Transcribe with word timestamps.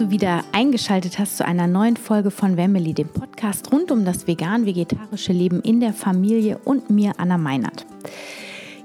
Du 0.00 0.10
wieder 0.10 0.44
eingeschaltet 0.52 1.18
hast 1.18 1.36
zu 1.36 1.44
einer 1.44 1.66
neuen 1.66 1.98
Folge 1.98 2.30
von 2.30 2.56
Wemmeli, 2.56 2.94
dem 2.94 3.08
Podcast 3.08 3.70
rund 3.70 3.92
um 3.92 4.06
das 4.06 4.26
vegan-vegetarische 4.26 5.34
Leben 5.34 5.60
in 5.60 5.78
der 5.80 5.92
Familie 5.92 6.56
und 6.64 6.88
mir, 6.88 7.12
Anna 7.18 7.36
Meinert. 7.36 7.84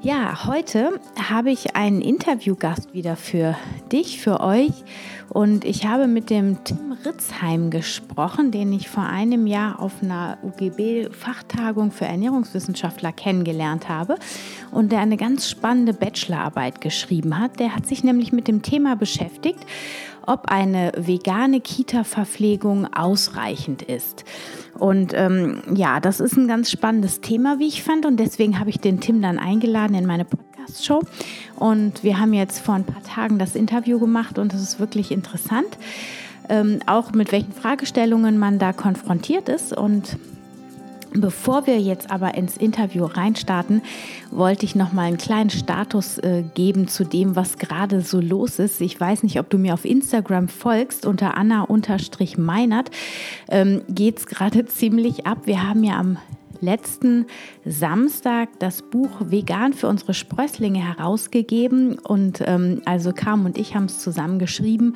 Ja, 0.01 0.45
heute 0.45 0.99
habe 1.17 1.51
ich 1.51 1.75
einen 1.77 2.01
Interviewgast 2.01 2.93
wieder 2.93 3.15
für 3.15 3.55
dich, 3.93 4.19
für 4.19 4.41
euch. 4.41 4.73
Und 5.29 5.63
ich 5.63 5.87
habe 5.87 6.07
mit 6.07 6.29
dem 6.29 6.63
Tim 6.65 6.95
Ritzheim 7.05 7.71
gesprochen, 7.71 8.51
den 8.51 8.71
ich 8.73 8.89
vor 8.89 9.03
einem 9.03 9.47
Jahr 9.47 9.79
auf 9.79 9.93
einer 10.03 10.37
UGB-Fachtagung 10.43 11.91
für 11.91 12.05
Ernährungswissenschaftler 12.05 13.13
kennengelernt 13.13 13.89
habe 13.89 14.17
und 14.71 14.91
der 14.91 14.99
eine 14.99 15.17
ganz 15.17 15.49
spannende 15.49 15.93
Bachelorarbeit 15.93 16.81
geschrieben 16.81 17.39
hat. 17.39 17.59
Der 17.59 17.75
hat 17.75 17.87
sich 17.87 18.03
nämlich 18.03 18.31
mit 18.31 18.47
dem 18.47 18.61
Thema 18.61 18.95
beschäftigt, 18.95 19.65
ob 20.27 20.47
eine 20.47 20.91
vegane 20.97 21.61
Kita-Verpflegung 21.61 22.93
ausreichend 22.93 23.81
ist. 23.81 24.25
Und 24.77 25.13
ähm, 25.13 25.61
ja, 25.73 25.99
das 25.99 26.19
ist 26.19 26.35
ein 26.37 26.47
ganz 26.47 26.69
spannendes 26.71 27.21
Thema, 27.21 27.59
wie 27.59 27.67
ich 27.67 27.83
fand. 27.83 28.05
Und 28.05 28.17
deswegen 28.17 28.59
habe 28.59 28.69
ich 28.69 28.79
den 28.79 28.99
Tim 28.99 29.21
dann 29.21 29.39
eingeladen 29.39 29.95
in 29.95 30.05
meine 30.05 30.25
Podcast-Show. 30.25 31.01
Und 31.55 32.03
wir 32.03 32.19
haben 32.19 32.33
jetzt 32.33 32.59
vor 32.59 32.75
ein 32.75 32.83
paar 32.83 33.03
Tagen 33.03 33.39
das 33.39 33.55
Interview 33.55 33.99
gemacht 33.99 34.37
und 34.37 34.53
es 34.53 34.61
ist 34.61 34.79
wirklich 34.79 35.11
interessant, 35.11 35.77
ähm, 36.49 36.79
auch 36.85 37.11
mit 37.11 37.31
welchen 37.31 37.53
Fragestellungen 37.53 38.37
man 38.37 38.59
da 38.59 38.73
konfrontiert 38.73 39.49
ist. 39.49 39.75
Und 39.75 40.17
Bevor 41.17 41.65
wir 41.65 41.79
jetzt 41.79 42.11
aber 42.11 42.35
ins 42.35 42.57
Interview 42.57 43.05
reinstarten, 43.05 43.81
wollte 44.31 44.65
ich 44.65 44.75
noch 44.75 44.91
mal 44.91 45.03
einen 45.03 45.17
kleinen 45.17 45.49
Status 45.49 46.17
äh, 46.17 46.43
geben 46.53 46.87
zu 46.87 47.05
dem, 47.05 47.35
was 47.35 47.57
gerade 47.57 48.01
so 48.01 48.19
los 48.19 48.59
ist. 48.59 48.81
Ich 48.81 48.99
weiß 48.99 49.23
nicht, 49.23 49.39
ob 49.39 49.49
du 49.49 49.57
mir 49.57 49.73
auf 49.73 49.85
Instagram 49.85 50.49
folgst 50.49 51.05
unter 51.05 51.37
Anna-Meinert. 51.37 52.91
Ähm, 53.49 53.81
Geht 53.87 54.19
es 54.19 54.25
gerade 54.25 54.65
ziemlich 54.67 55.25
ab. 55.25 55.39
Wir 55.45 55.63
haben 55.67 55.83
ja 55.83 55.97
am 55.97 56.17
letzten 56.65 57.27
Samstag 57.63 58.49
das 58.59 58.81
Buch 58.81 59.11
Vegan 59.19 59.73
für 59.73 59.87
unsere 59.87 60.13
Sprösslinge 60.13 60.79
herausgegeben. 60.79 61.99
Und 61.99 62.41
ähm, 62.45 62.81
also 62.85 63.13
Carmen 63.13 63.45
und 63.45 63.57
ich 63.57 63.75
haben 63.75 63.85
es 63.85 63.99
zusammen 63.99 64.39
geschrieben 64.39 64.95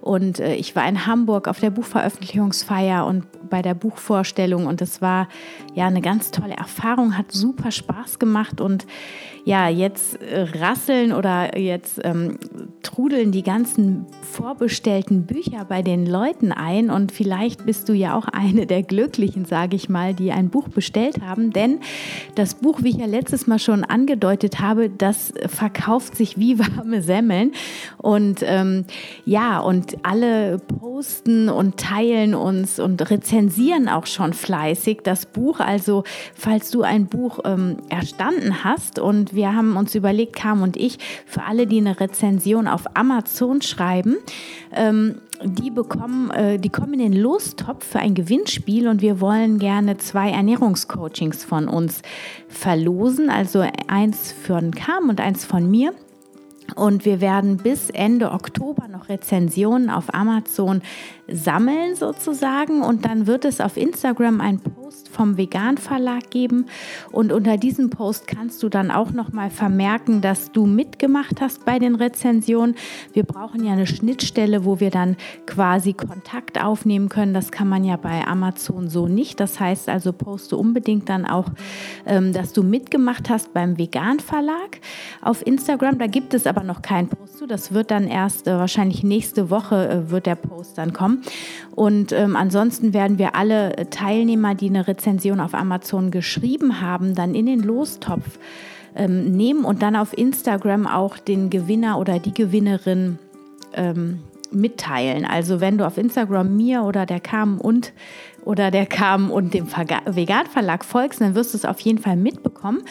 und 0.00 0.40
äh, 0.40 0.54
ich 0.54 0.74
war 0.74 0.88
in 0.88 1.06
Hamburg 1.06 1.46
auf 1.48 1.60
der 1.60 1.70
Buchveröffentlichungsfeier 1.70 3.06
und 3.06 3.24
bei 3.50 3.62
der 3.62 3.74
Buchvorstellung. 3.74 4.66
Und 4.66 4.80
es 4.80 5.02
war 5.02 5.28
ja 5.74 5.86
eine 5.86 6.00
ganz 6.00 6.30
tolle 6.30 6.54
Erfahrung, 6.54 7.18
hat 7.18 7.32
super 7.32 7.70
Spaß 7.70 8.18
gemacht. 8.18 8.60
Und 8.60 8.86
ja, 9.44 9.68
jetzt 9.68 10.20
äh, 10.22 10.46
rasseln 10.58 11.12
oder 11.12 11.58
jetzt 11.58 12.00
ähm, 12.04 12.38
trudeln 12.82 13.32
die 13.32 13.42
ganzen 13.42 14.06
vorbestellten 14.22 15.26
Bücher 15.26 15.64
bei 15.64 15.82
den 15.82 16.06
Leuten 16.06 16.52
ein 16.52 16.90
und 16.90 17.12
vielleicht 17.12 17.66
bist 17.66 17.88
du 17.88 17.92
ja 17.92 18.16
auch 18.16 18.26
eine 18.26 18.66
der 18.66 18.82
Glücklichen, 18.82 19.44
sage 19.44 19.76
ich 19.76 19.88
mal, 19.88 20.14
die 20.14 20.32
ein 20.32 20.50
Buch 20.50 20.68
bestellt 20.68 21.20
haben, 21.20 21.52
denn 21.52 21.80
das 22.34 22.54
Buch, 22.54 22.82
wie 22.82 22.90
ich 22.90 22.96
ja 22.96 23.06
letztes 23.06 23.46
Mal 23.46 23.58
schon 23.58 23.84
angedeutet 23.84 24.60
habe, 24.60 24.88
das 24.88 25.32
verkauft 25.46 26.16
sich 26.16 26.38
wie 26.38 26.58
warme 26.76 27.02
Semmeln 27.02 27.52
und 27.98 28.40
ähm, 28.42 28.84
ja, 29.24 29.60
und 29.60 29.96
alle 30.02 30.58
posten 30.58 31.48
und 31.48 31.76
teilen 31.76 32.34
uns 32.34 32.78
und 32.78 33.10
rezensieren 33.10 33.88
auch 33.88 34.06
schon 34.06 34.32
fleißig 34.32 35.00
das 35.02 35.26
Buch. 35.26 35.60
Also 35.60 36.04
falls 36.34 36.70
du 36.70 36.82
ein 36.82 37.06
Buch 37.06 37.40
ähm, 37.44 37.78
erstanden 37.88 38.64
hast 38.64 38.98
und 38.98 39.34
wir 39.34 39.54
haben 39.54 39.76
uns 39.76 39.94
überlegt, 39.94 40.36
Kam 40.36 40.62
und 40.62 40.76
ich, 40.76 40.98
für 41.26 41.42
alle, 41.42 41.66
die 41.66 41.78
eine 41.78 42.00
Rezension 42.00 42.66
auf 42.70 42.84
Amazon 42.94 43.62
schreiben, 43.62 44.16
ähm, 44.72 45.16
die 45.42 45.70
bekommen, 45.70 46.30
äh, 46.30 46.58
die 46.58 46.68
kommen 46.68 46.94
in 46.94 47.12
den 47.12 47.12
Lostopf 47.12 47.86
für 47.86 47.98
ein 47.98 48.14
Gewinnspiel 48.14 48.88
und 48.88 49.02
wir 49.02 49.20
wollen 49.20 49.58
gerne 49.58 49.96
zwei 49.96 50.30
Ernährungscoachings 50.30 51.44
von 51.44 51.68
uns 51.68 52.02
verlosen, 52.48 53.30
also 53.30 53.64
eins 53.88 54.32
von 54.32 54.72
Kam 54.72 55.08
und 55.08 55.20
eins 55.20 55.44
von 55.44 55.70
mir. 55.70 55.92
Und 56.76 57.04
wir 57.04 57.20
werden 57.20 57.56
bis 57.56 57.90
Ende 57.90 58.30
Oktober 58.30 58.86
noch 58.88 59.08
Rezensionen 59.08 59.90
auf 59.90 60.14
Amazon 60.14 60.82
sammeln 61.32 61.94
sozusagen. 61.94 62.82
Und 62.82 63.04
dann 63.04 63.26
wird 63.26 63.44
es 63.44 63.60
auf 63.60 63.76
Instagram 63.76 64.40
ein 64.40 64.60
Post 64.60 65.08
vom 65.08 65.36
Vegan 65.36 65.78
Verlag 65.78 66.30
geben. 66.30 66.66
Und 67.12 67.32
unter 67.32 67.56
diesem 67.56 67.90
Post 67.90 68.26
kannst 68.26 68.62
du 68.62 68.68
dann 68.68 68.90
auch 68.90 69.12
nochmal 69.12 69.50
vermerken, 69.50 70.20
dass 70.20 70.52
du 70.52 70.66
mitgemacht 70.66 71.40
hast 71.40 71.64
bei 71.64 71.78
den 71.78 71.94
Rezensionen. 71.94 72.76
Wir 73.12 73.24
brauchen 73.24 73.64
ja 73.64 73.72
eine 73.72 73.86
Schnittstelle, 73.86 74.64
wo 74.64 74.80
wir 74.80 74.90
dann 74.90 75.16
quasi 75.46 75.92
Kontakt 75.92 76.62
aufnehmen 76.62 77.08
können. 77.08 77.34
Das 77.34 77.50
kann 77.52 77.68
man 77.68 77.84
ja 77.84 77.96
bei 77.96 78.26
Amazon 78.26 78.88
so 78.88 79.08
nicht. 79.08 79.40
Das 79.40 79.60
heißt 79.60 79.88
also, 79.88 80.12
poste 80.12 80.56
unbedingt 80.56 81.08
dann 81.08 81.26
auch, 81.26 81.46
ähm, 82.06 82.32
dass 82.32 82.52
du 82.52 82.62
mitgemacht 82.62 83.30
hast 83.30 83.52
beim 83.52 83.78
Vegan 83.78 84.20
Verlag 84.20 84.80
auf 85.22 85.46
Instagram. 85.46 85.98
Da 85.98 86.06
gibt 86.06 86.34
es 86.34 86.46
aber 86.46 86.62
noch 86.62 86.82
keinen 86.82 87.08
Post 87.08 87.38
zu. 87.38 87.46
Das 87.46 87.72
wird 87.72 87.90
dann 87.90 88.08
erst 88.08 88.46
äh, 88.46 88.56
wahrscheinlich 88.56 89.02
nächste 89.02 89.50
Woche 89.50 89.88
äh, 89.88 90.10
wird 90.10 90.26
der 90.26 90.34
Post 90.34 90.78
dann 90.78 90.92
kommen. 90.92 91.19
Und 91.74 92.12
ähm, 92.12 92.36
ansonsten 92.36 92.92
werden 92.92 93.18
wir 93.18 93.34
alle 93.34 93.88
Teilnehmer, 93.90 94.54
die 94.54 94.68
eine 94.68 94.86
Rezension 94.86 95.40
auf 95.40 95.54
Amazon 95.54 96.10
geschrieben 96.10 96.80
haben, 96.80 97.14
dann 97.14 97.34
in 97.34 97.46
den 97.46 97.60
Lostopf 97.60 98.38
ähm, 98.94 99.32
nehmen 99.36 99.64
und 99.64 99.82
dann 99.82 99.96
auf 99.96 100.16
Instagram 100.16 100.86
auch 100.86 101.18
den 101.18 101.50
Gewinner 101.50 101.98
oder 101.98 102.18
die 102.18 102.34
Gewinnerin 102.34 103.18
ähm, 103.74 104.20
mitteilen. 104.52 105.24
Also 105.24 105.60
wenn 105.60 105.78
du 105.78 105.86
auf 105.86 105.96
Instagram 105.96 106.56
mir 106.56 106.82
oder 106.82 107.06
der 107.06 107.20
Carmen 107.20 107.60
und 107.60 107.92
oder 108.44 108.70
der 108.70 108.86
Carmen 108.86 109.30
und 109.30 109.52
dem 109.54 109.66
Vegan 109.68 110.46
Verlag 110.46 110.84
folgst, 110.84 111.20
dann 111.20 111.34
wirst 111.34 111.52
du 111.52 111.58
es 111.58 111.64
auf 111.64 111.78
jeden 111.80 111.98
Fall 111.98 112.16
mitbekommen 112.16 112.82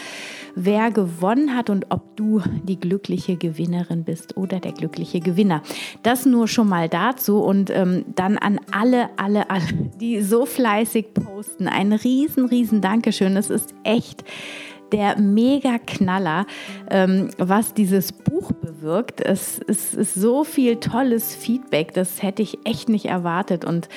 wer 0.65 0.91
gewonnen 0.91 1.55
hat 1.55 1.69
und 1.69 1.87
ob 1.89 2.15
du 2.15 2.41
die 2.63 2.79
glückliche 2.79 3.37
Gewinnerin 3.37 4.03
bist 4.03 4.37
oder 4.37 4.59
der 4.59 4.73
glückliche 4.73 5.19
Gewinner. 5.19 5.61
Das 6.03 6.25
nur 6.25 6.47
schon 6.47 6.67
mal 6.67 6.89
dazu 6.89 7.39
und 7.39 7.69
ähm, 7.69 8.05
dann 8.15 8.37
an 8.37 8.59
alle, 8.71 9.09
alle, 9.17 9.49
alle, 9.49 9.63
die 9.99 10.21
so 10.21 10.45
fleißig 10.45 11.13
posten. 11.13 11.67
Ein 11.67 11.93
riesen, 11.93 12.45
riesen 12.45 12.81
Dankeschön. 12.81 13.37
Es 13.37 13.49
ist 13.49 13.73
echt 13.83 14.23
der 14.91 15.19
Mega-Knaller, 15.19 16.45
ähm, 16.89 17.29
was 17.37 17.73
dieses 17.73 18.11
Buch 18.11 18.51
bewirkt. 18.51 19.21
Es, 19.21 19.59
es, 19.67 19.93
ist 19.93 20.13
so 20.13 20.43
viel 20.43 20.77
tolles 20.77 21.35
Feedback, 21.35 21.93
das 21.93 22.21
hätte 22.23 22.41
ich 22.41 22.59
echt 22.65 22.89
nicht 22.89 23.05
erwartet. 23.05 23.65
Und 23.65 23.89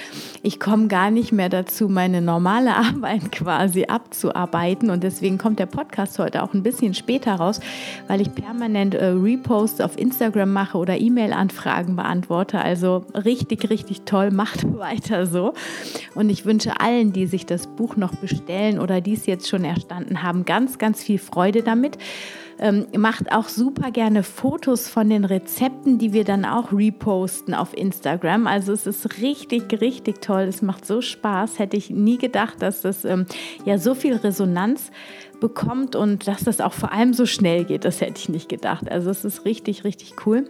ich 0.42 0.60
komme 0.60 0.88
gar 0.88 1.10
nicht 1.10 1.32
mehr 1.32 1.48
dazu, 1.48 1.88
meine 1.88 2.20
normale 2.20 2.74
Arbeit 2.76 3.32
quasi 3.32 3.84
abzuarbeiten. 3.84 4.90
Und 4.90 5.02
deswegen 5.02 5.38
kommt 5.38 5.58
der 5.58 5.66
Podcast 5.66 6.18
heute 6.18 6.42
auch 6.42 6.54
ein 6.54 6.62
bisschen 6.62 6.94
später 6.94 7.34
raus, 7.34 7.60
weil 8.08 8.20
ich 8.20 8.34
permanent 8.34 8.94
äh, 8.94 9.06
Reposts 9.06 9.80
auf 9.80 9.98
Instagram 9.98 10.52
mache 10.52 10.78
oder 10.78 10.98
E-Mail-Anfragen 10.98 11.96
beantworte. 11.96 12.60
Also 12.60 13.04
richtig, 13.14 13.70
richtig 13.70 14.02
toll. 14.02 14.30
Macht 14.30 14.64
weiter 14.78 15.26
so. 15.26 15.54
Und 16.14 16.30
ich 16.30 16.44
wünsche 16.44 16.80
allen, 16.80 17.12
die 17.12 17.26
sich 17.26 17.46
das 17.46 17.66
Buch 17.66 17.96
noch 17.96 18.14
bestellen 18.16 18.78
oder 18.78 19.00
dies 19.00 19.26
jetzt 19.26 19.48
schon 19.48 19.64
erstanden 19.64 20.22
haben, 20.22 20.44
ganz, 20.44 20.78
ganz 20.82 21.02
viel 21.02 21.18
Freude 21.18 21.62
damit. 21.62 21.96
Ähm, 22.58 22.86
macht 22.96 23.32
auch 23.32 23.48
super 23.48 23.90
gerne 23.90 24.22
Fotos 24.22 24.88
von 24.88 25.08
den 25.08 25.24
Rezepten, 25.24 25.98
die 25.98 26.12
wir 26.12 26.24
dann 26.24 26.44
auch 26.44 26.72
reposten 26.72 27.54
auf 27.54 27.76
Instagram. 27.76 28.46
Also 28.46 28.72
es 28.72 28.86
ist 28.86 29.18
richtig, 29.20 29.80
richtig 29.80 30.20
toll. 30.20 30.42
Es 30.42 30.60
macht 30.60 30.84
so 30.84 31.00
Spaß. 31.00 31.58
Hätte 31.58 31.76
ich 31.76 31.90
nie 31.90 32.18
gedacht, 32.18 32.60
dass 32.60 32.82
das 32.82 33.04
ähm, 33.04 33.26
ja 33.64 33.78
so 33.78 33.94
viel 33.94 34.14
Resonanz 34.16 34.90
bekommt 35.40 35.96
und 35.96 36.28
dass 36.28 36.44
das 36.44 36.60
auch 36.60 36.72
vor 36.72 36.92
allem 36.92 37.14
so 37.14 37.26
schnell 37.26 37.64
geht. 37.64 37.84
Das 37.84 38.00
hätte 38.00 38.18
ich 38.18 38.28
nicht 38.28 38.48
gedacht. 38.48 38.90
Also 38.90 39.10
es 39.10 39.24
ist 39.24 39.44
richtig, 39.44 39.84
richtig 39.84 40.14
cool. 40.26 40.48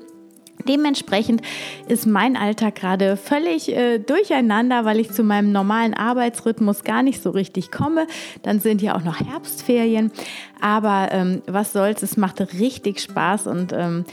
Dementsprechend 0.69 1.43
ist 1.89 2.07
mein 2.07 2.37
Alltag 2.37 2.77
gerade 2.77 3.17
völlig 3.17 3.75
äh, 3.75 3.99
durcheinander, 3.99 4.85
weil 4.85 5.01
ich 5.01 5.11
zu 5.11 5.25
meinem 5.25 5.51
normalen 5.51 5.95
Arbeitsrhythmus 5.95 6.85
gar 6.85 7.03
nicht 7.03 7.23
so 7.23 7.31
richtig 7.31 7.71
komme. 7.71 8.07
Dann 8.43 8.61
sind 8.61 8.81
ja 8.81 8.95
auch 8.95 9.03
noch 9.03 9.19
Herbstferien. 9.19 10.13
Aber 10.61 11.09
ähm, 11.11 11.43
was 11.47 11.73
soll's, 11.73 12.03
es 12.03 12.17
macht 12.17 12.41
richtig 12.61 13.01
Spaß 13.01 13.49
und 13.49 13.73
ähm, 13.73 14.05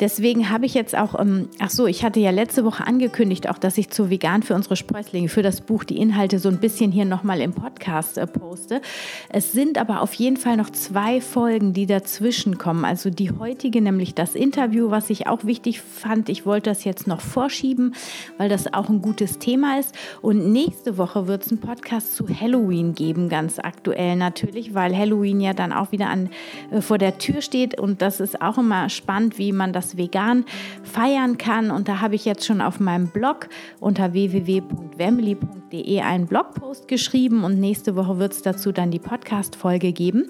deswegen 0.00 0.50
habe 0.50 0.66
ich 0.66 0.74
jetzt 0.74 0.96
auch, 0.96 1.18
ähm, 1.18 1.48
ach 1.58 1.70
so, 1.70 1.86
ich 1.86 2.04
hatte 2.04 2.20
ja 2.20 2.30
letzte 2.30 2.64
Woche 2.64 2.86
angekündigt, 2.86 3.48
auch 3.48 3.58
dass 3.58 3.78
ich 3.78 3.90
zu 3.90 4.10
Vegan 4.10 4.42
für 4.42 4.54
unsere 4.54 4.76
Sprösslinge, 4.76 5.28
für 5.28 5.42
das 5.42 5.60
Buch 5.60 5.84
die 5.84 5.98
Inhalte 5.98 6.38
so 6.38 6.48
ein 6.48 6.58
bisschen 6.58 6.92
hier 6.92 7.04
nochmal 7.04 7.40
im 7.40 7.52
Podcast 7.52 8.18
äh, 8.18 8.26
poste. 8.26 8.80
Es 9.28 9.52
sind 9.52 9.78
aber 9.78 10.02
auf 10.02 10.14
jeden 10.14 10.36
Fall 10.36 10.56
noch 10.56 10.70
zwei 10.70 11.20
Folgen, 11.20 11.72
die 11.72 11.86
dazwischen 11.86 12.58
kommen. 12.58 12.84
Also 12.84 13.10
die 13.10 13.30
heutige, 13.30 13.80
nämlich 13.80 14.14
das 14.14 14.34
Interview, 14.34 14.90
was 14.90 15.10
ich 15.10 15.26
auch 15.26 15.44
wichtig 15.44 15.80
fand. 15.80 16.28
Ich 16.28 16.46
wollte 16.46 16.70
das 16.70 16.84
jetzt 16.84 17.06
noch 17.06 17.20
vorschieben, 17.20 17.94
weil 18.38 18.48
das 18.48 18.72
auch 18.72 18.88
ein 18.88 19.02
gutes 19.02 19.38
Thema 19.38 19.78
ist. 19.78 19.94
Und 20.22 20.52
nächste 20.52 20.98
Woche 20.98 21.26
wird 21.26 21.44
es 21.44 21.50
einen 21.50 21.60
Podcast 21.60 22.14
zu 22.14 22.28
Halloween 22.28 22.94
geben, 22.94 23.28
ganz 23.28 23.58
aktuell 23.58 24.16
natürlich, 24.16 24.74
weil 24.74 24.96
Halloween 24.96 25.40
ja 25.40 25.54
dann 25.54 25.72
auch 25.72 25.92
wieder 25.92 26.08
an, 26.08 26.30
äh, 26.70 26.80
vor 26.80 26.98
der 26.98 27.18
Tür 27.18 27.42
steht. 27.42 27.78
Und 27.78 28.02
das 28.02 28.20
ist 28.20 28.42
auch 28.42 28.58
immer 28.58 28.88
spannend, 28.88 29.38
wie 29.38 29.52
man 29.52 29.72
das 29.72 29.85
das 29.86 29.96
vegan 29.96 30.44
feiern 30.82 31.38
kann. 31.38 31.70
Und 31.70 31.88
da 31.88 32.00
habe 32.00 32.14
ich 32.14 32.24
jetzt 32.24 32.44
schon 32.44 32.60
auf 32.60 32.80
meinem 32.80 33.08
Blog 33.08 33.48
unter 33.80 34.12
www.wemily.de 34.12 36.00
einen 36.00 36.26
Blogpost 36.26 36.88
geschrieben 36.88 37.44
und 37.44 37.58
nächste 37.60 37.96
Woche 37.96 38.18
wird 38.18 38.32
es 38.32 38.42
dazu 38.42 38.72
dann 38.72 38.90
die 38.90 38.98
Podcast-Folge 38.98 39.92
geben. 39.92 40.28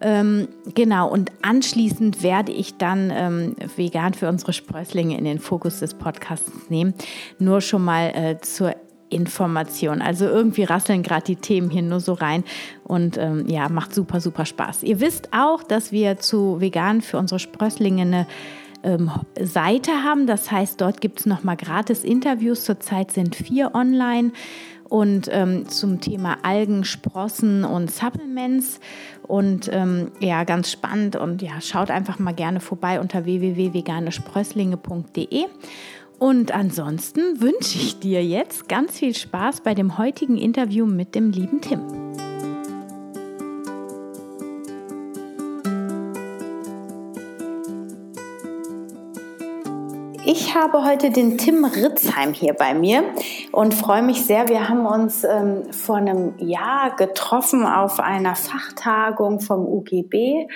Ähm, 0.00 0.48
genau, 0.74 1.08
und 1.10 1.32
anschließend 1.42 2.22
werde 2.22 2.52
ich 2.52 2.76
dann 2.76 3.10
ähm, 3.12 3.56
vegan 3.76 4.14
für 4.14 4.28
unsere 4.28 4.52
Sprösslinge 4.52 5.18
in 5.18 5.24
den 5.24 5.40
Fokus 5.40 5.80
des 5.80 5.94
Podcasts 5.94 6.70
nehmen. 6.70 6.94
Nur 7.38 7.60
schon 7.60 7.84
mal 7.84 8.12
äh, 8.14 8.38
zur 8.40 8.74
Information. 9.10 10.02
Also 10.02 10.26
irgendwie 10.26 10.64
rasseln 10.64 11.02
gerade 11.02 11.24
die 11.24 11.36
Themen 11.36 11.70
hier 11.70 11.82
nur 11.82 12.00
so 12.00 12.12
rein 12.12 12.44
und 12.84 13.16
ähm, 13.16 13.46
ja, 13.48 13.68
macht 13.68 13.94
super, 13.94 14.20
super 14.20 14.44
Spaß. 14.44 14.82
Ihr 14.82 15.00
wisst 15.00 15.30
auch, 15.32 15.62
dass 15.62 15.92
wir 15.92 16.18
zu 16.18 16.60
vegan 16.60 17.00
für 17.00 17.18
unsere 17.18 17.38
Sprösslinge 17.38 18.02
eine 18.02 18.26
ähm, 18.82 19.10
Seite 19.40 20.04
haben. 20.04 20.26
Das 20.26 20.50
heißt, 20.50 20.80
dort 20.80 21.00
gibt 21.00 21.20
es 21.20 21.26
nochmal 21.26 21.56
gratis 21.56 22.04
Interviews. 22.04 22.64
Zurzeit 22.64 23.10
sind 23.10 23.36
vier 23.36 23.74
online 23.74 24.32
und 24.88 25.28
ähm, 25.30 25.68
zum 25.68 26.00
Thema 26.00 26.38
Algen, 26.42 26.84
Sprossen 26.84 27.64
und 27.64 27.90
Supplements. 27.90 28.80
Und 29.26 29.68
ähm, 29.72 30.10
ja, 30.20 30.44
ganz 30.44 30.70
spannend. 30.70 31.16
Und 31.16 31.42
ja, 31.42 31.60
schaut 31.60 31.90
einfach 31.90 32.18
mal 32.18 32.34
gerne 32.34 32.60
vorbei 32.60 33.00
unter 33.00 33.24
www.veganesprösslinge.de. 33.24 35.44
Und 36.18 36.52
ansonsten 36.52 37.40
wünsche 37.40 37.78
ich 37.78 38.00
dir 38.00 38.24
jetzt 38.24 38.68
ganz 38.68 38.98
viel 38.98 39.14
Spaß 39.14 39.60
bei 39.60 39.74
dem 39.74 39.98
heutigen 39.98 40.36
Interview 40.36 40.84
mit 40.84 41.14
dem 41.14 41.30
lieben 41.30 41.60
Tim. 41.60 41.82
Ich 50.30 50.54
habe 50.54 50.84
heute 50.84 51.10
den 51.10 51.38
Tim 51.38 51.64
Ritzheim 51.64 52.34
hier 52.34 52.52
bei 52.52 52.74
mir 52.74 53.02
und 53.50 53.72
freue 53.72 54.02
mich 54.02 54.26
sehr. 54.26 54.46
Wir 54.48 54.68
haben 54.68 54.84
uns 54.84 55.24
ähm, 55.24 55.72
vor 55.72 55.96
einem 55.96 56.34
Jahr 56.36 56.94
getroffen 56.96 57.64
auf 57.64 57.98
einer 57.98 58.34
Fachtagung 58.34 59.40
vom 59.40 59.64
UGB 59.64 60.46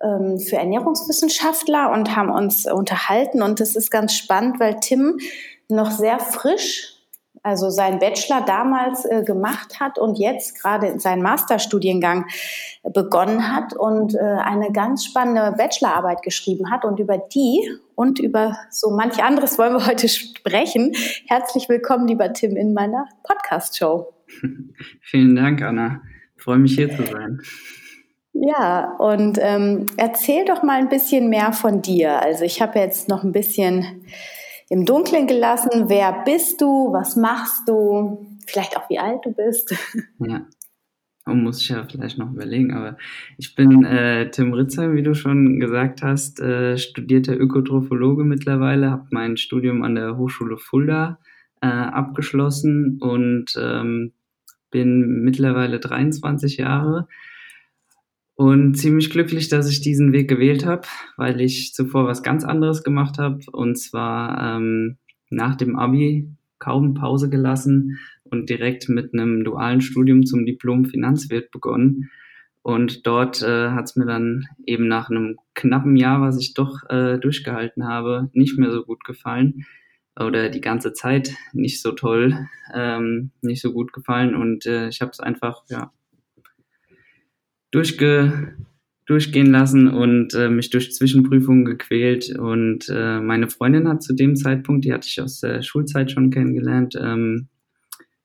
ähm, 0.00 0.38
für 0.38 0.58
Ernährungswissenschaftler 0.58 1.90
und 1.90 2.14
haben 2.14 2.30
uns 2.30 2.70
unterhalten. 2.70 3.42
Und 3.42 3.58
das 3.58 3.74
ist 3.74 3.90
ganz 3.90 4.14
spannend, 4.14 4.60
weil 4.60 4.78
Tim 4.78 5.18
noch 5.68 5.90
sehr 5.90 6.20
frisch, 6.20 6.94
also 7.42 7.70
seinen 7.70 7.98
Bachelor 7.98 8.42
damals 8.42 9.04
äh, 9.04 9.24
gemacht 9.24 9.80
hat 9.80 9.98
und 9.98 10.16
jetzt 10.20 10.62
gerade 10.62 11.00
seinen 11.00 11.22
Masterstudiengang 11.22 12.26
begonnen 12.84 13.52
hat 13.52 13.72
und 13.72 14.14
äh, 14.14 14.18
eine 14.20 14.70
ganz 14.70 15.04
spannende 15.04 15.56
Bachelorarbeit 15.58 16.22
geschrieben 16.22 16.70
hat. 16.70 16.84
Und 16.84 17.00
über 17.00 17.18
die 17.18 17.68
und 17.98 18.20
über 18.20 18.56
so 18.70 18.90
manch 18.90 19.24
anderes 19.24 19.58
wollen 19.58 19.72
wir 19.72 19.84
heute 19.84 20.08
sprechen. 20.08 20.92
Herzlich 21.26 21.68
willkommen, 21.68 22.06
lieber 22.06 22.32
Tim, 22.32 22.56
in 22.56 22.72
meiner 22.72 23.08
Podcast-Show. 23.24 24.14
Vielen 25.02 25.34
Dank, 25.34 25.62
Anna. 25.62 26.00
Ich 26.36 26.44
freue 26.44 26.58
mich 26.58 26.76
hier 26.76 26.94
zu 26.94 27.02
sein. 27.02 27.40
Ja, 28.34 28.94
und 28.98 29.38
ähm, 29.42 29.86
erzähl 29.96 30.44
doch 30.44 30.62
mal 30.62 30.78
ein 30.78 30.88
bisschen 30.88 31.28
mehr 31.28 31.52
von 31.52 31.82
dir. 31.82 32.22
Also 32.22 32.44
ich 32.44 32.62
habe 32.62 32.78
jetzt 32.78 33.08
noch 33.08 33.24
ein 33.24 33.32
bisschen 33.32 34.04
im 34.68 34.84
Dunkeln 34.84 35.26
gelassen. 35.26 35.88
Wer 35.88 36.22
bist 36.24 36.60
du? 36.60 36.92
Was 36.92 37.16
machst 37.16 37.68
du? 37.68 38.28
Vielleicht 38.46 38.76
auch 38.76 38.88
wie 38.88 39.00
alt 39.00 39.24
du 39.24 39.32
bist. 39.32 39.74
Ja, 40.20 40.46
und 41.28 41.42
muss 41.42 41.60
ich 41.60 41.68
ja 41.68 41.84
vielleicht 41.84 42.18
noch 42.18 42.32
überlegen. 42.32 42.72
Aber 42.72 42.96
ich 43.36 43.54
bin 43.54 43.84
äh, 43.84 44.30
Tim 44.30 44.52
Ritzheim, 44.52 44.94
wie 44.94 45.02
du 45.02 45.14
schon 45.14 45.60
gesagt 45.60 46.02
hast, 46.02 46.40
äh, 46.40 46.76
studierter 46.78 47.38
Ökotrophologe 47.38 48.24
mittlerweile, 48.24 48.90
habe 48.90 49.06
mein 49.10 49.36
Studium 49.36 49.82
an 49.82 49.94
der 49.94 50.16
Hochschule 50.16 50.58
Fulda 50.58 51.18
äh, 51.60 51.66
abgeschlossen 51.66 52.98
und 53.00 53.52
ähm, 53.60 54.12
bin 54.70 55.22
mittlerweile 55.22 55.80
23 55.80 56.58
Jahre 56.58 57.08
und 58.34 58.74
ziemlich 58.74 59.10
glücklich, 59.10 59.48
dass 59.48 59.68
ich 59.68 59.80
diesen 59.80 60.12
Weg 60.12 60.28
gewählt 60.28 60.64
habe, 60.64 60.86
weil 61.16 61.40
ich 61.40 61.74
zuvor 61.74 62.06
was 62.06 62.22
ganz 62.22 62.44
anderes 62.44 62.84
gemacht 62.84 63.18
habe 63.18 63.40
und 63.50 63.76
zwar 63.76 64.56
ähm, 64.56 64.98
nach 65.30 65.56
dem 65.56 65.76
Abi 65.76 66.28
kaum 66.60 66.94
Pause 66.94 67.30
gelassen 67.30 67.98
und 68.30 68.48
direkt 68.48 68.88
mit 68.88 69.12
einem 69.12 69.44
dualen 69.44 69.80
Studium 69.80 70.26
zum 70.26 70.46
Diplom 70.46 70.84
Finanzwirt 70.84 71.50
begonnen. 71.50 72.10
Und 72.62 73.06
dort 73.06 73.42
äh, 73.42 73.70
hat 73.70 73.86
es 73.86 73.96
mir 73.96 74.06
dann 74.06 74.46
eben 74.66 74.88
nach 74.88 75.10
einem 75.10 75.36
knappen 75.54 75.96
Jahr, 75.96 76.20
was 76.20 76.38
ich 76.38 76.54
doch 76.54 76.82
äh, 76.90 77.18
durchgehalten 77.18 77.86
habe, 77.86 78.30
nicht 78.32 78.58
mehr 78.58 78.70
so 78.70 78.84
gut 78.84 79.04
gefallen 79.04 79.64
oder 80.18 80.48
die 80.48 80.60
ganze 80.60 80.92
Zeit 80.92 81.34
nicht 81.52 81.80
so 81.80 81.92
toll, 81.92 82.46
ähm, 82.74 83.30
nicht 83.40 83.62
so 83.62 83.72
gut 83.72 83.92
gefallen. 83.92 84.34
Und 84.34 84.66
äh, 84.66 84.88
ich 84.88 85.00
habe 85.00 85.12
es 85.12 85.20
einfach 85.20 85.62
ja 85.68 85.92
durchge, 87.70 88.56
durchgehen 89.06 89.50
lassen 89.50 89.88
und 89.88 90.34
äh, 90.34 90.48
mich 90.48 90.70
durch 90.70 90.92
Zwischenprüfungen 90.92 91.64
gequält. 91.64 92.36
Und 92.38 92.88
äh, 92.88 93.20
meine 93.20 93.48
Freundin 93.48 93.88
hat 93.88 94.02
zu 94.02 94.14
dem 94.14 94.36
Zeitpunkt, 94.36 94.84
die 94.84 94.92
hatte 94.92 95.08
ich 95.08 95.20
aus 95.20 95.40
der 95.40 95.62
Schulzeit 95.62 96.10
schon 96.10 96.30
kennengelernt, 96.30 96.94
ähm, 97.00 97.48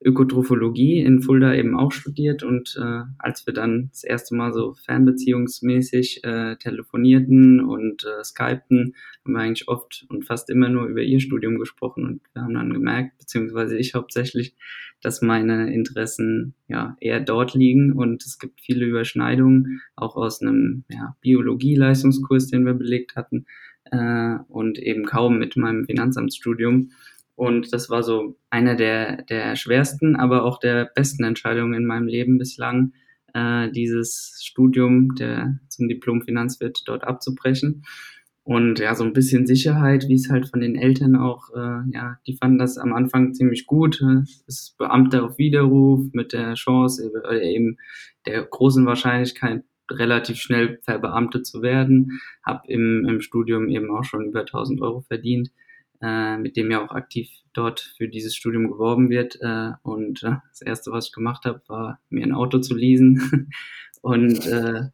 Ökotrophologie 0.03 0.99
in 0.99 1.21
Fulda 1.21 1.53
eben 1.53 1.77
auch 1.77 1.91
studiert 1.91 2.43
und 2.43 2.77
äh, 2.79 3.01
als 3.17 3.45
wir 3.45 3.53
dann 3.53 3.89
das 3.89 4.03
erste 4.03 4.35
Mal 4.35 4.53
so 4.53 4.73
fernbeziehungsmäßig 4.73 6.23
äh, 6.23 6.55
telefonierten 6.57 7.61
und 7.61 8.03
äh, 8.03 8.23
skypten, 8.23 8.95
haben 9.23 9.33
wir 9.33 9.39
eigentlich 9.39 9.67
oft 9.67 10.05
und 10.09 10.25
fast 10.25 10.49
immer 10.49 10.69
nur 10.69 10.85
über 10.87 11.01
ihr 11.01 11.19
Studium 11.19 11.57
gesprochen 11.59 12.05
und 12.05 12.21
wir 12.33 12.43
haben 12.43 12.53
dann 12.53 12.73
gemerkt, 12.73 13.17
beziehungsweise 13.17 13.77
ich 13.77 13.93
hauptsächlich, 13.93 14.55
dass 15.01 15.21
meine 15.21 15.73
Interessen 15.73 16.55
ja 16.67 16.95
eher 16.99 17.19
dort 17.19 17.53
liegen 17.53 17.93
und 17.93 18.23
es 18.25 18.39
gibt 18.39 18.61
viele 18.61 18.85
Überschneidungen, 18.85 19.81
auch 19.95 20.15
aus 20.15 20.41
einem 20.41 20.83
ja, 20.89 21.15
Biologie-Leistungskurs, 21.21 22.47
den 22.47 22.65
wir 22.65 22.73
belegt 22.73 23.15
hatten 23.15 23.45
äh, 23.91 24.37
und 24.47 24.79
eben 24.79 25.05
kaum 25.05 25.37
mit 25.37 25.55
meinem 25.55 25.85
Finanzamtsstudium. 25.85 26.91
Und 27.35 27.73
das 27.73 27.89
war 27.89 28.03
so 28.03 28.37
eine 28.49 28.75
der, 28.75 29.23
der 29.23 29.55
schwersten, 29.55 30.15
aber 30.15 30.43
auch 30.43 30.59
der 30.59 30.85
besten 30.85 31.23
Entscheidungen 31.23 31.73
in 31.73 31.85
meinem 31.85 32.07
Leben 32.07 32.37
bislang, 32.37 32.93
äh, 33.33 33.71
dieses 33.71 34.39
Studium 34.43 35.15
der, 35.15 35.59
zum 35.69 35.87
Diplom 35.87 36.21
Finanzwirt 36.21 36.83
dort 36.85 37.03
abzubrechen. 37.03 37.83
Und 38.45 38.79
ja, 38.79 38.93
so 38.93 39.05
ein 39.05 39.13
bisschen 39.13 39.47
Sicherheit, 39.47 40.09
wie 40.09 40.15
es 40.15 40.29
halt 40.29 40.49
von 40.49 40.59
den 40.59 40.75
Eltern 40.75 41.15
auch, 41.15 41.49
äh, 41.55 41.89
ja, 41.91 42.17
die 42.27 42.35
fanden 42.35 42.57
das 42.57 42.77
am 42.77 42.93
Anfang 42.93 43.33
ziemlich 43.33 43.65
gut. 43.65 44.01
Es 44.01 44.43
ist 44.47 44.77
Beamter 44.77 45.23
auf 45.23 45.37
Widerruf 45.37 46.09
mit 46.11 46.33
der 46.33 46.53
Chance, 46.55 47.09
oder 47.09 47.41
eben 47.41 47.77
der 48.25 48.43
großen 48.43 48.85
Wahrscheinlichkeit, 48.85 49.63
relativ 49.89 50.37
schnell 50.37 50.79
verbeamtet 50.83 51.45
zu 51.45 51.61
werden. 51.61 52.19
Hab 52.43 52.67
im, 52.67 53.05
im 53.07 53.21
Studium 53.21 53.69
eben 53.69 53.89
auch 53.91 54.03
schon 54.03 54.25
über 54.25 54.41
1000 54.41 54.81
Euro 54.81 55.01
verdient 55.01 55.49
äh, 56.03 56.37
mit 56.37 56.57
dem 56.57 56.69
ja 56.69 56.83
auch 56.83 56.91
aktiv 56.91 57.29
dort 57.53 57.79
für 57.97 58.09
dieses 58.09 58.35
Studium 58.35 58.67
geworben 58.67 59.09
wird. 59.09 59.39
Äh, 59.41 59.71
und 59.83 60.21
äh, 60.23 60.35
das 60.49 60.61
Erste, 60.61 60.91
was 60.91 61.07
ich 61.07 61.13
gemacht 61.13 61.45
habe, 61.45 61.61
war 61.67 61.99
mir 62.09 62.25
ein 62.25 62.33
Auto 62.33 62.59
zu 62.59 62.75
leasen 62.75 63.49
und 64.01 64.45
äh, 64.45 64.89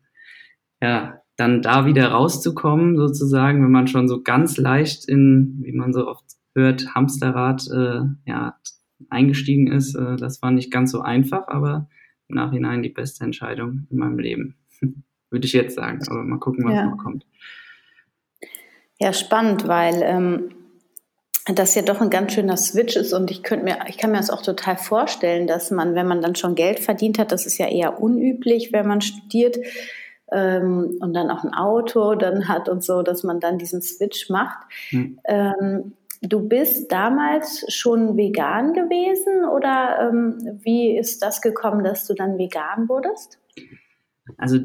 ja, 0.82 1.22
dann 1.36 1.62
da 1.62 1.86
wieder 1.86 2.10
rauszukommen, 2.10 2.98
sozusagen, 2.98 3.64
wenn 3.64 3.72
man 3.72 3.88
schon 3.88 4.08
so 4.08 4.22
ganz 4.22 4.58
leicht 4.58 5.08
in, 5.08 5.60
wie 5.64 5.72
man 5.72 5.94
so 5.94 6.08
oft 6.08 6.26
hört, 6.54 6.94
Hamsterrad 6.94 7.66
äh, 7.74 8.02
ja, 8.26 8.58
eingestiegen 9.10 9.72
ist, 9.72 9.96
äh, 9.96 10.18
das 10.18 10.42
war 10.42 10.52
nicht 10.52 10.72
ganz 10.72 10.92
so 10.92 11.02
einfach, 11.02 11.48
aber 11.48 11.90
im 12.28 12.36
Nachhinein 12.36 12.84
die 12.84 12.90
beste 12.90 13.24
Entscheidung 13.24 13.88
in 13.90 13.98
meinem 13.98 14.20
Leben. 14.20 14.56
Würde 15.32 15.46
ich 15.46 15.54
jetzt 15.54 15.76
sagen, 15.76 16.02
aber 16.10 16.24
mal 16.24 16.40
gucken, 16.40 16.66
was 16.66 16.74
ja. 16.74 16.86
noch 16.86 16.98
kommt. 16.98 17.26
Ja, 19.00 19.14
spannend, 19.14 19.68
weil 19.68 20.02
ähm, 20.04 20.52
das 21.46 21.76
ja 21.76 21.82
doch 21.82 22.02
ein 22.02 22.10
ganz 22.10 22.34
schöner 22.34 22.58
Switch 22.58 22.96
ist 22.96 23.14
und 23.14 23.32
ich 23.32 23.44
könnte 23.44 23.66
mir, 23.66 23.78
ich 23.88 23.98
kann 23.98 24.12
mir 24.12 24.18
das 24.18 24.30
auch 24.30 24.42
total 24.42 24.78
vorstellen, 24.78 25.48
dass 25.48 25.72
man, 25.72 25.96
wenn 25.96 26.08
man 26.08 26.22
dann 26.22 26.36
schon 26.36 26.56
Geld 26.56 26.80
verdient 26.80 27.18
hat, 27.18 27.32
das 27.32 27.46
ist 27.46 27.58
ja 27.58 27.68
eher 27.68 28.02
unüblich, 28.02 28.72
wenn 28.72 28.88
man 28.88 29.02
studiert 29.02 29.58
ähm, 30.32 30.98
und 31.00 31.14
dann 31.14 31.32
auch 31.32 31.44
ein 31.44 31.54
Auto 31.54 32.16
dann 32.16 32.48
hat 32.48 32.70
und 32.70 32.84
so, 32.84 33.02
dass 33.02 33.24
man 33.24 33.40
dann 33.40 33.58
diesen 33.58 33.82
Switch 33.82 34.30
macht. 34.30 34.60
Hm. 34.90 35.20
Ähm, 35.26 35.94
du 36.22 36.48
bist 36.48 36.92
damals 36.92 37.66
schon 37.74 38.18
vegan 38.18 38.74
gewesen 38.74 39.46
oder 39.46 40.10
ähm, 40.10 40.60
wie 40.62 40.98
ist 40.98 41.24
das 41.24 41.42
gekommen, 41.42 41.84
dass 41.84 42.06
du 42.06 42.14
dann 42.14 42.38
vegan 42.38 42.90
wurdest? 42.90 43.40
Also 44.38 44.60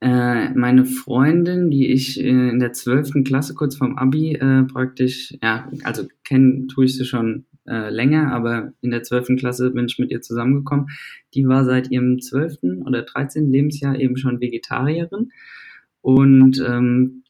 äh, 0.00 0.50
meine 0.50 0.84
Freundin, 0.84 1.70
die 1.70 1.88
ich 1.88 2.20
äh, 2.20 2.28
in 2.28 2.60
der 2.60 2.72
zwölften 2.72 3.24
Klasse 3.24 3.54
kurz 3.54 3.76
vorm 3.76 3.98
Abi 3.98 4.34
äh, 4.34 4.62
praktisch, 4.62 5.36
ja, 5.42 5.70
also 5.82 6.04
kennen 6.24 6.68
tue 6.68 6.84
ich 6.84 6.96
sie 6.96 7.04
schon 7.04 7.46
äh, 7.66 7.90
länger, 7.90 8.32
aber 8.32 8.72
in 8.80 8.92
der 8.92 9.02
zwölften 9.02 9.36
Klasse 9.36 9.70
bin 9.70 9.86
ich 9.86 9.98
mit 9.98 10.12
ihr 10.12 10.20
zusammengekommen. 10.20 10.86
Die 11.34 11.48
war 11.48 11.64
seit 11.64 11.90
ihrem 11.90 12.20
zwölften 12.20 12.82
oder 12.82 13.02
dreizehnten 13.02 13.52
Lebensjahr 13.52 13.98
eben 13.98 14.16
schon 14.16 14.40
Vegetarierin 14.40 15.32
und 16.00 16.62
ähm, 16.66 17.24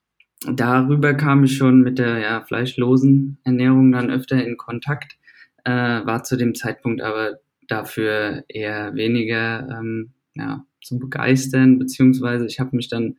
darüber 0.46 1.14
kam 1.14 1.44
ich 1.44 1.56
schon 1.56 1.80
mit 1.80 1.98
der 1.98 2.18
ja, 2.18 2.42
fleischlosen 2.42 3.38
Ernährung 3.44 3.92
dann 3.92 4.10
öfter 4.10 4.46
in 4.46 4.58
Kontakt, 4.58 5.16
äh, 5.64 5.70
war 5.72 6.22
zu 6.22 6.36
dem 6.36 6.54
Zeitpunkt 6.54 7.00
aber 7.00 7.38
dafür 7.66 8.44
eher 8.48 8.94
weniger 8.94 9.68
ähm, 9.70 10.10
ja, 10.34 10.64
zu 10.82 10.98
begeistern, 10.98 11.78
beziehungsweise 11.78 12.46
ich 12.46 12.60
habe 12.60 12.76
mich 12.76 12.88
dann 12.88 13.16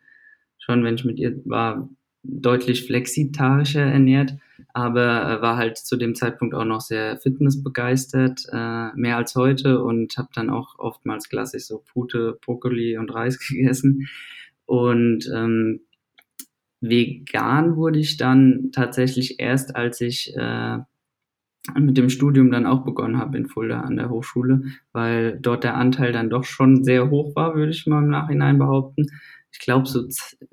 schon, 0.58 0.84
wenn 0.84 0.96
ich 0.96 1.06
mit 1.06 1.20
ihr 1.20 1.42
war, 1.46 1.90
deutlich 2.24 2.86
flexitarischer 2.86 3.82
ernährt, 3.82 4.34
aber 4.74 5.30
äh, 5.30 5.42
war 5.42 5.58
halt 5.58 5.78
zu 5.78 5.96
dem 5.96 6.16
Zeitpunkt 6.16 6.54
auch 6.54 6.66
noch 6.66 6.82
sehr 6.82 7.18
fitnessbegeistert, 7.18 8.46
äh, 8.52 8.94
mehr 8.96 9.18
als 9.18 9.36
heute 9.36 9.82
und 9.82 10.18
habe 10.18 10.30
dann 10.34 10.50
auch 10.50 10.78
oftmals 10.78 11.30
klassisch 11.30 11.64
so 11.64 11.84
Pute, 11.92 12.38
Brokkoli 12.42 12.98
und 12.98 13.14
Reis 13.14 13.40
gegessen. 13.48 14.08
Und 14.66 15.30
ähm, 15.34 15.82
vegan 16.82 17.76
wurde 17.76 18.00
ich 18.00 18.18
dann 18.18 18.70
tatsächlich 18.72 19.40
erst, 19.40 19.76
als 19.76 20.02
ich 20.02 20.36
äh, 20.36 20.78
mit 21.78 21.98
dem 21.98 22.10
Studium 22.10 22.52
dann 22.52 22.66
auch 22.66 22.84
begonnen 22.86 23.18
habe 23.18 23.38
in 23.38 23.48
Fulda 23.48 23.82
an 23.82 23.98
der 23.98 24.10
Hochschule, 24.10 24.64
weil 24.92 25.40
dort 25.40 25.64
der 25.64 25.76
Anteil 25.76 26.12
dann 26.12 26.30
doch 26.30 26.44
schon 26.44 26.84
sehr 26.84 27.10
hoch 27.10 27.36
war, 27.36 27.56
würde 27.56 27.72
ich 27.72 27.86
mal 27.86 28.04
im 28.04 28.10
Nachhinein 28.10 28.58
behaupten. 28.58 29.08
Ich 29.52 29.60
glaube, 29.60 29.88
so, 29.88 30.08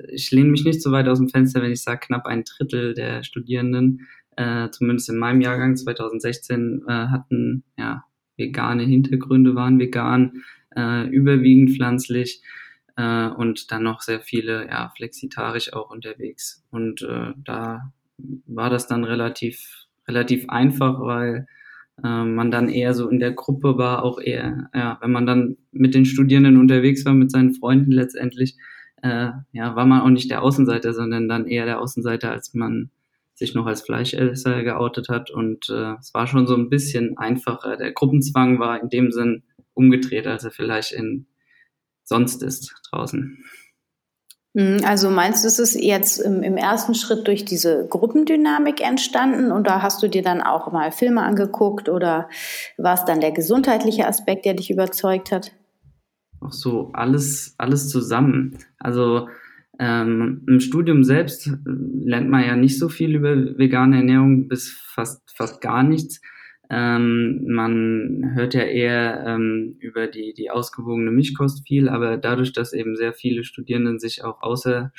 ich 0.08 0.30
lehne 0.30 0.50
mich 0.50 0.64
nicht 0.64 0.82
so 0.82 0.90
weit 0.90 1.08
aus 1.08 1.18
dem 1.18 1.28
Fenster, 1.28 1.62
wenn 1.62 1.72
ich 1.72 1.82
sage, 1.82 2.00
knapp 2.06 2.26
ein 2.26 2.44
Drittel 2.44 2.94
der 2.94 3.22
Studierenden, 3.22 4.06
äh, 4.36 4.68
zumindest 4.70 5.08
in 5.08 5.18
meinem 5.18 5.40
Jahrgang 5.40 5.76
2016, 5.76 6.82
äh, 6.86 6.92
hatten 6.92 7.64
ja 7.78 8.04
vegane 8.36 8.84
Hintergründe, 8.84 9.54
waren 9.54 9.78
vegan, 9.78 10.42
äh, 10.76 11.08
überwiegend 11.08 11.70
pflanzlich 11.70 12.42
äh, 12.96 13.28
und 13.28 13.70
dann 13.70 13.82
noch 13.82 14.02
sehr 14.02 14.20
viele 14.20 14.66
ja 14.66 14.92
flexitarisch 14.96 15.72
auch 15.72 15.90
unterwegs. 15.90 16.64
Und 16.70 17.02
äh, 17.02 17.32
da 17.36 17.92
war 18.46 18.70
das 18.70 18.86
dann 18.86 19.04
relativ 19.04 19.85
relativ 20.08 20.48
einfach, 20.48 21.00
weil 21.00 21.46
äh, 22.02 22.24
man 22.24 22.50
dann 22.50 22.68
eher 22.68 22.94
so 22.94 23.08
in 23.08 23.20
der 23.20 23.32
Gruppe 23.32 23.78
war, 23.78 24.04
auch 24.04 24.20
eher, 24.20 24.68
ja, 24.74 24.98
wenn 25.00 25.12
man 25.12 25.26
dann 25.26 25.56
mit 25.72 25.94
den 25.94 26.04
Studierenden 26.04 26.58
unterwegs 26.58 27.04
war, 27.04 27.14
mit 27.14 27.30
seinen 27.30 27.54
Freunden 27.54 27.92
letztendlich, 27.92 28.56
äh, 29.02 29.30
ja, 29.52 29.76
war 29.76 29.86
man 29.86 30.00
auch 30.00 30.10
nicht 30.10 30.30
der 30.30 30.42
Außenseiter, 30.42 30.92
sondern 30.92 31.28
dann 31.28 31.46
eher 31.46 31.66
der 31.66 31.80
Außenseiter, 31.80 32.30
als 32.30 32.54
man 32.54 32.90
sich 33.34 33.54
noch 33.54 33.66
als 33.66 33.82
Fleischesser 33.82 34.62
geoutet 34.62 35.08
hat. 35.08 35.30
Und 35.30 35.68
äh, 35.68 35.94
es 36.00 36.14
war 36.14 36.26
schon 36.26 36.46
so 36.46 36.56
ein 36.56 36.70
bisschen 36.70 37.18
einfacher. 37.18 37.76
Der 37.76 37.92
Gruppenzwang 37.92 38.58
war 38.58 38.80
in 38.80 38.88
dem 38.88 39.12
Sinn 39.12 39.42
umgedreht, 39.74 40.26
als 40.26 40.44
er 40.44 40.50
vielleicht 40.50 40.92
in 40.92 41.26
sonst 42.02 42.42
ist 42.42 42.74
draußen. 42.90 43.44
Hm, 44.56 44.78
also 44.86 45.10
meinst 45.10 45.44
du, 45.44 45.48
es 45.48 45.58
ist 45.58 45.74
jetzt 45.74 46.18
im, 46.18 46.42
im, 46.42 46.56
ersten 46.56 46.94
Schritt 46.94 47.28
durch 47.28 47.44
diese 47.44 47.86
Gruppendynamik 47.90 48.80
entstanden 48.80 49.52
und 49.52 49.66
da 49.66 49.82
hast 49.82 50.02
du 50.02 50.08
dir 50.08 50.22
dann 50.22 50.40
auch 50.40 50.72
mal 50.72 50.90
Filme 50.92 51.22
angeguckt 51.22 51.90
oder 51.90 52.30
war 52.78 52.94
es 52.94 53.04
dann 53.04 53.20
der 53.20 53.32
gesundheitliche 53.32 54.08
Aspekt, 54.08 54.46
der 54.46 54.54
dich 54.54 54.70
überzeugt 54.70 55.30
hat? 55.30 55.52
Auch 56.40 56.52
so 56.52 56.90
alles, 56.94 57.54
alles 57.58 57.90
zusammen. 57.90 58.56
Also 58.78 59.28
ähm, 59.78 60.42
im 60.48 60.60
Studium 60.60 61.04
selbst 61.04 61.50
lernt 61.66 62.30
man 62.30 62.42
ja 62.42 62.56
nicht 62.56 62.78
so 62.78 62.88
viel 62.88 63.14
über 63.14 63.36
vegane 63.58 63.98
Ernährung, 63.98 64.48
bis 64.48 64.70
fast, 64.70 65.20
fast 65.36 65.60
gar 65.60 65.82
nichts. 65.82 66.22
Ähm, 66.68 67.44
man 67.46 68.32
hört 68.34 68.54
ja 68.54 68.62
eher 68.62 69.24
ähm, 69.26 69.76
über 69.78 70.06
die, 70.08 70.34
die 70.34 70.50
ausgewogene 70.50 71.10
Mischkost 71.10 71.66
viel, 71.66 71.88
aber 71.88 72.16
dadurch, 72.16 72.52
dass 72.52 72.72
eben 72.72 72.96
sehr 72.96 73.12
viele 73.12 73.44
Studierenden 73.44 73.98
sich 73.98 74.24
auch 74.24 74.42
außer 74.42 74.92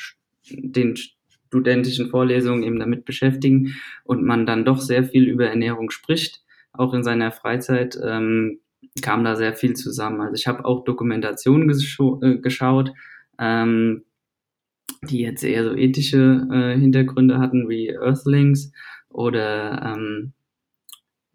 den 0.49 0.95
studentischen 0.95 2.09
Vorlesungen 2.09 2.63
eben 2.63 2.79
damit 2.79 3.05
beschäftigen 3.05 3.75
und 4.03 4.23
man 4.23 4.45
dann 4.45 4.65
doch 4.65 4.79
sehr 4.79 5.03
viel 5.03 5.25
über 5.27 5.47
Ernährung 5.47 5.89
spricht, 5.89 6.41
auch 6.73 6.93
in 6.93 7.03
seiner 7.03 7.31
Freizeit, 7.31 7.97
ähm, 8.03 8.59
kam 9.01 9.23
da 9.23 9.35
sehr 9.35 9.53
viel 9.53 9.75
zusammen. 9.75 10.21
Also 10.21 10.35
ich 10.35 10.47
habe 10.47 10.65
auch 10.65 10.83
Dokumentationen 10.83 11.69
äh, 11.69 12.37
geschaut, 12.37 12.93
ähm, 13.39 14.03
die 15.03 15.19
jetzt 15.19 15.43
eher 15.43 15.63
so 15.63 15.75
ethische 15.75 16.47
äh, 16.51 16.79
Hintergründe 16.79 17.39
hatten, 17.39 17.69
wie 17.69 17.89
Earthlings 17.89 18.71
oder 19.09 19.95
ähm, 19.95 20.33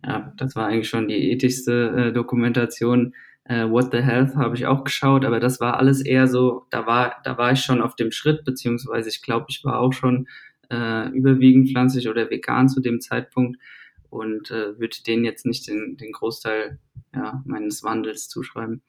ja, 0.05 0.33
das 0.37 0.57
war 0.57 0.67
eigentlich 0.67 0.89
schon 0.89 1.09
die 1.09 1.31
ethischste 1.31 2.09
äh, 2.09 2.13
Dokumentation. 2.13 3.15
Äh, 3.45 3.69
What 3.69 3.93
the 3.93 4.03
Health 4.03 4.37
habe 4.37 4.57
ich 4.57 4.67
auch 4.67 4.85
geschaut, 4.85 5.25
aber 5.25 5.41
das 5.41 5.61
war 5.61 5.77
alles 5.77 6.01
eher 6.01 6.27
so, 6.27 6.67
da 6.71 6.87
war, 6.87 7.17
da 7.25 7.39
war 7.39 7.53
ich 7.53 7.61
schon 7.61 7.81
auf 7.81 7.97
dem 7.97 8.13
Schritt, 8.13 8.45
beziehungsweise 8.45 9.09
ich 9.09 9.23
glaube, 9.23 9.47
ich 9.49 9.65
war 9.65 9.81
auch 9.81 9.93
schon 9.93 10.29
äh, 10.71 11.09
überwiegend 11.11 11.71
pflanzlich 11.71 12.09
oder 12.09 12.31
vegan 12.31 12.69
zu 12.69 12.81
dem 12.81 13.01
Zeitpunkt 13.01 13.59
und 14.11 14.51
äh, 14.51 14.79
würde 14.79 14.97
denen 15.07 15.25
jetzt 15.25 15.47
nicht 15.47 15.67
den, 15.69 15.97
den 15.97 16.13
Großteil 16.13 16.79
ja, 17.15 17.43
meines 17.45 17.83
Wandels 17.83 18.29
zuschreiben. 18.29 18.83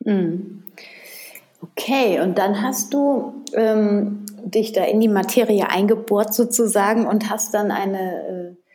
Mm. 0.00 0.62
Okay, 1.62 2.20
und 2.20 2.36
dann 2.36 2.62
hast 2.62 2.92
du 2.92 3.42
ähm, 3.54 4.26
dich 4.44 4.72
da 4.72 4.84
in 4.84 5.00
die 5.00 5.08
Materie 5.08 5.68
eingebohrt 5.68 6.34
sozusagen 6.34 7.06
und 7.06 7.30
hast 7.30 7.54
dann 7.54 7.70
eine 7.70 8.56
äh, 8.58 8.65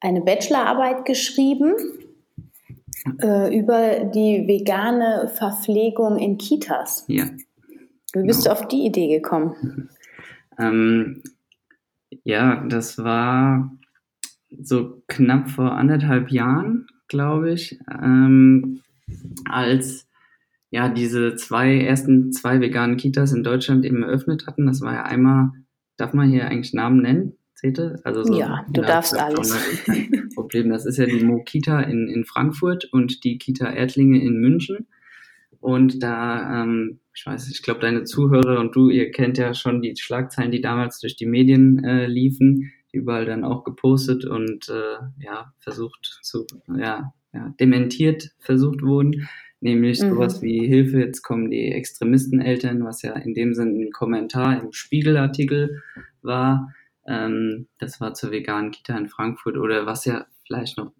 eine 0.00 0.20
Bachelorarbeit 0.20 1.04
geschrieben 1.04 1.74
äh, 3.20 3.56
über 3.56 4.04
die 4.04 4.46
vegane 4.46 5.30
Verpflegung 5.34 6.18
in 6.18 6.38
Kitas. 6.38 7.04
Ja. 7.08 7.26
Wie 8.14 8.26
bist 8.26 8.44
genau. 8.44 8.54
du 8.54 8.60
auf 8.60 8.68
die 8.68 8.86
Idee 8.86 9.08
gekommen? 9.08 9.90
Ähm, 10.60 11.22
ja, 12.24 12.64
das 12.68 12.98
war 12.98 13.70
so 14.60 15.02
knapp 15.06 15.48
vor 15.50 15.72
anderthalb 15.72 16.32
Jahren, 16.32 16.88
glaube 17.06 17.52
ich, 17.52 17.78
ähm, 18.02 18.80
als 19.48 20.08
ja 20.70 20.88
diese 20.88 21.36
zwei 21.36 21.78
ersten 21.78 22.32
zwei 22.32 22.60
veganen 22.60 22.96
Kitas 22.96 23.32
in 23.32 23.44
Deutschland 23.44 23.84
eben 23.84 24.02
eröffnet 24.02 24.48
hatten. 24.48 24.66
Das 24.66 24.80
war 24.80 24.94
ja 24.94 25.04
einmal, 25.04 25.52
darf 25.96 26.12
man 26.12 26.28
hier 26.28 26.46
eigentlich 26.46 26.74
Namen 26.74 27.02
nennen? 27.02 27.37
Zete? 27.58 28.00
Also 28.04 28.22
so, 28.22 28.38
ja, 28.38 28.64
du 28.70 28.82
darfst 28.82 29.18
alles. 29.18 29.52
Problem. 30.34 30.70
Das 30.70 30.86
ist 30.86 30.96
ja 30.96 31.06
die 31.06 31.24
Mo-Kita 31.24 31.80
in, 31.80 32.06
in 32.06 32.24
Frankfurt 32.24 32.88
und 32.92 33.24
die 33.24 33.36
Kita 33.36 33.72
Erdlinge 33.72 34.22
in 34.22 34.38
München. 34.38 34.86
Und 35.58 36.00
da, 36.00 36.62
ähm, 36.62 37.00
ich 37.12 37.26
weiß, 37.26 37.50
ich 37.50 37.64
glaube, 37.64 37.80
deine 37.80 38.04
Zuhörer 38.04 38.60
und 38.60 38.76
du, 38.76 38.90
ihr 38.90 39.10
kennt 39.10 39.38
ja 39.38 39.54
schon 39.54 39.82
die 39.82 39.96
Schlagzeilen, 39.96 40.52
die 40.52 40.60
damals 40.60 41.00
durch 41.00 41.16
die 41.16 41.26
Medien 41.26 41.82
äh, 41.82 42.06
liefen, 42.06 42.70
die 42.92 42.98
überall 42.98 43.26
dann 43.26 43.42
auch 43.42 43.64
gepostet 43.64 44.24
und 44.24 44.68
äh, 44.68 45.24
ja, 45.24 45.52
versucht 45.58 46.20
zu, 46.22 46.46
ja, 46.68 47.12
ja, 47.34 47.52
dementiert 47.58 48.30
versucht 48.38 48.82
wurden. 48.82 49.28
Nämlich 49.60 50.00
mhm. 50.00 50.10
sowas 50.10 50.42
wie 50.42 50.64
Hilfe, 50.68 51.00
jetzt 51.00 51.22
kommen 51.22 51.50
die 51.50 51.72
Extremisteneltern, 51.72 52.84
was 52.84 53.02
ja 53.02 53.14
in 53.14 53.34
dem 53.34 53.54
Sinne 53.54 53.86
ein 53.86 53.90
Kommentar 53.90 54.62
im 54.62 54.70
Spiegelartikel 54.70 55.82
war. 56.22 56.72
Ähm, 57.08 57.68
das 57.78 58.00
war 58.00 58.12
zur 58.12 58.30
veganen 58.30 58.70
Kita 58.70 58.96
in 58.96 59.08
Frankfurt 59.08 59.56
oder 59.56 59.86
was 59.86 60.04
ja 60.04 60.26
vielleicht 60.46 60.76
noch 60.76 60.92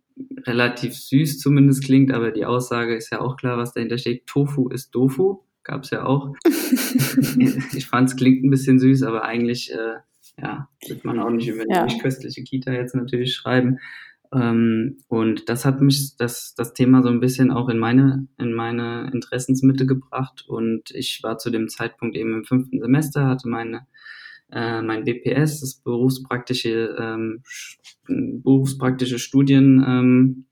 relativ 0.46 0.94
süß 0.94 1.38
zumindest 1.38 1.84
klingt, 1.84 2.12
aber 2.12 2.30
die 2.30 2.46
Aussage 2.46 2.96
ist 2.96 3.10
ja 3.10 3.20
auch 3.20 3.36
klar, 3.36 3.58
was 3.58 3.74
dahinter 3.74 3.98
steht. 3.98 4.26
Tofu 4.26 4.68
ist 4.68 4.94
Dofu, 4.94 5.42
gab 5.62 5.84
es 5.84 5.90
ja 5.90 6.06
auch. 6.06 6.34
ich 7.76 7.86
fand 7.86 8.08
es 8.08 8.16
klingt 8.16 8.42
ein 8.42 8.50
bisschen 8.50 8.78
süß, 8.78 9.02
aber 9.02 9.24
eigentlich 9.24 9.70
äh, 9.72 9.96
ja, 10.40 10.68
wird 10.86 11.04
man 11.04 11.20
auch 11.20 11.30
nicht 11.30 11.48
über 11.48 11.64
ja. 11.68 11.86
die 11.86 11.98
köstliche 11.98 12.42
Kita 12.42 12.72
jetzt 12.72 12.94
natürlich 12.94 13.34
schreiben. 13.34 13.78
Ähm, 14.32 14.98
und 15.08 15.48
das 15.48 15.64
hat 15.64 15.80
mich 15.80 16.16
das, 16.16 16.54
das 16.54 16.72
Thema 16.72 17.02
so 17.02 17.08
ein 17.08 17.20
bisschen 17.20 17.50
auch 17.50 17.68
in 17.68 17.78
meine, 17.78 18.28
in 18.38 18.52
meine 18.52 19.10
Interessensmitte 19.12 19.86
gebracht. 19.86 20.44
Und 20.46 20.90
ich 20.92 21.20
war 21.22 21.38
zu 21.38 21.50
dem 21.50 21.68
Zeitpunkt 21.68 22.16
eben 22.16 22.34
im 22.34 22.44
fünften 22.44 22.80
Semester, 22.80 23.26
hatte 23.26 23.48
meine 23.48 23.86
äh, 24.52 24.82
mein 24.82 25.04
BPS, 25.04 25.60
das 25.60 25.74
berufspraktische, 25.76 26.96
ähm, 26.98 27.42
berufspraktische 28.06 29.18
Studienmodul 29.18 30.46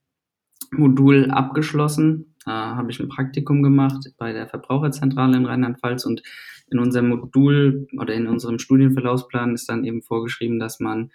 ähm, 1.24 1.30
abgeschlossen. 1.30 2.34
Da 2.44 2.76
habe 2.76 2.90
ich 2.90 3.00
ein 3.00 3.08
Praktikum 3.08 3.62
gemacht 3.62 4.12
bei 4.18 4.32
der 4.32 4.46
Verbraucherzentrale 4.46 5.36
in 5.36 5.46
Rheinland-Pfalz 5.46 6.04
und 6.04 6.22
in 6.70 6.78
unserem 6.78 7.08
Modul 7.08 7.86
oder 7.98 8.14
in 8.14 8.26
unserem 8.26 8.58
Studienverlaufsplan 8.58 9.54
ist 9.54 9.68
dann 9.68 9.84
eben 9.84 10.02
vorgeschrieben, 10.02 10.58
dass 10.58 10.80
man 10.80 11.10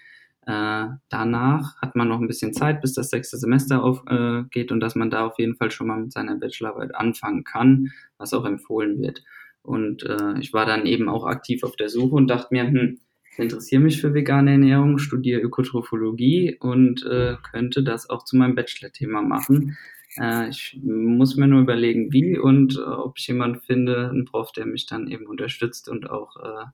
äh, 0.48 0.88
danach 1.10 1.78
hat 1.82 1.96
man 1.96 2.08
noch 2.08 2.20
ein 2.20 2.28
bisschen 2.28 2.54
Zeit, 2.54 2.82
bis 2.82 2.94
das 2.94 3.10
sechste 3.10 3.38
Semester 3.38 3.84
aufgeht 3.84 4.72
äh, 4.72 4.74
und 4.74 4.80
dass 4.80 4.96
man 4.96 5.12
da 5.12 5.26
auf 5.26 5.38
jeden 5.38 5.56
Fall 5.56 5.70
schon 5.70 5.88
mal 5.88 6.00
mit 6.00 6.12
seiner 6.12 6.36
Bachelorarbeit 6.36 6.96
anfangen 6.96 7.44
kann, 7.44 7.92
was 8.18 8.34
auch 8.34 8.46
empfohlen 8.46 9.00
wird. 9.00 9.24
Und 9.64 10.04
äh, 10.04 10.40
ich 10.40 10.54
war 10.54 10.66
dann 10.66 10.86
eben 10.86 11.10
auch 11.10 11.26
aktiv 11.26 11.64
auf 11.64 11.76
der 11.76 11.90
Suche 11.90 12.16
und 12.16 12.28
dachte 12.28 12.48
mir, 12.52 12.68
hm, 12.68 13.00
ich 13.32 13.40
interessiere 13.40 13.82
mich 13.82 14.02
für 14.02 14.14
vegane 14.14 14.52
Ernährung, 14.52 14.98
studiere 14.98 15.42
Ökotrophologie 15.42 16.58
und 16.60 17.06
äh, 17.06 17.36
könnte 17.52 17.84
das 17.84 18.10
auch 18.10 18.26
zu 18.26 18.36
meinem 18.36 18.56
Bachelor-Thema 18.56 19.22
machen. 19.22 19.78
Äh, 20.18 20.50
ich 20.50 20.80
muss 20.84 21.36
mir 21.36 21.48
nur 21.48 21.62
überlegen, 21.62 22.12
wie 22.12 22.38
und 22.38 22.76
äh, 22.78 22.82
ob 22.82 23.18
ich 23.18 23.28
jemanden 23.28 23.62
finde, 23.62 24.10
einen 24.10 24.26
Prof, 24.26 24.52
der 24.52 24.66
mich 24.66 24.86
dann 24.86 25.08
eben 25.08 25.28
unterstützt 25.28 25.88
und 25.88 26.10
auch 26.10 26.36
äh, 26.38 26.66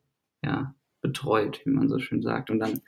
ja, 0.47 0.75
betreut, 1.01 1.61
wie 1.65 1.71
man 1.71 1.89
so 1.89 1.99
schön 1.99 2.21
sagt. 2.21 2.49
Und 2.49 2.59
dann 2.59 2.81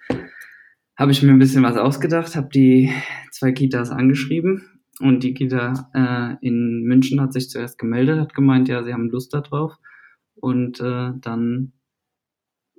habe 0.98 1.12
ich 1.12 1.22
mir 1.22 1.32
ein 1.32 1.40
bisschen 1.40 1.64
was 1.64 1.78
ausgedacht, 1.78 2.36
habe 2.36 2.50
die 2.54 2.92
zwei 3.32 3.52
Kitas 3.52 3.92
angeschrieben 3.92 4.64
und 5.00 5.24
die 5.24 5.34
Kita 5.34 5.90
äh, 5.94 6.46
in 6.46 6.84
München 6.84 7.22
hat 7.22 7.34
sich 7.34 7.50
zuerst 7.50 7.78
gemeldet, 7.78 8.20
hat 8.20 8.34
gemeint, 8.34 8.68
ja, 8.68 8.84
sie 8.84 8.94
haben 8.94 9.10
Lust 9.10 9.34
darauf. 9.34 9.78
Und 10.42 10.80
äh, 10.80 11.12
dann 11.20 11.74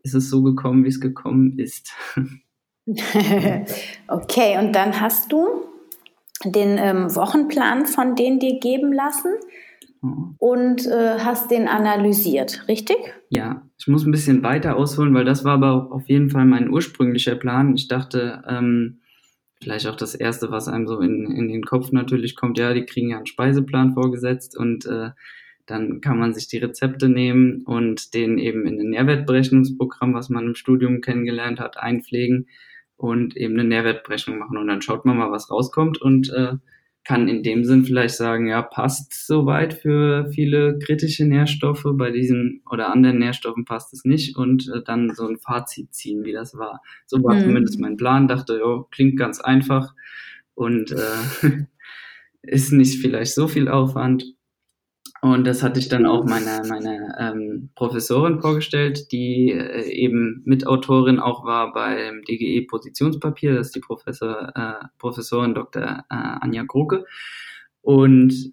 ist 0.03 0.15
es 0.15 0.31
so 0.31 0.43
gekommen, 0.43 0.85
wie 0.85 0.89
es 0.89 1.01
gekommen 1.01 1.59
ist. 1.59 1.93
okay, 4.09 4.59
und 4.59 4.73
dann 4.73 5.01
hast 5.01 5.31
du 5.33 5.67
den 6.45 6.79
ähm, 6.79 7.15
Wochenplan 7.15 7.87
von 7.87 8.17
denen 8.17 8.41
dir 8.41 8.59
geben 8.59 8.93
lassen 8.93 9.35
und 10.39 10.87
äh, 10.87 11.19
hast 11.19 11.51
den 11.51 11.69
analysiert, 11.69 12.65
richtig? 12.69 12.97
Ja, 13.29 13.69
ich 13.79 13.87
muss 13.87 14.07
ein 14.07 14.11
bisschen 14.11 14.43
weiter 14.43 14.77
ausholen, 14.77 15.13
weil 15.15 15.27
das 15.27 15.45
war 15.45 15.55
aber 15.55 15.93
auf 15.93 16.09
jeden 16.09 16.31
Fall 16.31 16.47
mein 16.47 16.71
ursprünglicher 16.71 17.35
Plan. 17.35 17.75
Ich 17.75 17.87
dachte, 17.87 18.43
ähm, 18.49 19.01
vielleicht 19.63 19.87
auch 19.87 19.97
das 19.97 20.15
Erste, 20.15 20.51
was 20.51 20.69
einem 20.69 20.87
so 20.87 21.01
in, 21.01 21.31
in 21.31 21.49
den 21.49 21.65
Kopf 21.65 21.93
natürlich 21.93 22.35
kommt, 22.35 22.59
ja, 22.59 22.73
die 22.73 22.87
kriegen 22.87 23.11
ja 23.11 23.19
einen 23.19 23.27
Speiseplan 23.27 23.93
vorgesetzt 23.93 24.57
und 24.57 24.87
äh, 24.87 25.11
dann 25.71 26.01
kann 26.01 26.19
man 26.19 26.35
sich 26.35 26.49
die 26.49 26.59
Rezepte 26.59 27.09
nehmen 27.09 27.63
und 27.65 28.15
den 28.15 28.39
eben 28.39 28.67
in 28.67 28.81
ein 28.81 28.91
Nährwertberechnungsprogramm, 28.91 30.15
was 30.15 30.29
man 30.29 30.47
im 30.47 30.55
Studium 30.55 31.01
kennengelernt 31.01 31.61
hat, 31.61 31.77
einpflegen 31.77 32.49
und 32.97 33.37
eben 33.37 33.55
eine 33.55 33.69
Nährwertberechnung 33.69 34.39
machen. 34.39 34.59
Und 34.59 34.67
dann 34.67 34.83
schaut 34.83 35.05
man 35.05 35.17
mal, 35.17 35.31
was 35.31 35.51
rauskommt 35.51 36.01
und 36.01 36.31
äh, 36.33 36.55
kann 37.05 37.29
in 37.29 37.43
dem 37.43 37.65
Sinn 37.65 37.85
vielleicht 37.85 38.17
sagen, 38.17 38.47
ja, 38.47 38.63
passt 38.63 39.27
soweit 39.27 39.75
für 39.75 40.29
viele 40.31 40.79
kritische 40.79 41.25
Nährstoffe, 41.25 41.87
bei 41.95 42.11
diesen 42.11 42.63
oder 42.71 42.93
anderen 42.93 43.19
Nährstoffen 43.19 43.65
passt 43.65 43.93
es 43.95 44.05
nicht 44.05 44.37
und 44.37 44.69
äh, 44.75 44.83
dann 44.85 45.15
so 45.15 45.27
ein 45.27 45.39
Fazit 45.39 45.95
ziehen, 45.95 46.25
wie 46.25 46.33
das 46.33 46.57
war. 46.57 46.83
So 47.07 47.23
war 47.23 47.37
mhm. 47.37 47.43
zumindest 47.43 47.81
mein 47.81 47.97
Plan, 47.97 48.29
dachte, 48.29 48.61
oh, 48.65 48.87
klingt 48.91 49.19
ganz 49.19 49.41
einfach 49.41 49.95
und 50.55 50.93
äh, 50.93 51.67
ist 52.43 52.73
nicht 52.73 53.01
vielleicht 53.01 53.35
so 53.35 53.49
viel 53.49 53.69
Aufwand 53.69 54.35
und 55.23 55.47
das 55.47 55.63
hatte 55.63 55.79
ich 55.79 55.89
dann 55.89 56.07
auch 56.07 56.25
meiner 56.25 56.67
meine 56.67 57.15
ähm, 57.19 57.71
Professorin 57.75 58.41
vorgestellt, 58.41 59.13
die 59.13 59.53
äh, 59.53 59.91
eben 59.91 60.43
Mitautorin 60.47 61.19
auch 61.19 61.45
war 61.45 61.75
beim 61.75 62.23
DGE 62.23 62.67
Positionspapier. 62.67 63.55
Das 63.55 63.69
ist 63.69 63.77
die 63.77 63.81
Professor, 63.81 64.53
äh, 64.55 64.87
Professorin 64.99 65.55
Dr. 65.55 65.83
Äh, 65.83 66.05
Anja 66.09 66.65
Kroke. 66.65 67.05
Und 67.83 68.53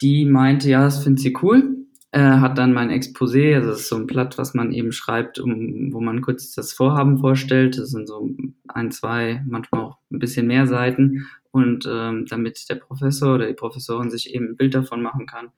die 0.00 0.24
meinte, 0.26 0.70
ja, 0.70 0.82
das 0.82 1.02
findet 1.02 1.20
sie 1.20 1.36
cool. 1.42 1.76
Äh, 2.12 2.20
hat 2.20 2.58
dann 2.58 2.72
mein 2.72 2.90
Exposé, 2.90 3.54
also 3.54 3.70
das 3.70 3.80
ist 3.80 3.88
so 3.88 3.96
ein 3.96 4.06
Blatt, 4.06 4.38
was 4.38 4.54
man 4.54 4.72
eben 4.72 4.92
schreibt, 4.92 5.38
um, 5.38 5.92
wo 5.92 6.00
man 6.00 6.22
kurz 6.22 6.54
das 6.54 6.72
Vorhaben 6.72 7.18
vorstellt. 7.18 7.78
Das 7.78 7.90
sind 7.90 8.06
so 8.06 8.28
ein, 8.68 8.90
zwei, 8.92 9.44
manchmal 9.46 9.82
auch 9.82 9.98
ein 10.10 10.20
bisschen 10.20 10.46
mehr 10.46 10.66
Seiten. 10.68 11.26
Und 11.52 11.88
ähm, 11.90 12.26
damit 12.28 12.68
der 12.68 12.76
Professor 12.76 13.34
oder 13.34 13.48
die 13.48 13.54
Professorin 13.54 14.10
sich 14.10 14.32
eben 14.34 14.50
ein 14.50 14.56
Bild 14.56 14.74
davon 14.74 15.02
machen 15.02 15.26
kann, 15.26 15.50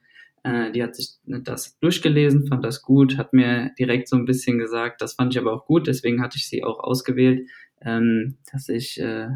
äh, 0.44 0.72
die 0.72 0.82
hat 0.82 0.96
sich 0.96 1.10
das 1.24 1.78
durchgelesen, 1.78 2.46
fand 2.46 2.64
das 2.64 2.82
gut, 2.82 3.16
hat 3.16 3.32
mir 3.32 3.70
direkt 3.78 4.08
so 4.08 4.16
ein 4.16 4.24
bisschen 4.24 4.58
gesagt, 4.58 5.00
das 5.00 5.14
fand 5.14 5.34
ich 5.34 5.40
aber 5.40 5.52
auch 5.52 5.66
gut, 5.66 5.86
deswegen 5.86 6.20
hatte 6.20 6.36
ich 6.36 6.48
sie 6.48 6.64
auch 6.64 6.80
ausgewählt, 6.80 7.48
ähm, 7.80 8.36
dass 8.52 8.68
ich 8.68 9.00
äh, 9.00 9.28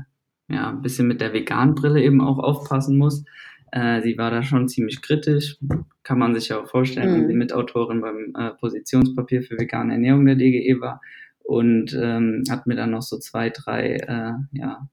ja 0.49 0.71
ein 0.71 0.83
bisschen 0.83 1.07
mit 1.07 1.21
der 1.21 1.33
Vegan-Brille 1.33 2.03
eben 2.03 2.21
auch 2.21 2.39
aufpassen 2.39 2.99
muss. 2.99 3.25
Äh, 3.73 4.03
sie 4.03 4.19
war 4.19 4.31
da 4.31 4.43
schon 4.43 4.69
ziemlich 4.69 5.03
kritisch, 5.03 5.59
kann 6.03 6.19
man 6.19 6.35
sich 6.35 6.49
ja 6.49 6.61
auch 6.61 6.69
vorstellen, 6.69 7.11
mhm. 7.11 7.21
wenn 7.21 7.29
sie 7.29 7.35
Mitautorin 7.35 8.01
beim 8.01 8.33
äh, 8.37 8.51
Positionspapier 8.53 9.43
für 9.43 9.59
vegane 9.59 9.93
Ernährung 9.93 10.27
der 10.27 10.37
DGE 10.37 10.81
war 10.81 11.01
und 11.43 11.97
ähm, 12.01 12.43
hat 12.51 12.67
mir 12.67 12.75
dann 12.75 12.91
noch 12.91 13.03
so 13.03 13.19
zwei, 13.19 13.51
drei 13.51 13.97
äh, 13.97 14.33
ja, 14.53 14.89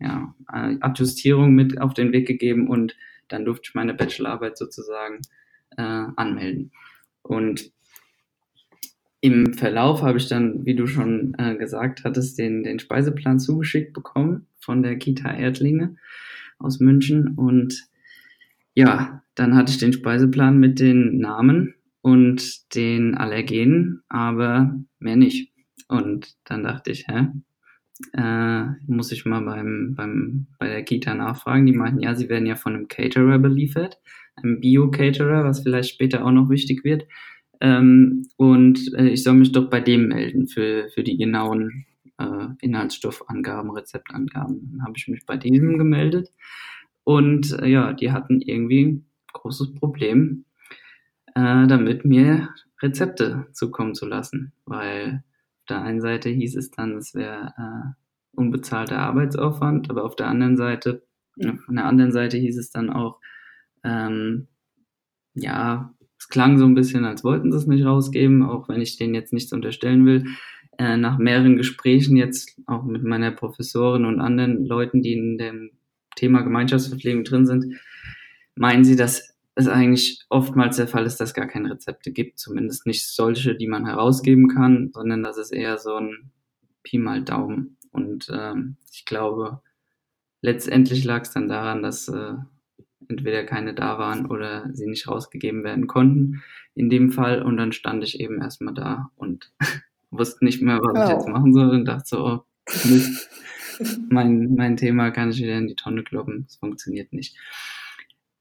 ja, 0.00 0.34
äh, 0.52 0.76
Adjustierungen 0.80 1.54
mit 1.54 1.80
auf 1.80 1.94
den 1.94 2.12
Weg 2.12 2.26
gegeben 2.26 2.68
und 2.68 2.96
dann 3.32 3.44
durfte 3.44 3.68
ich 3.68 3.74
meine 3.74 3.94
Bachelorarbeit 3.94 4.58
sozusagen 4.58 5.20
äh, 5.76 5.82
anmelden. 5.82 6.72
Und 7.22 7.72
im 9.20 9.54
Verlauf 9.54 10.02
habe 10.02 10.18
ich 10.18 10.28
dann, 10.28 10.64
wie 10.66 10.74
du 10.74 10.86
schon 10.86 11.34
äh, 11.38 11.56
gesagt 11.56 12.02
hattest, 12.04 12.38
den, 12.38 12.64
den 12.64 12.80
Speiseplan 12.80 13.38
zugeschickt 13.38 13.92
bekommen 13.92 14.48
von 14.58 14.82
der 14.82 14.96
Kita 14.96 15.32
Erdlinge 15.32 15.96
aus 16.58 16.80
München. 16.80 17.34
Und 17.36 17.88
ja, 18.74 19.22
dann 19.34 19.54
hatte 19.54 19.70
ich 19.70 19.78
den 19.78 19.92
Speiseplan 19.92 20.58
mit 20.58 20.80
den 20.80 21.18
Namen 21.18 21.74
und 22.00 22.74
den 22.74 23.14
Allergenen, 23.14 24.02
aber 24.08 24.74
mehr 24.98 25.16
nicht. 25.16 25.52
Und 25.88 26.34
dann 26.44 26.64
dachte 26.64 26.90
ich, 26.90 27.06
hä, 27.06 27.28
äh, 28.12 28.64
muss 28.86 29.12
ich 29.12 29.24
mal 29.24 29.40
beim, 29.40 29.94
beim, 29.96 30.46
bei 30.58 30.68
der 30.68 30.82
Kita 30.82 31.14
nachfragen. 31.14 31.66
Die 31.66 31.72
meinten, 31.72 32.00
ja, 32.00 32.14
sie 32.14 32.28
werden 32.28 32.46
ja 32.46 32.56
von 32.56 32.74
einem 32.74 32.88
Caterer 32.88 33.38
beliefert, 33.38 33.98
einem 34.36 34.60
Bio-Caterer, 34.60 35.44
was 35.44 35.62
vielleicht 35.62 35.90
später 35.90 36.24
auch 36.24 36.32
noch 36.32 36.50
wichtig 36.50 36.84
wird. 36.84 37.06
Ähm, 37.60 38.26
und 38.36 38.92
äh, 38.94 39.08
ich 39.08 39.22
soll 39.22 39.34
mich 39.34 39.52
doch 39.52 39.70
bei 39.70 39.80
dem 39.80 40.08
melden 40.08 40.48
für, 40.48 40.88
für 40.88 41.02
die 41.02 41.16
genauen 41.16 41.86
äh, 42.18 42.48
Inhaltsstoffangaben, 42.60 43.70
Rezeptangaben. 43.70 44.70
Dann 44.72 44.82
habe 44.82 44.94
ich 44.96 45.08
mich 45.08 45.24
bei 45.26 45.36
diesem 45.36 45.78
gemeldet. 45.78 46.30
Und 47.04 47.52
äh, 47.60 47.68
ja, 47.68 47.92
die 47.92 48.12
hatten 48.12 48.40
irgendwie 48.40 48.84
ein 48.84 49.06
großes 49.32 49.74
Problem, 49.74 50.44
äh, 51.34 51.66
damit 51.66 52.04
mir 52.04 52.48
Rezepte 52.80 53.46
zukommen 53.52 53.94
zu 53.94 54.06
lassen, 54.06 54.52
weil 54.64 55.22
der 55.68 55.82
einen 55.82 56.00
Seite 56.00 56.28
hieß 56.28 56.56
es 56.56 56.70
dann, 56.70 56.96
es 56.96 57.14
wäre 57.14 57.54
äh, 57.56 57.92
unbezahlter 58.34 58.98
Arbeitsaufwand, 58.98 59.90
aber 59.90 60.04
auf 60.04 60.16
der 60.16 60.28
anderen 60.28 60.56
Seite, 60.56 61.02
von 61.36 61.76
der 61.76 61.86
anderen 61.86 62.12
Seite 62.12 62.36
hieß 62.36 62.58
es 62.58 62.70
dann 62.70 62.90
auch, 62.90 63.20
ähm, 63.84 64.48
ja, 65.34 65.94
es 66.18 66.28
klang 66.28 66.58
so 66.58 66.64
ein 66.64 66.74
bisschen, 66.74 67.04
als 67.04 67.24
wollten 67.24 67.50
sie 67.50 67.58
es 67.58 67.66
nicht 67.66 67.84
rausgeben, 67.84 68.42
auch 68.42 68.68
wenn 68.68 68.80
ich 68.80 68.96
denen 68.96 69.14
jetzt 69.14 69.32
nichts 69.32 69.52
unterstellen 69.52 70.06
will. 70.06 70.24
Äh, 70.78 70.96
nach 70.96 71.18
mehreren 71.18 71.56
Gesprächen 71.56 72.16
jetzt 72.16 72.60
auch 72.66 72.84
mit 72.84 73.02
meiner 73.02 73.30
Professorin 73.30 74.04
und 74.04 74.20
anderen 74.20 74.64
Leuten, 74.64 75.02
die 75.02 75.14
in 75.14 75.38
dem 75.38 75.70
Thema 76.16 76.42
Gemeinschaftsverpflegung 76.42 77.24
drin 77.24 77.46
sind, 77.46 77.74
meinen 78.54 78.84
sie, 78.84 78.96
dass 78.96 79.31
es 79.54 79.68
eigentlich 79.68 80.24
oftmals 80.28 80.76
der 80.76 80.88
Fall 80.88 81.04
ist, 81.04 81.18
dass 81.20 81.30
es 81.30 81.34
gar 81.34 81.46
keine 81.46 81.70
Rezepte 81.70 82.10
gibt, 82.10 82.38
zumindest 82.38 82.86
nicht 82.86 83.06
solche, 83.06 83.54
die 83.54 83.66
man 83.66 83.86
herausgeben 83.86 84.48
kann, 84.48 84.90
sondern 84.92 85.22
dass 85.22 85.36
es 85.36 85.50
eher 85.50 85.78
so 85.78 85.96
ein 85.96 86.32
Pi 86.82 86.98
mal 86.98 87.22
Daumen. 87.22 87.76
Und 87.90 88.30
ähm, 88.32 88.76
ich 88.90 89.04
glaube, 89.04 89.60
letztendlich 90.40 91.04
lag 91.04 91.22
es 91.22 91.32
dann 91.32 91.48
daran, 91.48 91.82
dass 91.82 92.08
äh, 92.08 92.34
entweder 93.08 93.44
keine 93.44 93.74
da 93.74 93.98
waren 93.98 94.26
oder 94.26 94.70
sie 94.72 94.86
nicht 94.86 95.06
rausgegeben 95.06 95.64
werden 95.64 95.86
konnten 95.86 96.42
in 96.74 96.88
dem 96.88 97.10
Fall. 97.10 97.42
Und 97.42 97.58
dann 97.58 97.72
stand 97.72 98.02
ich 98.04 98.20
eben 98.20 98.40
erstmal 98.40 98.74
da 98.74 99.10
und 99.16 99.52
wusste 100.10 100.44
nicht 100.44 100.62
mehr, 100.62 100.80
was 100.80 100.98
oh. 100.98 101.04
ich 101.04 101.10
jetzt 101.10 101.28
machen 101.28 101.52
soll 101.52 101.70
und 101.70 101.84
dachte 101.84 102.06
so, 102.06 102.24
oh, 102.24 102.44
mein, 104.08 104.54
mein 104.54 104.76
Thema 104.78 105.10
kann 105.10 105.30
ich 105.30 105.42
wieder 105.42 105.58
in 105.58 105.68
die 105.68 105.74
Tonne 105.74 106.04
kloppen. 106.04 106.46
Es 106.48 106.56
funktioniert 106.56 107.12
nicht. 107.12 107.36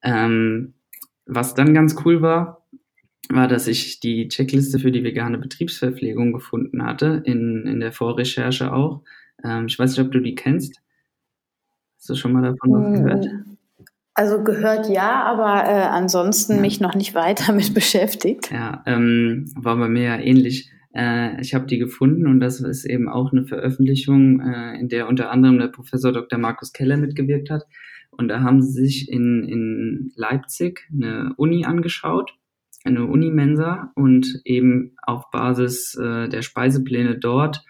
Ähm, 0.04 0.74
was 1.34 1.54
dann 1.54 1.74
ganz 1.74 1.96
cool 2.06 2.22
war, 2.22 2.68
war, 3.30 3.48
dass 3.48 3.68
ich 3.68 4.00
die 4.00 4.28
Checkliste 4.28 4.80
für 4.80 4.92
die 4.92 5.04
vegane 5.04 5.38
Betriebsverpflegung 5.38 6.34
gefunden 6.34 6.84
hatte, 6.86 7.22
in, 7.26 7.66
in 7.66 7.80
der 7.80 7.94
Vorrecherche 7.94 8.74
auch. 8.74 9.02
Ähm, 9.44 9.68
ich 9.68 9.80
weiß 9.80 9.92
nicht, 9.92 10.06
ob 10.06 10.12
du 10.12 10.20
die 10.20 10.36
kennst. 10.36 10.82
Hast 11.98 12.10
du 12.10 12.16
schon 12.16 12.34
mal 12.34 12.42
davon 12.42 12.72
was 12.72 12.86
hm. 12.86 13.06
gehört? 13.06 13.28
Also 14.14 14.44
gehört 14.44 14.90
ja, 14.90 15.24
aber 15.24 15.64
äh, 15.64 15.84
ansonsten 15.84 16.56
ja. 16.56 16.62
mich 16.62 16.82
noch 16.82 16.96
nicht 16.96 17.16
weiter 17.16 17.54
mit 17.54 17.74
beschäftigt. 17.74 18.52
Ja, 18.52 18.84
ähm, 18.86 19.52
war 19.56 19.78
bei 19.78 19.88
mir 19.88 20.04
ja 20.04 20.18
ähnlich. 20.18 20.70
Äh, 20.94 21.40
ich 21.40 21.54
habe 21.54 21.66
die 21.66 21.78
gefunden 21.78 22.28
und 22.28 22.42
das 22.42 22.60
ist 22.60 22.84
eben 22.84 23.08
auch 23.08 23.32
eine 23.32 23.46
Veröffentlichung, 23.46 24.42
äh, 24.42 24.78
in 24.78 24.90
der 24.90 25.08
unter 25.08 25.32
anderem 25.32 25.60
der 25.60 25.70
Professor 25.70 26.12
Dr. 26.12 26.38
Markus 26.38 26.74
Keller 26.74 26.98
mitgewirkt 26.98 27.50
hat. 27.50 27.66
Und 28.12 28.28
da 28.28 28.42
haben 28.42 28.62
sie 28.62 28.84
sich 28.84 29.10
in, 29.10 29.44
in 29.48 30.12
Leipzig 30.16 30.88
eine 30.94 31.34
Uni 31.38 31.66
angeschaut, 31.66 32.36
eine 32.84 33.06
Unimensa 33.06 33.92
und 33.96 34.42
eben 34.46 34.96
auf 35.02 35.32
Basis 35.32 35.96
äh, 35.96 36.30
der 36.30 36.42
Speisepläne 36.42 37.18
dort 37.18 37.64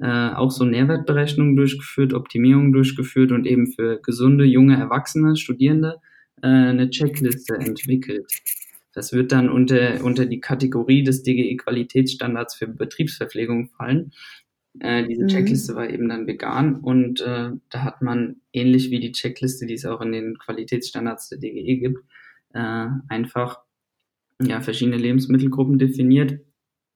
äh, 0.00 0.30
auch 0.30 0.50
so 0.50 0.64
Nährwertberechnungen 0.64 1.56
durchgeführt, 1.56 2.14
Optimierungen 2.14 2.72
durchgeführt 2.72 3.32
und 3.32 3.46
eben 3.46 3.66
für 3.66 4.00
gesunde, 4.00 4.44
junge 4.44 4.76
Erwachsene, 4.76 5.36
Studierende 5.36 6.00
äh, 6.42 6.46
eine 6.46 6.88
Checkliste 6.90 7.54
entwickelt. 7.56 8.26
Das 8.92 9.12
wird 9.12 9.30
dann 9.30 9.48
unter, 9.48 10.02
unter 10.02 10.26
die 10.26 10.40
Kategorie 10.40 11.04
des 11.04 11.22
DGE 11.22 11.56
Qualitätsstandards 11.56 12.56
für 12.56 12.66
Betriebsverpflegung 12.66 13.68
fallen. 13.68 14.12
Äh, 14.78 15.06
diese 15.06 15.24
mhm. 15.24 15.28
Checkliste 15.28 15.74
war 15.74 15.90
eben 15.90 16.08
dann 16.08 16.26
vegan 16.26 16.76
und 16.76 17.20
äh, 17.20 17.50
da 17.70 17.82
hat 17.82 18.02
man 18.02 18.36
ähnlich 18.52 18.90
wie 18.90 19.00
die 19.00 19.12
Checkliste, 19.12 19.66
die 19.66 19.74
es 19.74 19.84
auch 19.84 20.00
in 20.00 20.12
den 20.12 20.38
Qualitätsstandards 20.38 21.28
der 21.28 21.38
DGE 21.38 21.76
gibt, 21.78 21.98
äh, 22.54 22.86
einfach 23.08 23.60
ja, 24.40 24.60
verschiedene 24.60 24.96
Lebensmittelgruppen 24.96 25.78
definiert 25.78 26.40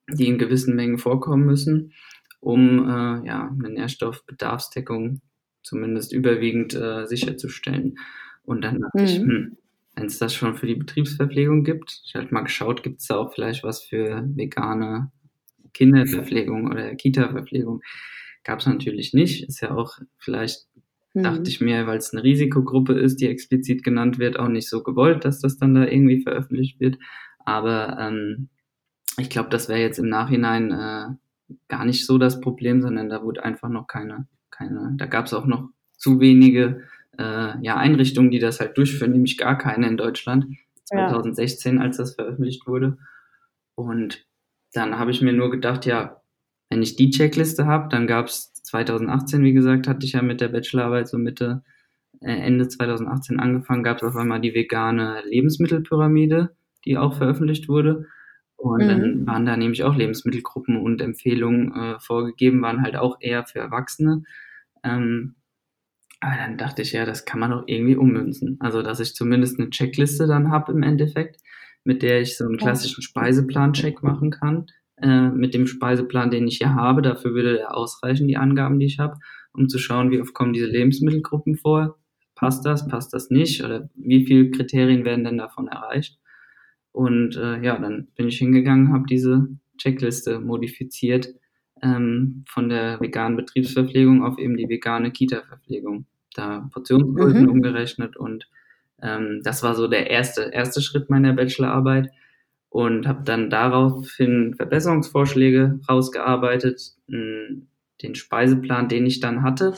die 0.08 0.28
in 0.28 0.38
gewissen 0.38 0.74
Mengen 0.74 0.98
vorkommen 0.98 1.46
müssen, 1.46 1.92
um 2.40 2.88
äh, 2.88 3.26
ja, 3.26 3.50
eine 3.50 3.70
Nährstoffbedarfsdeckung 3.70 5.20
zumindest 5.62 6.12
überwiegend 6.12 6.74
äh, 6.74 7.06
sicherzustellen. 7.06 7.98
Und 8.42 8.62
dann 8.62 8.80
dachte 8.80 8.98
mhm. 8.98 9.04
ich, 9.04 9.16
hm, 9.18 9.56
wenn 9.96 10.06
es 10.06 10.18
das 10.18 10.34
schon 10.34 10.54
für 10.54 10.66
die 10.66 10.74
Betriebsverpflegung 10.74 11.64
gibt, 11.64 12.02
ich 12.04 12.14
habe 12.14 12.24
halt 12.24 12.32
mal 12.32 12.42
geschaut, 12.42 12.82
gibt 12.82 13.00
es 13.00 13.06
da 13.06 13.16
auch 13.16 13.32
vielleicht 13.32 13.64
was 13.64 13.82
für 13.82 14.24
vegane 14.34 15.10
Kinderverpflegung 15.74 16.70
oder 16.70 16.94
Kita-Verpflegung. 16.94 17.82
Gab 18.42 18.60
es 18.60 18.66
natürlich 18.66 19.12
nicht. 19.12 19.46
Ist 19.46 19.60
ja 19.60 19.72
auch 19.72 19.98
vielleicht, 20.18 20.66
mhm. 21.12 21.22
dachte 21.22 21.48
ich 21.50 21.60
mir, 21.60 21.86
weil 21.86 21.98
es 21.98 22.12
eine 22.12 22.24
Risikogruppe 22.24 22.94
ist, 22.94 23.20
die 23.20 23.28
explizit 23.28 23.82
genannt 23.82 24.18
wird, 24.18 24.38
auch 24.38 24.48
nicht 24.48 24.68
so 24.68 24.82
gewollt, 24.82 25.24
dass 25.24 25.40
das 25.40 25.58
dann 25.58 25.74
da 25.74 25.84
irgendwie 25.84 26.22
veröffentlicht 26.22 26.80
wird. 26.80 26.98
Aber 27.44 27.98
ähm, 28.00 28.48
ich 29.18 29.30
glaube, 29.30 29.50
das 29.50 29.68
wäre 29.68 29.80
jetzt 29.80 29.98
im 29.98 30.08
Nachhinein 30.08 30.70
äh, 30.70 31.54
gar 31.68 31.84
nicht 31.84 32.06
so 32.06 32.18
das 32.18 32.40
Problem, 32.40 32.80
sondern 32.80 33.08
da 33.08 33.22
wurde 33.22 33.44
einfach 33.44 33.68
noch 33.68 33.86
keine, 33.86 34.26
keine, 34.50 34.94
da 34.96 35.06
gab 35.06 35.26
es 35.26 35.34
auch 35.34 35.46
noch 35.46 35.68
zu 35.96 36.20
wenige 36.20 36.82
äh, 37.18 37.58
ja, 37.62 37.76
Einrichtungen, 37.76 38.30
die 38.30 38.38
das 38.38 38.60
halt 38.60 38.76
durchführen, 38.76 39.12
nämlich 39.12 39.38
gar 39.38 39.58
keine 39.58 39.86
in 39.86 39.96
Deutschland. 39.96 40.46
2016, 40.84 41.76
ja. 41.76 41.82
als 41.82 41.96
das 41.96 42.14
veröffentlicht 42.14 42.66
wurde. 42.66 42.98
Und 43.74 44.26
dann 44.74 44.98
habe 44.98 45.10
ich 45.10 45.22
mir 45.22 45.32
nur 45.32 45.50
gedacht, 45.50 45.86
ja, 45.86 46.20
wenn 46.70 46.82
ich 46.82 46.96
die 46.96 47.10
Checkliste 47.10 47.66
habe, 47.66 47.88
dann 47.88 48.06
gab 48.06 48.26
es 48.26 48.52
2018, 48.52 49.42
wie 49.44 49.52
gesagt, 49.52 49.88
hatte 49.88 50.04
ich 50.04 50.12
ja 50.12 50.22
mit 50.22 50.40
der 50.40 50.48
Bachelorarbeit 50.48 51.08
so 51.08 51.18
Mitte, 51.18 51.62
äh, 52.20 52.32
Ende 52.32 52.68
2018 52.68 53.38
angefangen, 53.38 53.82
gab 53.82 53.98
es 53.98 54.02
auf 54.02 54.16
einmal 54.16 54.40
die 54.40 54.54
vegane 54.54 55.22
Lebensmittelpyramide, 55.26 56.56
die 56.84 56.98
auch 56.98 57.16
veröffentlicht 57.16 57.68
wurde. 57.68 58.06
Und 58.56 58.82
mhm. 58.82 58.88
dann 58.88 59.26
waren 59.26 59.46
da 59.46 59.56
nämlich 59.56 59.84
auch 59.84 59.94
Lebensmittelgruppen 59.94 60.76
und 60.76 61.00
Empfehlungen 61.00 61.72
äh, 61.74 62.00
vorgegeben, 62.00 62.62
waren 62.62 62.82
halt 62.82 62.96
auch 62.96 63.18
eher 63.20 63.44
für 63.44 63.58
Erwachsene. 63.58 64.22
Ähm, 64.82 65.36
aber 66.20 66.36
dann 66.36 66.56
dachte 66.56 66.82
ich, 66.82 66.92
ja, 66.92 67.04
das 67.04 67.26
kann 67.26 67.40
man 67.40 67.50
doch 67.50 67.64
irgendwie 67.66 67.96
ummünzen. 67.96 68.56
Also, 68.60 68.80
dass 68.82 69.00
ich 69.00 69.14
zumindest 69.14 69.60
eine 69.60 69.68
Checkliste 69.68 70.26
dann 70.26 70.50
habe 70.50 70.72
im 70.72 70.82
Endeffekt, 70.82 71.40
mit 71.84 72.02
der 72.02 72.20
ich 72.20 72.36
so 72.36 72.44
einen 72.44 72.56
klassischen 72.56 73.02
Speiseplan-Check 73.02 74.02
machen 74.02 74.30
kann. 74.30 74.66
Äh, 74.96 75.28
mit 75.30 75.54
dem 75.54 75.66
Speiseplan, 75.66 76.30
den 76.30 76.46
ich 76.46 76.58
hier 76.58 76.74
habe, 76.74 77.02
dafür 77.02 77.34
würde 77.34 77.54
der 77.54 77.76
ausreichen, 77.76 78.28
die 78.28 78.36
Angaben, 78.36 78.78
die 78.78 78.86
ich 78.86 78.98
habe, 78.98 79.18
um 79.52 79.68
zu 79.68 79.78
schauen, 79.78 80.10
wie 80.10 80.20
oft 80.20 80.34
kommen 80.34 80.52
diese 80.52 80.66
Lebensmittelgruppen 80.66 81.56
vor. 81.56 81.98
Passt 82.34 82.64
das, 82.64 82.88
passt 82.88 83.12
das 83.12 83.30
nicht? 83.30 83.62
Oder 83.62 83.88
wie 83.94 84.24
viele 84.24 84.50
Kriterien 84.50 85.04
werden 85.04 85.24
denn 85.24 85.38
davon 85.38 85.68
erreicht? 85.68 86.18
Und 86.92 87.36
äh, 87.36 87.60
ja, 87.62 87.78
dann 87.78 88.08
bin 88.14 88.28
ich 88.28 88.38
hingegangen, 88.38 88.92
habe 88.92 89.04
diese 89.08 89.48
Checkliste 89.78 90.38
modifiziert 90.38 91.28
ähm, 91.82 92.44
von 92.48 92.68
der 92.68 93.00
veganen 93.00 93.36
Betriebsverpflegung 93.36 94.24
auf 94.24 94.38
eben 94.38 94.56
die 94.56 94.68
vegane 94.68 95.10
Kita-Verpflegung. 95.10 96.06
Da 96.34 96.68
Portionsgrößen 96.72 97.42
mhm. 97.42 97.48
umgerechnet 97.48 98.16
und 98.16 98.48
ähm, 99.02 99.40
das 99.42 99.62
war 99.62 99.74
so 99.74 99.88
der 99.88 100.10
erste, 100.10 100.50
erste 100.52 100.80
Schritt 100.80 101.10
meiner 101.10 101.32
Bachelorarbeit 101.32 102.10
und 102.68 103.06
habe 103.06 103.22
dann 103.24 103.50
daraufhin 103.50 104.54
Verbesserungsvorschläge 104.56 105.80
rausgearbeitet. 105.88 106.80
Den 107.08 108.14
Speiseplan, 108.14 108.88
den 108.88 109.06
ich 109.06 109.20
dann 109.20 109.42
hatte, 109.42 109.74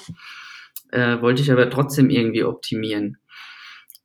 äh, 0.91 1.21
wollte 1.21 1.43
ich 1.43 1.53
aber 1.53 1.69
trotzdem 1.69 2.09
irgendwie 2.09 2.45
optimieren 2.45 3.19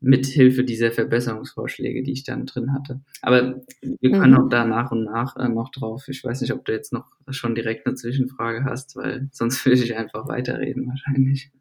mit 0.02 0.26
Hilfe 0.26 0.64
dieser 0.64 0.92
Verbesserungsvorschläge, 0.92 2.04
die 2.04 2.12
ich 2.12 2.24
dann 2.24 2.48
drin 2.48 2.74
hatte. 2.74 3.02
Aber 3.22 3.62
wir 3.82 4.12
können 4.12 4.34
mhm. 4.34 4.40
auch 4.40 4.50
da 4.50 4.66
nach 4.66 4.92
und 4.92 5.04
nach 5.04 5.38
äh, 5.38 5.48
noch 5.48 5.70
drauf. 5.70 6.08
Ich 6.08 6.24
weiß 6.24 6.42
nicht, 6.42 6.52
ob 6.52 6.66
du 6.66 6.72
jetzt 6.72 6.92
noch 6.92 7.06
schon 7.30 7.54
direkt 7.54 7.86
eine 7.86 7.96
Zwischenfrage 7.96 8.66
hast, 8.66 8.96
weil 8.96 9.30
sonst 9.32 9.64
würde 9.66 9.84
ich 9.84 9.96
einfach 9.96 10.28
weiterreden 10.28 10.88
wahrscheinlich. 10.88 11.52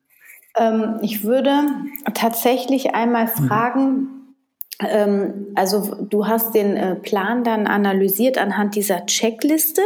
Ähm, 0.57 0.99
ich 1.03 1.25
würde 1.25 1.53
tatsächlich 2.15 2.95
einmal 2.95 3.27
mhm. 3.27 3.47
fragen, 3.47 3.91
mhm. 3.91 4.35
ähm, 4.81 5.47
also 5.55 6.07
du 6.09 6.27
hast 6.27 6.55
den 6.55 6.77
äh, 6.77 6.97
Plan 6.97 7.45
dann 7.45 7.67
analysiert 7.67 8.39
anhand 8.39 8.75
dieser 8.75 9.07
Checkliste. 9.07 9.83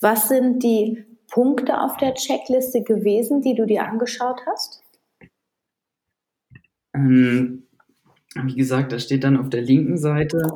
Was 0.00 0.28
sind 0.28 0.62
die 0.62 1.04
Punkte 1.30 1.80
auf 1.80 1.96
der 1.98 2.14
Checkliste 2.14 2.82
gewesen, 2.82 3.42
die 3.42 3.54
du 3.54 3.66
dir 3.66 3.84
angeschaut 3.84 4.40
hast? 4.46 4.82
Ähm, 6.94 7.64
wie 8.34 8.54
gesagt, 8.54 8.92
da 8.92 8.98
steht 8.98 9.24
dann 9.24 9.36
auf 9.36 9.50
der 9.50 9.62
linken 9.62 9.98
Seite, 9.98 10.52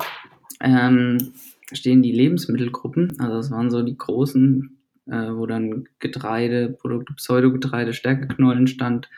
ähm, 0.61 1.33
stehen 1.71 2.01
die 2.01 2.11
Lebensmittelgruppen. 2.11 3.19
Also 3.19 3.35
das 3.35 3.51
waren 3.51 3.69
so 3.69 3.83
die 3.83 3.97
großen, 3.97 4.77
äh, 5.07 5.11
wo 5.11 5.45
dann 5.45 5.85
Getreide, 5.99 6.69
Produkte, 6.69 7.13
Pseudogetreide, 7.13 7.93
Stärkeknollen 7.93 8.67
stand 8.67 9.09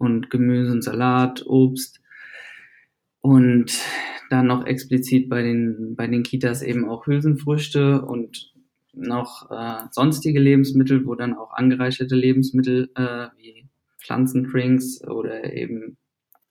und 0.00 0.30
Gemüse 0.30 0.72
und 0.72 0.82
Salat, 0.82 1.44
Obst. 1.46 2.00
Und 3.20 3.78
dann 4.30 4.46
noch 4.46 4.66
explizit 4.66 5.28
bei 5.28 5.42
den, 5.42 5.94
bei 5.94 6.06
den 6.06 6.22
Kitas 6.22 6.62
eben 6.62 6.88
auch 6.88 7.06
Hülsenfrüchte 7.06 8.02
und 8.02 8.52
noch 8.94 9.50
äh, 9.50 9.86
sonstige 9.90 10.40
Lebensmittel, 10.40 11.06
wo 11.06 11.14
dann 11.14 11.36
auch 11.36 11.52
angereicherte 11.52 12.14
Lebensmittel 12.14 12.90
äh, 12.94 13.28
wie 13.36 13.68
Pflanzendrinks 13.98 15.06
oder 15.06 15.52
eben 15.52 15.98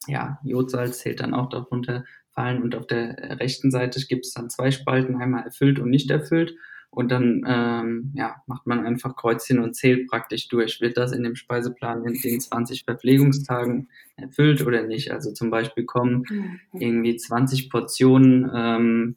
ja, 0.07 0.39
Jodsalz 0.43 0.99
zählt 0.99 1.19
dann 1.19 1.33
auch 1.33 1.49
darunter 1.49 2.05
fallen. 2.31 2.61
Und 2.61 2.75
auf 2.75 2.85
der 2.85 3.39
rechten 3.39 3.71
Seite 3.71 3.99
gibt 4.07 4.25
es 4.25 4.33
dann 4.33 4.49
zwei 4.49 4.71
Spalten, 4.71 5.17
einmal 5.17 5.43
erfüllt 5.43 5.79
und 5.79 5.89
nicht 5.89 6.11
erfüllt. 6.11 6.53
Und 6.91 7.11
dann 7.11 7.43
ähm, 7.47 8.11
ja, 8.15 8.41
macht 8.47 8.65
man 8.65 8.85
einfach 8.85 9.15
Kreuzchen 9.15 9.59
und 9.59 9.75
zählt 9.75 10.07
praktisch 10.07 10.47
durch. 10.47 10.81
Wird 10.81 10.97
das 10.97 11.11
in 11.11 11.23
dem 11.23 11.35
Speiseplan 11.35 12.03
in 12.05 12.13
den 12.13 12.39
20 12.39 12.83
Verpflegungstagen 12.83 13.89
erfüllt 14.15 14.65
oder 14.65 14.83
nicht? 14.83 15.11
Also 15.11 15.31
zum 15.31 15.51
Beispiel 15.51 15.85
kommen 15.85 16.23
mhm. 16.29 16.59
irgendwie 16.79 17.15
20 17.15 17.69
Portionen 17.69 18.49
ähm, 18.53 19.15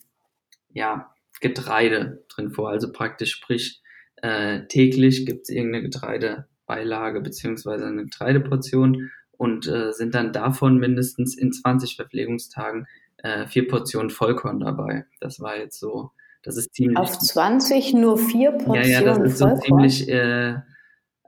ja, 0.75 1.15
Getreide 1.41 2.25
drin 2.29 2.51
vor. 2.51 2.69
Also 2.69 2.93
praktisch 2.93 3.33
sprich, 3.33 3.83
äh, 4.17 4.67
täglich 4.69 5.27
gibt 5.27 5.43
es 5.43 5.49
irgendeine 5.49 5.85
Getreidebeilage 5.85 7.21
beziehungsweise 7.21 7.87
eine 7.87 8.05
Getreideportion 8.05 9.11
und 9.33 9.67
äh, 9.67 9.93
sind 9.93 10.15
dann 10.15 10.33
davon 10.33 10.79
mindestens 10.79 11.37
in 11.37 11.53
20 11.53 11.97
Verpflegungstagen 11.97 12.87
äh, 13.19 13.47
vier 13.47 13.67
Portionen 13.67 14.11
Vollkorn 14.11 14.61
dabei. 14.61 15.07
Das 15.21 15.41
war 15.41 15.57
jetzt 15.57 15.79
so, 15.79 16.13
das 16.43 16.57
ist 16.57 16.75
ziemlich. 16.75 16.99
Auf 16.99 17.19
20 17.19 17.95
nur 17.95 18.19
vier 18.19 18.53
Portionen. 18.53 18.91
Ja, 18.91 19.01
ja, 19.01 19.03
das 19.03 19.19
ist 19.19 19.39
so 19.39 19.57
ziemlich 19.59 20.09
äh, 20.09 20.57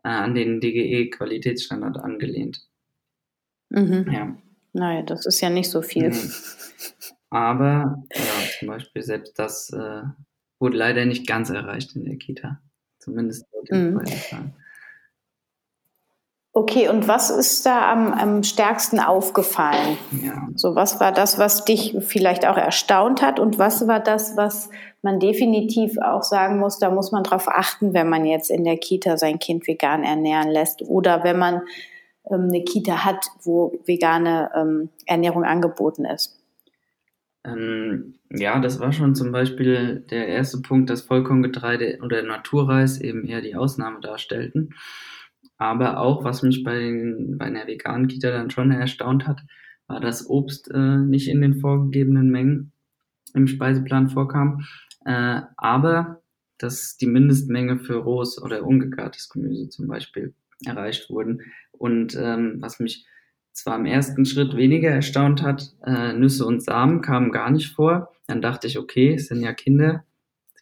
an 0.03 0.35
den 0.35 0.61
DGE-Qualitätsstandard 0.61 1.99
angelehnt. 1.99 2.61
Mhm. 3.71 4.11
Ja. 4.11 4.37
Naja, 4.73 5.03
das 5.03 5.25
ist 5.27 5.41
ja 5.41 5.51
nicht 5.51 5.71
so 5.71 5.83
viel. 5.83 6.11
Mhm. 6.11 6.33
Aber 7.31 8.03
ja, 8.15 8.23
zum 8.59 8.69
Beispiel 8.69 9.03
selbst 9.03 9.39
das 9.39 9.71
äh, 9.71 10.03
wurde 10.61 10.77
leider 10.77 11.05
nicht 11.05 11.27
ganz 11.27 11.51
erreicht 11.51 11.97
in 11.97 12.05
der 12.05 12.17
Kita. 12.17 12.61
Zumindest 12.99 13.47
mhm. 13.71 14.01
Okay, 16.53 16.89
und 16.89 17.09
was 17.09 17.31
ist 17.31 17.67
da 17.67 17.91
am, 17.91 18.13
am 18.13 18.43
stärksten 18.45 19.01
aufgefallen? 19.01 19.99
Ja. 20.23 20.49
So, 20.55 20.77
was 20.77 21.01
war 21.01 21.11
das, 21.11 21.37
was 21.37 21.65
dich 21.65 21.97
vielleicht 22.01 22.47
auch 22.47 22.57
erstaunt 22.57 23.23
hat 23.23 23.41
und 23.41 23.59
was 23.59 23.89
war 23.89 23.99
das, 23.99 24.37
was 24.37 24.71
man 25.05 25.21
definitiv 25.21 25.99
auch 25.99 26.23
sagen 26.23 26.59
muss, 26.59 26.79
da 26.79 26.91
muss 26.91 27.13
man 27.13 27.23
drauf 27.23 27.47
achten, 27.49 27.95
wenn 27.95 28.09
man 28.09 28.25
jetzt 28.25 28.51
in 28.51 28.65
der 28.65 28.79
Kita 28.79 29.17
sein 29.17 29.39
Kind 29.39 29.67
vegan 29.67 30.03
ernähren 30.03 30.51
lässt 30.51 30.83
oder 30.83 31.23
wenn 31.23 31.39
man 31.39 31.63
ähm, 32.31 32.49
eine 32.49 32.65
Kita 32.65 33.05
hat, 33.05 33.27
wo 33.43 33.79
vegane 33.85 34.51
ähm, 34.57 34.89
Ernährung 35.07 35.45
angeboten 35.45 36.05
ist? 36.05 36.41
Ähm, 37.45 38.15
ja, 38.31 38.59
das 38.59 38.81
war 38.81 38.93
schon 38.93 39.15
zum 39.15 39.31
Beispiel 39.31 40.05
der 40.11 40.29
erste 40.29 40.61
Punkt, 40.61 40.89
dass 40.91 41.03
Vollkorngetreide 41.03 41.99
oder 42.03 42.23
Naturreis 42.23 43.01
eben 43.01 43.25
eher 43.25 43.43
die 43.43 43.55
Ausnahme 43.55 44.01
darstellten. 44.01 44.75
Aber 45.59 46.01
auch, 46.01 46.25
was 46.25 46.43
mich 46.43 46.65
bei, 46.65 46.75
den, 46.75 47.39
bei 47.39 47.45
einer 47.45 47.67
veganen 47.67 48.09
Kita 48.09 48.31
dann 48.31 48.51
schon 48.51 48.71
erstaunt 48.71 49.29
hat, 49.29 49.41
war, 49.87 50.01
dass 50.01 50.29
Obst 50.29 50.71
äh, 50.73 50.97
nicht 50.97 51.29
in 51.29 51.43
den 51.43 51.61
vorgegebenen 51.61 52.31
Mengen 52.31 52.73
im 53.35 53.47
Speiseplan 53.47 54.09
vorkam, 54.09 54.65
äh, 55.05 55.43
aber 55.57 56.23
dass 56.59 56.97
die 56.97 57.07
Mindestmenge 57.07 57.79
für 57.79 57.97
rohes 57.97 58.41
oder 58.41 58.65
ungegartes 58.65 59.29
Gemüse 59.29 59.69
zum 59.69 59.89
Beispiel 59.89 60.35
erreicht 60.65 61.11
wurden. 61.11 61.43
Und 61.73 62.17
ähm, 62.17 62.57
was 62.61 62.79
mich 62.81 63.07
zwar 63.53 63.77
im 63.77 63.87
ersten 63.87 64.25
Schritt 64.25 64.57
weniger 64.57 64.91
erstaunt 64.91 65.43
hat, 65.43 65.75
äh, 65.85 66.13
Nüsse 66.13 66.47
und 66.47 66.63
Samen 66.63 67.03
kamen 67.03 67.33
gar 67.33 67.51
nicht 67.51 67.73
vor. 67.73 68.13
Dann 68.27 68.43
dachte 68.43 68.67
ich, 68.67 68.79
okay, 68.79 69.15
es 69.15 69.29
sind 69.29 69.43
ja 69.43 69.53
Kinder, 69.53 70.05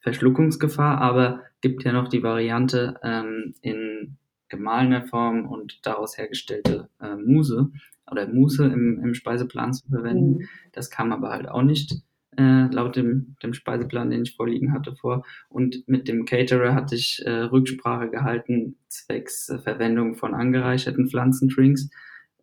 Verschluckungsgefahr, 0.02 1.00
aber 1.00 1.42
gibt 1.60 1.84
ja 1.84 1.92
noch 1.92 2.08
die 2.08 2.22
Variante 2.22 2.98
ähm, 3.02 3.54
in 3.60 4.18
gemahlene 4.48 5.06
Form 5.06 5.46
und 5.46 5.86
daraus 5.86 6.18
hergestellte 6.18 6.88
äh, 7.00 7.16
Muse 7.16 7.70
oder 8.10 8.28
Mousse 8.28 8.66
im, 8.66 9.00
im, 9.02 9.14
Speiseplan 9.14 9.72
zu 9.72 9.88
verwenden. 9.88 10.38
Mhm. 10.38 10.48
Das 10.72 10.90
kam 10.90 11.12
aber 11.12 11.30
halt 11.30 11.48
auch 11.48 11.62
nicht 11.62 12.02
äh, 12.36 12.66
laut 12.72 12.96
dem, 12.96 13.36
dem 13.42 13.54
Speiseplan, 13.54 14.10
den 14.10 14.22
ich 14.22 14.36
vorliegen 14.36 14.72
hatte, 14.72 14.94
vor. 14.96 15.24
Und 15.48 15.86
mit 15.86 16.08
dem 16.08 16.24
Caterer 16.24 16.74
hatte 16.74 16.94
ich 16.94 17.22
äh, 17.24 17.30
Rücksprache 17.30 18.08
gehalten, 18.10 18.76
zwecks 18.88 19.48
äh, 19.48 19.58
Verwendung 19.58 20.14
von 20.14 20.34
angereicherten 20.34 21.08
Pflanzendrinks 21.08 21.90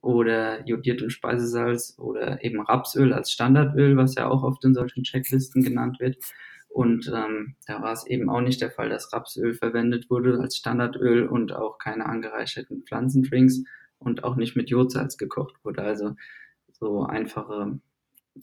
oder 0.01 0.65
jodiertem 0.67 1.09
Speisesalz 1.09 1.95
oder 1.97 2.43
eben 2.43 2.61
Rapsöl 2.61 3.13
als 3.13 3.31
Standardöl, 3.31 3.97
was 3.97 4.15
ja 4.15 4.27
auch 4.27 4.43
oft 4.43 4.63
in 4.63 4.73
solchen 4.73 5.03
Checklisten 5.03 5.63
genannt 5.63 5.99
wird. 5.99 6.17
Und 6.69 7.11
ähm, 7.13 7.55
da 7.65 7.81
war 7.81 7.91
es 7.93 8.05
eben 8.05 8.29
auch 8.29 8.41
nicht 8.41 8.61
der 8.61 8.71
Fall, 8.71 8.89
dass 8.89 9.11
Rapsöl 9.11 9.55
verwendet 9.55 10.09
wurde 10.09 10.39
als 10.39 10.55
Standardöl 10.55 11.27
und 11.27 11.51
auch 11.51 11.79
keine 11.79 12.05
angereicherten 12.05 12.83
Pflanzendrinks 12.83 13.63
und 13.97 14.23
auch 14.23 14.35
nicht 14.35 14.55
mit 14.55 14.69
Jodsalz 14.69 15.17
gekocht 15.17 15.55
wurde. 15.63 15.81
Also 15.81 16.15
so 16.71 17.03
einfache 17.03 17.79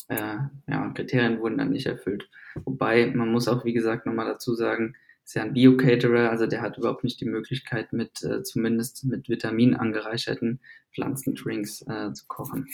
äh, 0.09 0.37
ja, 0.69 0.91
Kriterien 0.95 1.41
wurden 1.41 1.59
dann 1.59 1.71
nicht 1.71 1.87
erfüllt. 1.87 2.29
Wobei, 2.65 3.07
man 3.07 3.31
muss 3.31 3.49
auch, 3.49 3.65
wie 3.65 3.73
gesagt, 3.73 4.07
nochmal 4.07 4.27
dazu 4.27 4.55
sagen, 4.55 4.95
ist 5.25 5.35
ja 5.35 5.43
ein 5.43 5.55
Bio-Caterer, 5.55 6.31
also 6.31 6.47
der 6.47 6.63
hat 6.63 6.79
überhaupt 6.79 7.03
nicht 7.03 7.21
die 7.21 7.29
Möglichkeit, 7.29 7.93
mit 7.93 8.23
äh, 8.23 8.43
zumindest 8.43 9.05
mit 9.05 9.29
Vitamin 9.29 9.75
angereicherten 9.75 10.61
Pflanzendrinks 10.95 11.83
äh, 11.83 12.13
zu 12.13 12.27
kochen. 12.29 12.69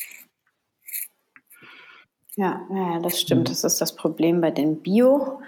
Ja, 2.36 2.66
ja, 2.70 2.98
das 3.00 3.20
stimmt. 3.20 3.50
Das 3.50 3.64
ist 3.64 3.80
das 3.80 3.94
Problem 3.94 4.40
bei 4.40 4.50
den 4.50 4.82
Bio 4.82 5.40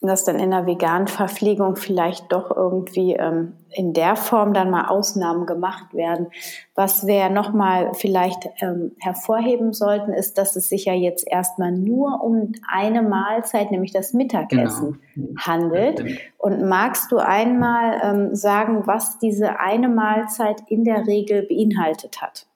dass 0.00 0.24
dann 0.24 0.38
in 0.38 0.52
der 0.52 0.64
veganen 0.64 1.08
Verpflegung 1.08 1.74
vielleicht 1.74 2.30
doch 2.32 2.56
irgendwie 2.56 3.14
ähm, 3.14 3.54
in 3.70 3.92
der 3.92 4.14
Form 4.14 4.54
dann 4.54 4.70
mal 4.70 4.86
Ausnahmen 4.86 5.44
gemacht 5.44 5.92
werden. 5.92 6.28
Was 6.76 7.06
wir 7.08 7.28
nochmal 7.30 7.92
vielleicht 7.94 8.48
ähm, 8.60 8.92
hervorheben 9.00 9.72
sollten, 9.72 10.12
ist, 10.12 10.38
dass 10.38 10.54
es 10.54 10.68
sich 10.68 10.84
ja 10.84 10.94
jetzt 10.94 11.26
erstmal 11.28 11.72
nur 11.72 12.22
um 12.22 12.52
eine 12.68 13.02
Mahlzeit, 13.02 13.72
nämlich 13.72 13.92
das 13.92 14.12
Mittagessen, 14.12 15.00
genau. 15.14 15.40
handelt. 15.40 16.04
Und 16.38 16.62
magst 16.68 17.10
du 17.10 17.18
einmal 17.18 18.00
ähm, 18.00 18.34
sagen, 18.36 18.86
was 18.86 19.18
diese 19.18 19.58
eine 19.58 19.88
Mahlzeit 19.88 20.62
in 20.68 20.84
der 20.84 21.08
Regel 21.08 21.42
beinhaltet 21.42 22.22
hat? 22.22 22.46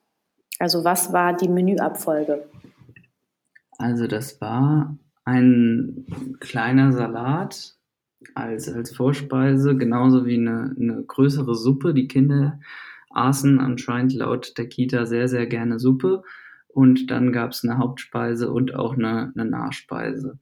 Also 0.61 0.85
was 0.85 1.13
war 1.13 1.33
die 1.33 1.49
Menüabfolge? 1.49 2.47
Also 3.79 4.07
das 4.07 4.41
war 4.41 4.97
ein 5.25 6.37
kleiner 6.41 6.93
Salat 6.93 7.77
als, 8.35 8.69
als 8.69 8.95
Vorspeise, 8.95 9.77
genauso 9.77 10.27
wie 10.27 10.37
eine, 10.37 10.75
eine 10.79 11.03
größere 11.03 11.55
Suppe. 11.55 11.95
Die 11.95 12.09
Kinder 12.09 12.61
aßen 13.11 13.61
anscheinend 13.61 14.15
laut 14.15 14.57
der 14.59 14.69
Kita 14.69 15.07
sehr, 15.07 15.29
sehr 15.29 15.47
gerne 15.47 15.79
Suppe. 15.79 16.23
Und 16.69 17.11
dann 17.11 17.33
gab 17.33 17.51
es 17.51 17.65
eine 17.65 17.79
Hauptspeise 17.79 18.51
und 18.51 18.75
auch 18.75 18.95
eine, 18.95 19.33
eine 19.35 19.45
Nachspeise. 19.45 20.39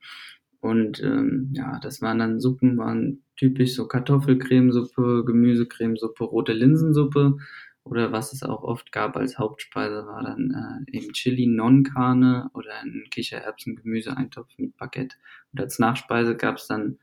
Und 0.61 1.03
ähm, 1.03 1.51
ja, 1.55 1.81
das 1.81 2.03
waren 2.03 2.19
dann 2.19 2.39
Suppen, 2.39 2.77
waren 2.77 3.23
typisch 3.37 3.75
so 3.75 3.89
Kartoffelcremesuppe, 3.89 5.25
Gemüsecremesuppe, 5.27 6.25
rote 6.25 6.53
Linsensuppe 6.53 7.39
oder 7.85 8.13
was 8.13 8.33
es 8.33 8.43
auch 8.43 8.63
oft 8.63 8.93
gab 8.93 9.17
als 9.17 9.39
Hauptspeise, 9.39 10.07
war 10.07 10.23
dann 10.23 10.85
äh, 10.87 10.97
eben 10.97 11.13
Chili 11.13 11.47
non 11.47 11.83
Carne 11.83 12.51
oder 12.55 12.81
ein 12.83 13.05
Kichererbsen-Gemüseeintopf 13.11 14.51
mit 14.59 14.77
Baguette. 14.77 15.17
Und 15.53 15.61
als 15.61 15.79
Nachspeise 15.79 16.37
gab 16.37 16.57
es 16.57 16.67
dann 16.67 16.99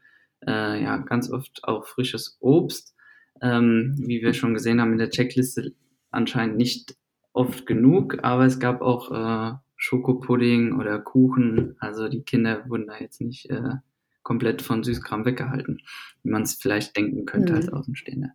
äh, 0.46 0.82
ja 0.82 0.98
ganz 0.98 1.32
oft 1.32 1.64
auch 1.64 1.88
frisches 1.88 2.38
Obst. 2.40 2.96
Ähm, 3.42 3.96
wie 4.00 4.22
wir 4.22 4.34
schon 4.34 4.56
gesehen 4.56 4.82
haben 4.82 4.94
in 4.94 4.98
der 4.98 5.12
Checkliste 5.12 5.76
anscheinend 6.10 6.58
nicht 6.58 6.96
oft 7.34 7.68
genug, 7.68 8.24
aber 8.24 8.46
es 8.46 8.60
gab 8.60 8.82
auch 8.82 9.12
äh, 9.12 9.56
Schokopudding 9.76 10.74
oder 10.80 11.00
Kuchen. 11.00 11.76
Also 11.80 12.10
die 12.10 12.24
Kinder 12.24 12.68
wurden 12.68 12.88
da 12.88 12.98
jetzt 13.00 13.22
nicht 13.22 13.50
äh, 13.52 13.76
komplett 14.24 14.62
von 14.62 14.84
Süßkram 14.84 15.24
weggehalten, 15.24 15.82
wie 16.24 16.30
man 16.30 16.42
es 16.42 16.56
vielleicht 16.56 16.98
denken 16.98 17.26
könnte 17.26 17.54
mhm. 17.54 17.58
als 17.58 17.70
Außenstehender. 17.70 18.32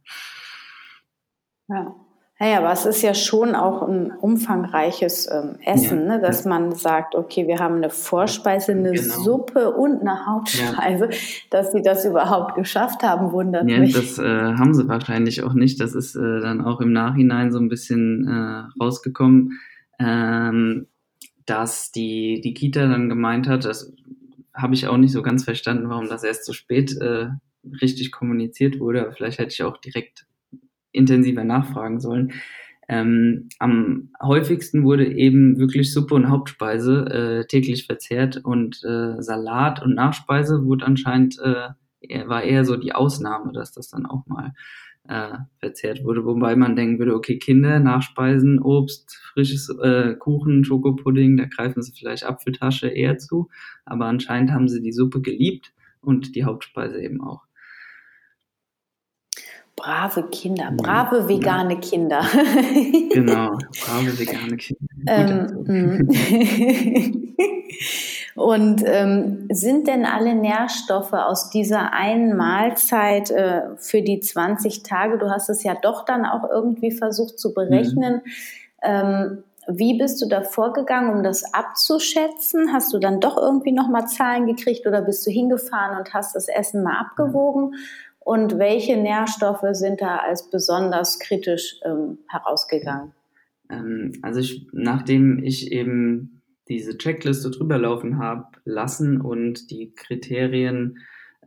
Ja. 1.69 1.95
Naja, 2.43 2.59
aber 2.59 2.73
es 2.73 2.87
ist 2.87 3.03
ja 3.03 3.15
schon 3.15 3.55
auch 3.55 3.87
ein 3.87 4.11
umfangreiches 4.11 5.31
ähm, 5.31 5.61
Essen, 5.65 6.09
ja. 6.09 6.17
ne? 6.17 6.21
dass 6.21 6.45
man 6.45 6.75
sagt, 6.75 7.15
okay, 7.15 7.47
wir 7.47 7.61
haben 7.61 7.77
eine 7.77 7.89
Vorspeise, 7.89 8.73
eine 8.73 8.91
genau. 8.91 9.15
Suppe 9.15 9.73
und 9.73 10.01
eine 10.01 10.27
Hauptspeise. 10.27 11.05
Ja. 11.05 11.17
Dass 11.51 11.71
sie 11.71 11.83
das 11.83 12.05
überhaupt 12.05 12.57
geschafft 12.57 13.05
haben, 13.05 13.31
wundert 13.31 13.71
ja, 13.71 13.79
mich. 13.79 13.93
Das 13.93 14.19
äh, 14.19 14.25
haben 14.25 14.75
sie 14.75 14.89
wahrscheinlich 14.89 15.45
auch 15.45 15.55
nicht. 15.55 15.81
Das 15.81 15.95
ist 15.95 16.17
äh, 16.17 16.41
dann 16.41 16.63
auch 16.63 16.81
im 16.81 16.93
Nachhinein 16.93 17.53
so 17.53 17.61
ein 17.61 17.69
bisschen 17.69 18.27
äh, 18.27 18.83
rausgekommen, 18.83 19.61
ähm, 20.01 20.89
dass 21.47 21.93
die, 21.93 22.41
die 22.41 22.55
Kita 22.55 22.89
dann 22.89 23.09
gemeint 23.09 23.47
hat, 23.47 23.65
das 23.65 23.93
habe 24.53 24.75
ich 24.75 24.89
auch 24.89 24.97
nicht 24.97 25.13
so 25.13 25.23
ganz 25.23 25.45
verstanden, 25.45 25.89
warum 25.89 26.09
das 26.09 26.25
erst 26.25 26.45
so 26.45 26.53
spät 26.53 27.01
äh, 27.01 27.29
richtig 27.81 28.11
kommuniziert 28.11 28.81
wurde. 28.81 29.03
Aber 29.03 29.13
vielleicht 29.13 29.39
hätte 29.39 29.53
ich 29.53 29.63
auch 29.63 29.77
direkt 29.77 30.27
intensiver 30.93 31.45
nachfragen 31.45 32.01
sollen. 32.01 32.33
Ähm, 32.89 33.49
am 33.59 34.11
häufigsten 34.21 34.85
wurde 34.85 35.07
eben 35.07 35.59
wirklich 35.59 35.93
Suppe 35.93 36.15
und 36.15 36.29
Hauptspeise 36.29 37.07
äh, 37.43 37.47
täglich 37.47 37.87
verzehrt 37.87 38.45
und 38.45 38.83
äh, 38.85 39.23
Salat 39.23 39.83
und 39.83 39.95
Nachspeise 39.95 40.65
wurde 40.65 40.85
anscheinend, 40.87 41.39
äh, 41.39 41.71
war 42.27 42.43
eher 42.43 42.65
so 42.65 42.77
die 42.77 42.95
Ausnahme, 42.95 43.53
dass 43.53 43.73
das 43.73 43.89
dann 43.89 44.05
auch 44.05 44.27
mal 44.27 44.53
äh, 45.09 45.39
verzehrt 45.59 46.05
wurde. 46.05 46.25
Wobei 46.25 46.57
man 46.57 46.77
denken 46.77 46.99
würde, 46.99 47.15
okay, 47.15 47.39
Kinder, 47.39 47.81
Nachspeisen, 47.81 48.61
Obst, 48.61 49.17
frisches 49.33 49.69
äh, 49.83 50.15
Kuchen, 50.15 50.65
Schokopudding, 50.65 51.37
da 51.37 51.47
greifen 51.47 51.83
sie 51.83 51.93
vielleicht 51.93 52.25
Apfeltasche 52.25 52.89
eher 52.89 53.19
zu. 53.19 53.49
Aber 53.85 54.07
anscheinend 54.07 54.53
haben 54.53 54.69
sie 54.69 54.81
die 54.81 54.93
Suppe 54.93 55.21
geliebt 55.21 55.73
und 56.01 56.35
die 56.35 56.45
Hauptspeise 56.45 57.01
eben 57.01 57.21
auch. 57.21 57.43
Brave 59.83 60.29
Kinder, 60.31 60.71
brave 60.77 61.29
vegane 61.29 61.81
Kinder. 61.81 62.21
genau, 63.11 63.51
brave 63.85 64.13
vegane 64.19 64.57
Kinder. 64.57 64.87
Ähm, 65.09 66.07
mm. 66.07 67.35
Und 68.37 68.83
ähm, 68.87 69.49
sind 69.51 69.89
denn 69.89 70.05
alle 70.07 70.37
Nährstoffe 70.37 71.13
aus 71.13 71.51
dieser 71.51 71.93
einen 71.93 72.37
Mahlzeit 72.37 73.33
äh, 73.33 73.77
für 73.77 74.03
die 74.03 74.21
20 74.21 74.85
Tage, 74.85 75.19
du 75.19 75.29
hast 75.31 75.51
es 75.51 75.65
ja 75.65 75.75
doch 75.75 76.05
dann 76.05 76.25
auch 76.27 76.49
irgendwie 76.49 76.93
versucht 76.93 77.41
zu 77.41 77.53
berechnen, 77.53 78.23
mhm. 78.25 78.31
ähm, 78.83 79.45
wie 79.69 79.97
bist 79.97 80.21
du 80.21 80.29
da 80.29 80.43
vorgegangen, 80.43 81.15
um 81.15 81.23
das 81.23 81.55
abzuschätzen? 81.55 82.73
Hast 82.73 82.93
du 82.93 82.99
dann 82.99 83.21
doch 83.21 83.37
irgendwie 83.37 83.73
nochmal 83.73 84.09
Zahlen 84.09 84.47
gekriegt 84.47 84.87
oder 84.87 85.03
bist 85.03 85.25
du 85.27 85.31
hingefahren 85.31 85.99
und 85.99 86.13
hast 86.15 86.35
das 86.35 86.49
Essen 86.49 86.83
mal 86.83 86.99
abgewogen? 86.99 87.75
Und 88.25 88.59
welche 88.59 88.97
Nährstoffe 88.97 89.65
sind 89.73 90.01
da 90.01 90.17
als 90.17 90.51
besonders 90.51 91.19
kritisch 91.19 91.81
ähm, 91.85 92.19
herausgegangen? 92.29 93.13
Ähm, 93.71 94.13
also 94.23 94.41
ich, 94.41 94.67
nachdem 94.73 95.43
ich 95.43 95.73
eben 95.73 96.43
diese 96.69 96.97
Checkliste 96.97 97.51
drüber 97.51 97.79
laufen 97.79 98.19
habe 98.19 98.47
lassen 98.65 99.21
und 99.21 99.71
die 99.71 99.93
Kriterien 99.95 100.99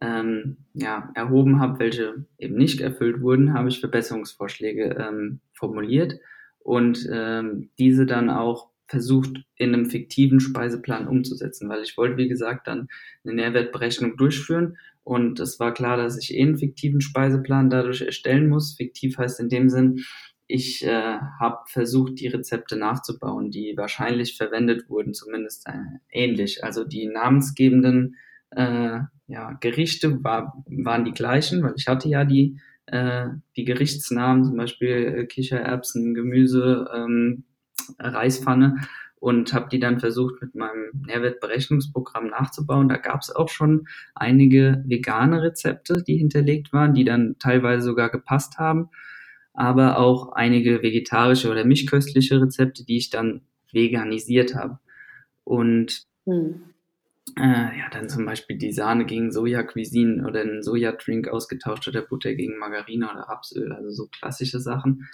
ähm, 0.01 0.57
ja, 0.73 1.09
erhoben 1.15 1.59
habe, 1.59 1.79
welche 1.79 2.25
eben 2.37 2.55
nicht 2.55 2.81
erfüllt 2.81 3.21
wurden, 3.21 3.53
habe 3.53 3.69
ich 3.69 3.79
Verbesserungsvorschläge 3.79 4.95
ähm, 4.99 5.39
formuliert 5.53 6.19
und 6.59 7.07
ähm, 7.11 7.69
diese 7.79 8.05
dann 8.05 8.29
auch 8.29 8.69
versucht 8.87 9.43
in 9.55 9.73
einem 9.73 9.85
fiktiven 9.85 10.39
Speiseplan 10.39 11.07
umzusetzen, 11.07 11.69
weil 11.69 11.81
ich 11.81 11.97
wollte, 11.97 12.17
wie 12.17 12.27
gesagt, 12.27 12.67
dann 12.67 12.87
eine 13.23 13.33
Nährwertberechnung 13.33 14.17
durchführen 14.17 14.77
und 15.05 15.39
es 15.39 15.59
war 15.59 15.71
klar, 15.71 15.97
dass 15.97 16.17
ich 16.17 16.33
eh 16.33 16.41
einen 16.41 16.57
fiktiven 16.57 16.99
Speiseplan 16.99 17.69
dadurch 17.69 18.01
erstellen 18.01 18.49
muss. 18.49 18.75
Fiktiv 18.75 19.19
heißt 19.19 19.39
in 19.39 19.49
dem 19.49 19.69
Sinn, 19.69 19.99
ich 20.47 20.83
äh, 20.83 21.19
habe 21.39 21.59
versucht, 21.67 22.19
die 22.19 22.27
Rezepte 22.27 22.75
nachzubauen, 22.75 23.51
die 23.51 23.75
wahrscheinlich 23.77 24.35
verwendet 24.35 24.89
wurden, 24.89 25.13
zumindest 25.13 25.67
äh, 25.67 25.73
ähnlich. 26.11 26.63
Also 26.63 26.83
die 26.83 27.05
namensgebenden 27.05 28.15
äh, 28.49 28.99
ja, 29.27 29.53
Gerichte 29.59 30.23
war, 30.23 30.63
waren 30.65 31.05
die 31.05 31.13
gleichen, 31.13 31.61
weil 31.61 31.75
ich 31.77 31.87
hatte 31.87 32.09
ja 32.09 32.25
die, 32.25 32.59
äh, 32.87 33.27
die 33.55 33.65
Gerichtsnamen, 33.65 34.43
zum 34.43 34.57
Beispiel 34.57 34.89
äh, 34.89 35.25
Kichererbsen, 35.27 36.15
Gemüse, 36.15 36.89
ähm, 36.95 37.43
Reispfanne 37.99 38.77
und 39.25 39.55
habe 39.55 39.69
die 39.71 39.79
dann 39.79 39.99
versucht 39.99 40.39
mit 40.39 40.53
meinem 40.53 40.91
Nährwertberechnungsprogramm 41.07 42.27
nachzubauen. 42.27 42.87
Da 42.87 42.97
gab 42.97 43.21
es 43.21 43.35
auch 43.35 43.49
schon 43.49 43.87
einige 44.13 44.83
vegane 44.85 45.41
Rezepte, 45.41 46.03
die 46.03 46.15
hinterlegt 46.15 46.71
waren, 46.73 46.93
die 46.93 47.05
dann 47.05 47.35
teilweise 47.39 47.85
sogar 47.85 48.11
gepasst 48.11 48.59
haben, 48.59 48.89
aber 49.51 49.97
auch 49.97 50.33
einige 50.33 50.83
vegetarische 50.83 51.49
oder 51.49 51.65
mischköstliche 51.65 52.39
Rezepte, 52.39 52.85
die 52.85 52.97
ich 52.97 53.09
dann 53.09 53.41
veganisiert 53.71 54.53
habe. 54.53 54.77
Und 55.43 56.03
hm. 56.25 56.61
äh, 57.35 57.79
ja, 57.79 57.89
dann 57.91 58.09
zum 58.09 58.27
Beispiel 58.27 58.59
die 58.59 58.73
Sahne 58.73 59.05
gegen 59.05 59.31
Soja-Cuisine 59.31 60.23
oder 60.27 60.41
einen 60.41 60.61
Sojadrink 60.61 61.29
ausgetauscht 61.29 61.87
oder 61.87 62.03
Butter 62.03 62.35
gegen 62.35 62.59
Margarine 62.59 63.09
oder 63.09 63.21
Rapsöl, 63.21 63.73
also 63.73 63.89
so 63.89 64.07
klassische 64.07 64.59
Sachen. 64.59 65.07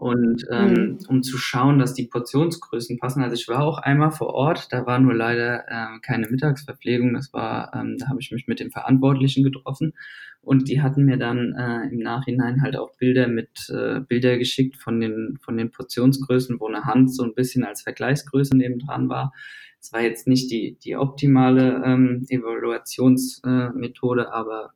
Und 0.00 0.46
ähm, 0.50 0.72
mhm. 0.72 0.98
um 1.08 1.22
zu 1.22 1.36
schauen, 1.36 1.78
dass 1.78 1.92
die 1.92 2.06
Portionsgrößen 2.06 2.96
passen. 2.98 3.22
Also 3.22 3.34
ich 3.34 3.48
war 3.48 3.62
auch 3.62 3.76
einmal 3.76 4.10
vor 4.10 4.28
Ort, 4.28 4.72
da 4.72 4.86
war 4.86 4.98
nur 4.98 5.12
leider 5.12 5.68
äh, 5.68 5.98
keine 6.00 6.26
Mittagsverpflegung. 6.26 7.12
Das 7.12 7.34
war, 7.34 7.74
ähm, 7.74 7.98
da 7.98 8.08
habe 8.08 8.18
ich 8.18 8.30
mich 8.32 8.48
mit 8.48 8.60
dem 8.60 8.70
Verantwortlichen 8.70 9.44
getroffen 9.44 9.92
und 10.40 10.70
die 10.70 10.80
hatten 10.80 11.04
mir 11.04 11.18
dann 11.18 11.54
äh, 11.54 11.86
im 11.92 11.98
Nachhinein 11.98 12.62
halt 12.62 12.76
auch 12.76 12.96
Bilder 12.96 13.28
mit 13.28 13.68
äh, 13.68 14.00
Bilder 14.00 14.38
geschickt 14.38 14.78
von 14.78 15.00
den 15.00 15.36
von 15.42 15.58
den 15.58 15.70
Portionsgrößen, 15.70 16.58
wo 16.60 16.68
eine 16.68 16.84
Hand 16.84 17.14
so 17.14 17.22
ein 17.22 17.34
bisschen 17.34 17.64
als 17.64 17.82
Vergleichsgröße 17.82 18.56
nebendran 18.56 19.10
war. 19.10 19.34
Es 19.82 19.92
war 19.92 20.00
jetzt 20.00 20.26
nicht 20.26 20.50
die 20.50 20.78
die 20.82 20.96
optimale 20.96 21.82
ähm, 21.84 22.24
Evaluationsmethode, 22.26 24.22
äh, 24.22 24.32
aber 24.32 24.70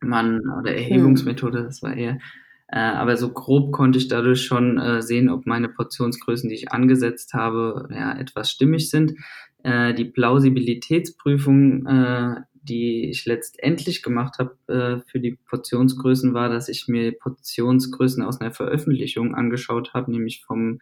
man 0.00 0.40
oder. 0.50 0.74
Erhebungsmethode, 0.74 1.62
das 1.62 1.82
war 1.82 1.96
eher 1.96 2.18
äh, 2.68 2.78
aber 2.78 3.16
so 3.16 3.32
grob 3.32 3.72
konnte 3.72 3.98
ich 3.98 4.08
dadurch 4.08 4.42
schon 4.42 4.78
äh, 4.78 5.02
sehen, 5.02 5.28
ob 5.28 5.46
meine 5.46 5.68
Portionsgrößen, 5.68 6.48
die 6.48 6.56
ich 6.56 6.72
angesetzt 6.72 7.34
habe, 7.34 7.88
ja, 7.92 8.18
etwas 8.18 8.50
stimmig 8.50 8.90
sind. 8.90 9.14
Äh, 9.62 9.94
die 9.94 10.04
Plausibilitätsprüfung, 10.06 11.86
äh, 11.86 12.40
die 12.54 13.08
ich 13.10 13.24
letztendlich 13.26 14.02
gemacht 14.02 14.38
habe 14.38 14.56
äh, 14.66 15.08
für 15.08 15.20
die 15.20 15.38
Portionsgrößen, 15.48 16.34
war, 16.34 16.48
dass 16.48 16.68
ich 16.68 16.88
mir 16.88 17.12
Portionsgrößen 17.12 18.24
aus 18.24 18.40
einer 18.40 18.52
Veröffentlichung 18.52 19.36
angeschaut 19.36 19.94
habe, 19.94 20.10
nämlich 20.10 20.44
vom 20.44 20.80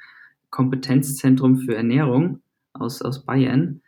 Kompetenzzentrum 0.51 1.59
für 1.59 1.75
Ernährung 1.75 2.41
aus, 2.73 3.03
aus 3.03 3.27
Bayern. 3.27 3.83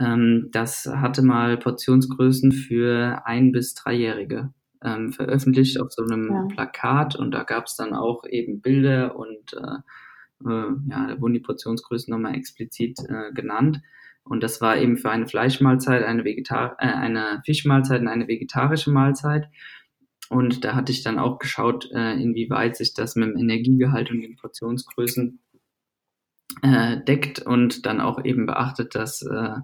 Ähm, 0.00 0.48
das 0.52 0.86
hatte 0.86 1.22
mal 1.22 1.58
Portionsgrößen 1.58 2.52
für 2.52 3.22
ein- 3.26 3.52
bis 3.52 3.74
dreijährige 3.74 4.52
ähm, 4.82 5.12
veröffentlicht 5.12 5.80
auf 5.80 5.92
so 5.92 6.02
einem 6.02 6.30
ja. 6.30 6.46
Plakat 6.54 7.16
und 7.16 7.32
da 7.32 7.42
gab 7.42 7.66
es 7.66 7.76
dann 7.76 7.94
auch 7.94 8.24
eben 8.28 8.60
Bilder 8.60 9.16
und 9.16 9.52
äh, 9.54 9.78
äh, 10.44 10.70
ja, 10.90 11.06
da 11.08 11.20
wurden 11.20 11.34
die 11.34 11.40
Portionsgrößen 11.40 12.10
nochmal 12.10 12.34
explizit 12.34 12.98
äh, 13.08 13.32
genannt. 13.32 13.80
Und 14.24 14.42
das 14.42 14.60
war 14.60 14.76
eben 14.76 14.96
für 14.96 15.10
eine 15.10 15.26
Fleischmahlzeit, 15.26 16.02
eine, 16.02 16.24
Vegetar 16.24 16.76
äh, 16.78 16.86
eine 16.86 17.42
Fischmahlzeit 17.44 18.00
und 18.00 18.08
eine 18.08 18.26
vegetarische 18.26 18.90
Mahlzeit. 18.90 19.48
Und 20.28 20.64
da 20.64 20.74
hatte 20.74 20.90
ich 20.90 21.04
dann 21.04 21.18
auch 21.20 21.38
geschaut, 21.38 21.88
äh, 21.92 22.14
inwieweit 22.14 22.76
sich 22.76 22.94
das 22.94 23.14
mit 23.14 23.28
dem 23.28 23.36
Energiegehalt 23.36 24.10
und 24.10 24.20
den 24.20 24.36
Portionsgrößen 24.36 25.38
äh, 26.62 26.96
deckt 27.04 27.40
und 27.40 27.86
dann 27.86 28.00
auch 28.00 28.24
eben 28.24 28.46
beachtet, 28.46 28.94
dass 28.96 29.22
äh, 29.22 29.54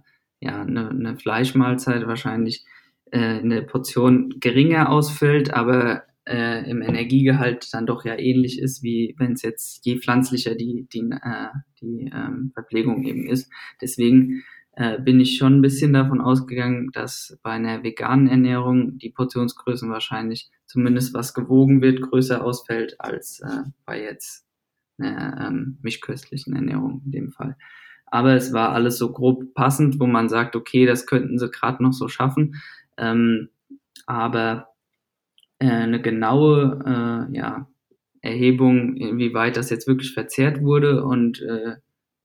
ja 0.41 0.63
eine, 0.63 0.91
eine 0.91 1.17
Fleischmahlzeit 1.17 2.07
wahrscheinlich 2.07 2.65
äh, 3.13 3.39
in 3.41 3.51
der 3.51 3.63
Portion 3.63 4.35
geringer 4.41 4.91
ausfällt, 4.91 5.55
aber 5.55 6.03
äh, 6.27 6.69
im 6.69 6.83
Energiegehalt 6.83 7.73
dann 7.73 7.87
doch 7.87 8.05
ja 8.05 8.19
ähnlich 8.19 8.59
ist, 8.61 8.83
wie 8.83 9.15
wenn 9.19 9.33
es 9.33 9.43
jetzt 9.43 9.85
je 9.85 9.99
pflanzlicher 9.99 10.55
die, 10.55 10.87
die, 10.93 11.01
äh, 11.01 11.49
die 11.81 12.11
ähm, 12.15 12.53
Verpflegung 12.55 13.05
eben 13.05 13.29
ist. 13.29 13.51
Deswegen 13.81 14.45
äh, 14.75 14.99
bin 15.01 15.21
ich 15.21 15.37
schon 15.37 15.59
ein 15.59 15.63
bisschen 15.63 15.93
davon 15.93 16.21
ausgegangen, 16.21 16.91
dass 16.93 17.39
bei 17.43 17.51
einer 17.51 17.83
veganen 17.83 18.29
Ernährung 18.29 18.99
die 18.99 19.11
Portionsgrößen 19.11 19.91
wahrscheinlich 19.91 20.51
zumindest 20.67 21.13
was 21.13 21.35
gewogen 21.35 21.83
wird, 21.83 22.01
größer 22.01 22.43
ausfällt 22.43 22.97
als 22.99 23.41
äh, 23.41 23.69
bei 23.85 24.03
jetzt 24.03 24.47
einer 24.99 25.49
ähm, 25.49 25.79
mischköstlichen 25.83 26.55
Ernährung 26.55 27.03
in 27.05 27.13
dem 27.13 27.33
Fall. 27.33 27.57
Aber 28.07 28.35
es 28.35 28.53
war 28.53 28.73
alles 28.73 28.99
so 28.99 29.11
grob 29.11 29.55
passend, 29.55 29.99
wo 29.99 30.07
man 30.07 30.29
sagt, 30.29 30.55
okay, 30.55 30.87
das 30.87 31.07
könnten 31.07 31.39
sie 31.39 31.51
gerade 31.51 31.83
noch 31.83 31.95
so 31.95 32.09
schaffen. 32.09 32.61
Ähm, 32.99 33.49
aber 34.07 34.69
äh, 35.59 35.67
eine 35.67 36.03
genaue 36.03 37.29
äh, 37.31 37.37
ja, 37.37 37.69
Erhebung, 38.21 38.97
inwieweit 38.97 39.57
das 39.57 39.71
jetzt 39.71 39.87
wirklich 39.87 40.13
verzehrt 40.13 40.63
wurde 40.63 41.05
und 41.05 41.41
äh, 41.43 41.77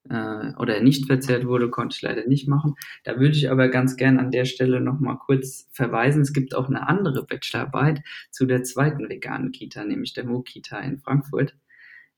äh, 0.10 0.54
oder 0.58 0.82
nicht 0.82 1.06
verzehrt 1.06 1.46
wurde, 1.46 1.70
konnte 1.70 1.96
ich 1.96 2.02
leider 2.02 2.26
nicht 2.28 2.48
machen. 2.48 2.76
Da 3.04 3.20
würde 3.20 3.36
ich 3.36 3.50
aber 3.52 3.70
ganz 3.70 3.98
gern 3.98 4.20
an 4.20 4.32
der 4.32 4.46
Stelle 4.46 4.82
nochmal 4.82 5.18
kurz 5.18 5.68
verweisen. 5.72 6.22
Es 6.22 6.34
gibt 6.34 6.56
auch 6.56 6.68
eine 6.70 6.88
andere 6.88 7.26
Bachelorarbeit 7.26 8.02
zu 8.32 8.46
der 8.46 8.64
zweiten 8.64 9.10
veganen 9.10 9.52
Kita, 9.52 9.84
nämlich 9.84 10.14
der 10.14 10.26
Mo-Kita 10.26 10.80
in 10.80 11.00
Frankfurt. 11.00 11.56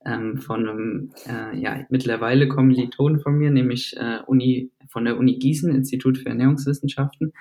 Ähm, 0.05 0.37
von 0.37 0.69
einem 0.69 1.11
äh, 1.27 1.57
ja, 1.59 1.85
mittlerweile 1.89 2.47
Kommiliton 2.47 3.19
von 3.19 3.37
mir, 3.37 3.51
nämlich 3.51 3.97
äh, 3.97 4.19
Uni, 4.27 4.71
von 4.87 5.03
der 5.03 5.17
Uni 5.17 5.39
Gießen, 5.39 5.75
Institut 5.75 6.17
für 6.19 6.29
Ernährungswissenschaften. 6.29 7.33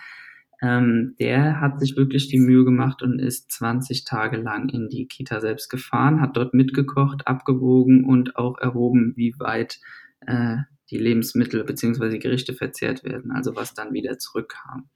Ähm, 0.60 1.14
der 1.20 1.60
hat 1.60 1.78
sich 1.78 1.96
wirklich 1.96 2.28
die 2.28 2.40
Mühe 2.40 2.64
gemacht 2.64 3.02
und 3.02 3.20
ist 3.20 3.50
20 3.52 4.04
Tage 4.04 4.36
lang 4.36 4.68
in 4.68 4.88
die 4.88 5.06
Kita 5.06 5.40
selbst 5.40 5.68
gefahren, 5.68 6.20
hat 6.20 6.36
dort 6.36 6.52
mitgekocht, 6.52 7.26
abgewogen 7.28 8.04
und 8.04 8.36
auch 8.36 8.58
erhoben, 8.58 9.12
wie 9.16 9.34
weit 9.38 9.78
äh, 10.26 10.56
die 10.90 10.98
Lebensmittel 10.98 11.64
bzw. 11.64 12.18
Gerichte 12.18 12.54
verzehrt 12.54 13.04
werden, 13.04 13.30
also 13.30 13.54
was 13.54 13.74
dann 13.74 13.92
wieder 13.92 14.18
zurückkam. 14.18 14.88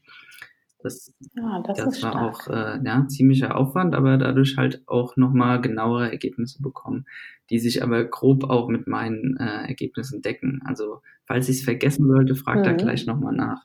Das, 0.83 1.15
ja, 1.37 1.63
das, 1.65 1.79
das 1.79 2.03
war 2.03 2.11
stark. 2.11 2.17
auch 2.17 2.49
äh, 2.49 2.81
ja, 2.85 3.07
ziemlicher 3.07 3.57
Aufwand, 3.57 3.95
aber 3.95 4.19
dadurch 4.19 4.57
halt 4.57 4.83
auch 4.87 5.17
nochmal 5.17 5.61
genauere 5.61 6.11
Ergebnisse 6.11 6.61
bekommen, 6.61 7.07
die 7.51 7.61
sich 7.61 7.85
aber 7.85 8.05
grob 8.05 8.51
auch 8.51 8.69
mit 8.69 8.89
meinen 8.89 9.37
äh, 9.37 9.69
Ergebnissen 9.69 10.23
decken. 10.23 10.61
Also 10.65 11.03
falls 11.25 11.49
ich 11.49 11.59
es 11.59 11.65
vergessen 11.65 12.09
sollte, 12.09 12.35
fragt 12.35 12.61
mhm. 12.61 12.65
da 12.65 12.73
gleich 12.73 13.07
nochmal 13.07 13.35
nach. 13.35 13.65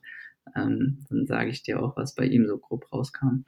Ähm, 0.58 1.06
dann 1.10 1.28
sage 1.28 1.50
ich 1.50 1.64
dir 1.64 1.82
auch, 1.82 1.96
was 1.96 2.16
bei 2.16 2.26
ihm 2.26 2.48
so 2.48 2.58
grob 2.58 2.92
rauskam. 2.92 3.44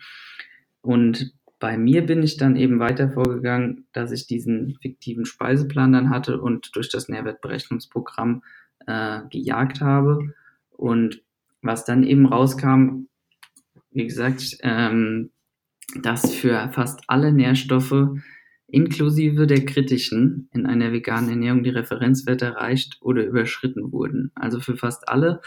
Und 0.82 1.34
bei 1.60 1.78
mir 1.78 2.06
bin 2.06 2.24
ich 2.24 2.38
dann 2.38 2.56
eben 2.56 2.80
weiter 2.80 3.10
vorgegangen, 3.10 3.86
dass 3.91 4.12
ich 4.12 4.28
diesen 4.28 4.78
fiktiven 4.82 5.26
Speiseplan 5.26 5.91
dann 5.91 6.10
hatte 6.10 6.39
und 6.39 6.76
durch 6.76 6.89
das 6.89 7.10
Nährwertberechnungsprogramm 7.10 8.43
äh, 8.88 9.22
gejagt 9.30 9.82
habe. 9.82 10.34
Und 10.72 11.22
was 11.62 11.84
dann 11.84 12.04
eben 12.04 12.26
rauskam, 12.26 13.08
wie 13.91 14.08
gesagt, 14.08 14.58
ähm, 14.62 15.32
dass 16.02 16.34
für 16.34 16.69
fast 16.72 17.02
alle 17.08 17.34
Nährstoffe 17.34 18.10
inklusive 18.67 19.48
der 19.48 19.65
kritischen 19.65 20.50
in 20.54 20.65
einer 20.65 20.91
veganen 20.93 21.30
Ernährung 21.30 21.63
die 21.63 21.72
Referenzwerte 21.72 22.45
erreicht 22.45 22.98
oder 23.02 23.26
überschritten 23.26 23.91
wurden. 23.91 24.32
Also 24.36 24.60
für 24.60 24.78
fast 24.78 25.10
alle 25.10 25.41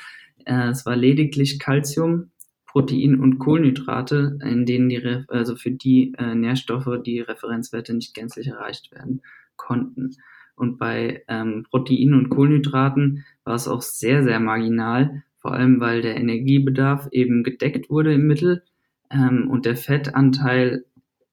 es 0.47 0.87
war 0.87 0.97
lediglich 0.97 1.59
Calcium, 1.59 2.31
Protein 2.67 3.21
und 3.21 3.39
Kohlenhydrate, 3.39 4.39
in 4.43 4.65
denen 4.65 4.89
die, 4.89 5.25
also 5.29 5.57
für 5.57 5.71
die 5.71 6.15
äh, 6.19 6.35
Nährstoffe 6.35 6.89
die 7.05 7.21
Referenzwerte 7.21 7.93
nicht 7.93 8.15
gänzlich 8.15 8.47
erreicht 8.47 8.91
werden 8.93 9.21
konnten. 9.57 10.17
Und 10.55 10.79
bei 10.79 11.23
ähm, 11.29 11.67
Protein 11.69 12.15
und 12.15 12.31
Kohlenhydraten 12.31 13.25
war 13.45 13.55
es 13.55 13.69
auch 13.69 13.83
sehr, 13.83 14.23
sehr 14.23 14.41
marginal, 14.41 15.23
vor 15.39 15.53
allem 15.53 15.81
weil 15.81 16.03
der 16.03 16.17
Energiebedarf 16.17 17.09
eben 17.11 17.43
gedeckt 17.43 17.91
wurde 17.91 18.15
im 18.15 18.27
Mittel 18.27 18.63
ähm, 19.11 19.51
und 19.51 19.67
der 19.67 19.77
Fettanteil 19.77 20.85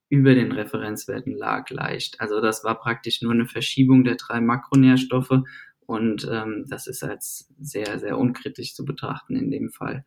über 0.10 0.34
den 0.34 0.52
Referenzwerten 0.52 1.38
lag 1.38 1.70
leicht. 1.70 2.20
Also 2.20 2.42
das 2.42 2.64
war 2.64 2.80
praktisch 2.80 3.22
nur 3.22 3.32
eine 3.32 3.46
Verschiebung 3.46 4.04
der 4.04 4.16
drei 4.16 4.42
Makronährstoffe 4.42 5.44
und 5.90 6.30
ähm, 6.32 6.66
das 6.70 6.86
ist 6.86 7.04
als 7.04 7.52
sehr, 7.60 7.98
sehr 7.98 8.20
unkritisch 8.20 8.76
zu 8.76 8.86
betrachten 8.86 9.36
in 9.36 9.50
dem 9.50 9.72
Fall. 9.72 10.06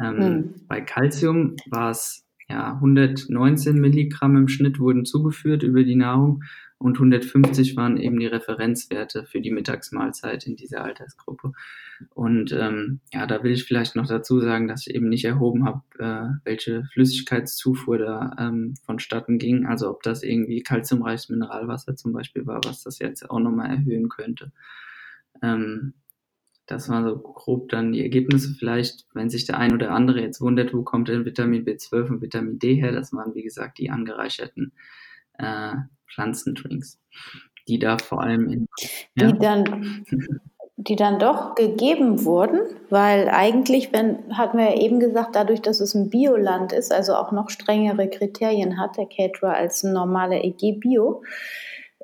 Ähm, 0.00 0.18
hm. 0.18 0.54
Bei 0.66 0.80
Calcium 0.80 1.54
war 1.70 1.90
es 1.90 2.26
ja 2.48 2.72
119 2.72 3.80
Milligramm 3.80 4.36
im 4.36 4.48
Schnitt 4.48 4.80
wurden 4.80 5.04
zugeführt 5.04 5.62
über 5.62 5.84
die 5.84 5.94
Nahrung 5.94 6.42
und 6.78 6.96
150 6.96 7.76
waren 7.76 7.98
eben 7.98 8.18
die 8.18 8.26
Referenzwerte 8.26 9.24
für 9.24 9.40
die 9.40 9.52
Mittagsmahlzeit 9.52 10.44
in 10.44 10.56
dieser 10.56 10.82
Altersgruppe. 10.82 11.52
Und 12.14 12.50
ähm, 12.50 12.98
ja, 13.12 13.24
da 13.28 13.44
will 13.44 13.52
ich 13.52 13.62
vielleicht 13.62 13.94
noch 13.94 14.08
dazu 14.08 14.40
sagen, 14.40 14.66
dass 14.66 14.88
ich 14.88 14.94
eben 14.96 15.08
nicht 15.08 15.24
erhoben 15.24 15.64
habe, 15.64 15.82
äh, 16.00 16.40
welche 16.42 16.82
Flüssigkeitszufuhr 16.94 17.98
da 17.98 18.34
ähm, 18.40 18.74
vonstatten 18.84 19.38
ging. 19.38 19.66
Also 19.66 19.88
ob 19.88 20.02
das 20.02 20.24
irgendwie 20.24 20.64
kalziumreiches 20.64 21.28
Mineralwasser 21.28 21.94
zum 21.94 22.12
Beispiel 22.12 22.44
war, 22.44 22.60
was 22.64 22.82
das 22.82 22.98
jetzt 22.98 23.30
auch 23.30 23.38
nochmal 23.38 23.70
erhöhen 23.70 24.08
könnte. 24.08 24.50
Ähm, 25.40 25.94
das 26.66 26.88
war 26.88 27.02
so 27.02 27.18
grob 27.18 27.68
dann 27.68 27.92
die 27.92 28.02
Ergebnisse. 28.02 28.54
Vielleicht, 28.58 29.06
wenn 29.14 29.30
sich 29.30 29.44
der 29.44 29.58
ein 29.58 29.74
oder 29.74 29.90
andere 29.90 30.20
jetzt 30.20 30.40
wundert, 30.40 30.72
wo 30.72 30.82
kommt 30.82 31.08
denn 31.08 31.24
Vitamin 31.24 31.64
B12 31.64 32.08
und 32.08 32.22
Vitamin 32.22 32.58
D 32.58 32.74
her? 32.74 32.92
Das 32.92 33.12
waren, 33.12 33.34
wie 33.34 33.42
gesagt, 33.42 33.78
die 33.78 33.90
angereicherten 33.90 34.72
äh, 35.38 35.74
Pflanzendrinks, 36.08 37.00
die 37.68 37.78
da 37.78 37.98
vor 37.98 38.22
allem 38.22 38.48
in. 38.48 38.66
Ja. 39.14 39.32
Die 39.32 39.38
dann. 39.38 40.04
die 40.78 40.96
dann 40.96 41.20
doch 41.20 41.54
gegeben 41.54 42.24
wurden, 42.24 42.60
weil 42.90 43.28
eigentlich, 43.28 43.92
wenn, 43.92 44.36
hatten 44.36 44.58
wir 44.58 44.70
ja 44.70 44.80
eben 44.80 44.98
gesagt, 44.98 45.36
dadurch, 45.36 45.60
dass 45.62 45.80
es 45.80 45.94
ein 45.94 46.10
Bioland 46.10 46.72
ist, 46.72 46.92
also 46.92 47.14
auch 47.14 47.30
noch 47.30 47.50
strengere 47.50 48.08
Kriterien 48.08 48.80
hat, 48.80 48.96
der 48.96 49.06
Caterer 49.06 49.54
als 49.54 49.84
ein 49.84 49.92
normaler 49.92 50.42
EG 50.42 50.72
Bio, 50.72 51.22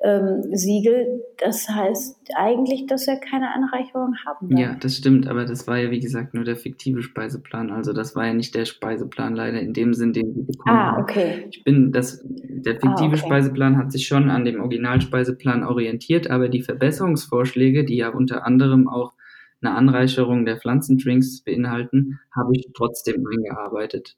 ähm, 0.03 0.43
Siegel. 0.53 1.23
Das 1.37 1.67
heißt 1.69 2.17
eigentlich, 2.35 2.85
dass 2.87 3.07
er 3.07 3.17
keine 3.17 3.53
Anreicherung 3.53 4.15
haben 4.25 4.49
darf. 4.49 4.59
Ja, 4.59 4.75
das 4.75 4.97
stimmt, 4.97 5.27
aber 5.27 5.45
das 5.45 5.67
war 5.67 5.77
ja 5.77 5.91
wie 5.91 5.99
gesagt 5.99 6.33
nur 6.33 6.43
der 6.43 6.55
fiktive 6.55 7.01
Speiseplan. 7.01 7.71
Also 7.71 7.93
das 7.93 8.15
war 8.15 8.27
ja 8.27 8.33
nicht 8.33 8.55
der 8.55 8.65
Speiseplan 8.65 9.35
leider 9.35 9.59
in 9.59 9.73
dem 9.73 9.93
Sinn, 9.93 10.13
den 10.13 10.35
wir 10.35 10.43
bekommen 10.43 10.77
ah, 10.77 10.99
okay. 10.99 11.47
Ich 11.51 11.63
bin 11.63 11.91
das, 11.91 12.23
der 12.25 12.73
fiktive 12.73 12.91
ah, 12.91 13.07
okay. 13.07 13.17
Speiseplan 13.17 13.77
hat 13.77 13.91
sich 13.91 14.07
schon 14.07 14.29
an 14.29 14.45
dem 14.45 14.59
Originalspeiseplan 14.59 15.63
orientiert, 15.63 16.29
aber 16.29 16.49
die 16.49 16.61
Verbesserungsvorschläge, 16.61 17.85
die 17.85 17.97
ja 17.97 18.09
unter 18.09 18.45
anderem 18.45 18.87
auch 18.87 19.13
eine 19.61 19.75
Anreicherung 19.75 20.45
der 20.45 20.57
Pflanzendrinks 20.57 21.41
beinhalten, 21.41 22.19
habe 22.35 22.51
ich 22.53 22.67
trotzdem 22.73 23.25
eingearbeitet, 23.27 24.17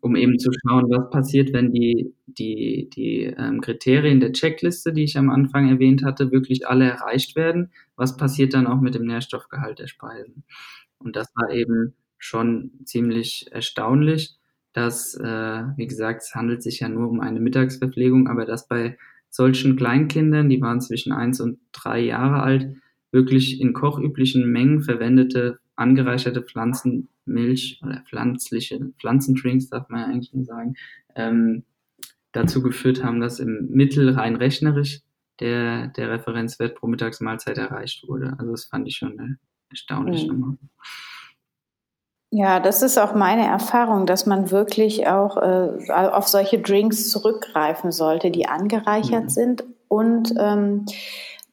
um 0.00 0.14
eben 0.16 0.38
zu 0.38 0.50
schauen, 0.52 0.90
was 0.90 1.10
passiert, 1.10 1.52
wenn 1.52 1.72
die, 1.72 2.14
die, 2.26 2.90
die 2.94 3.22
ähm, 3.24 3.60
Kriterien 3.60 4.20
der 4.20 4.32
Checkliste, 4.32 4.92
die 4.92 5.04
ich 5.04 5.16
am 5.16 5.30
Anfang 5.30 5.68
erwähnt 5.68 6.04
hatte, 6.04 6.32
wirklich 6.32 6.66
alle 6.66 6.84
erreicht 6.84 7.36
werden. 7.36 7.70
Was 7.96 8.16
passiert 8.16 8.54
dann 8.54 8.66
auch 8.66 8.80
mit 8.80 8.94
dem 8.94 9.06
Nährstoffgehalt 9.06 9.78
der 9.78 9.86
Speisen? 9.86 10.44
Und 10.98 11.16
das 11.16 11.28
war 11.34 11.50
eben 11.50 11.94
schon 12.18 12.72
ziemlich 12.84 13.46
erstaunlich, 13.50 14.36
dass, 14.72 15.14
äh, 15.14 15.62
wie 15.76 15.86
gesagt, 15.86 16.22
es 16.22 16.34
handelt 16.34 16.62
sich 16.62 16.80
ja 16.80 16.88
nur 16.88 17.08
um 17.08 17.20
eine 17.20 17.40
Mittagsverpflegung, 17.40 18.28
aber 18.28 18.44
dass 18.44 18.66
bei 18.66 18.98
solchen 19.30 19.76
Kleinkindern, 19.76 20.48
die 20.48 20.60
waren 20.60 20.80
zwischen 20.80 21.12
eins 21.12 21.40
und 21.40 21.58
drei 21.72 22.00
Jahre 22.00 22.42
alt, 22.42 22.76
wirklich 23.14 23.60
in 23.60 23.72
kochüblichen 23.72 24.50
Mengen 24.50 24.82
verwendete 24.82 25.58
angereicherte 25.76 26.42
Pflanzenmilch 26.42 27.80
oder 27.82 28.02
pflanzliche 28.06 28.92
Pflanzendrinks, 28.98 29.70
darf 29.70 29.88
man 29.88 30.00
ja 30.00 30.06
eigentlich 30.06 30.34
nur 30.34 30.44
sagen, 30.44 30.74
ähm, 31.14 31.64
dazu 32.32 32.60
geführt 32.60 33.02
haben, 33.02 33.20
dass 33.20 33.38
im 33.38 33.68
Mittel 33.70 34.10
rein 34.10 34.36
rechnerisch 34.36 35.00
der, 35.40 35.88
der 35.88 36.10
Referenzwert 36.10 36.74
pro 36.74 36.88
Mittagsmahlzeit 36.88 37.56
erreicht 37.56 38.06
wurde. 38.08 38.34
Also 38.38 38.50
das 38.50 38.64
fand 38.64 38.86
ich 38.88 38.96
schon 38.96 39.38
erstaunlich 39.70 40.28
mhm. 40.28 40.58
Ja, 42.30 42.58
das 42.58 42.82
ist 42.82 42.98
auch 42.98 43.14
meine 43.14 43.46
Erfahrung, 43.46 44.06
dass 44.06 44.26
man 44.26 44.50
wirklich 44.50 45.06
auch 45.06 45.36
äh, 45.36 45.92
auf 45.92 46.26
solche 46.26 46.60
Drinks 46.60 47.08
zurückgreifen 47.08 47.92
sollte, 47.92 48.32
die 48.32 48.48
angereichert 48.48 49.24
mhm. 49.24 49.28
sind 49.28 49.64
und 49.86 50.34
ähm, 50.36 50.86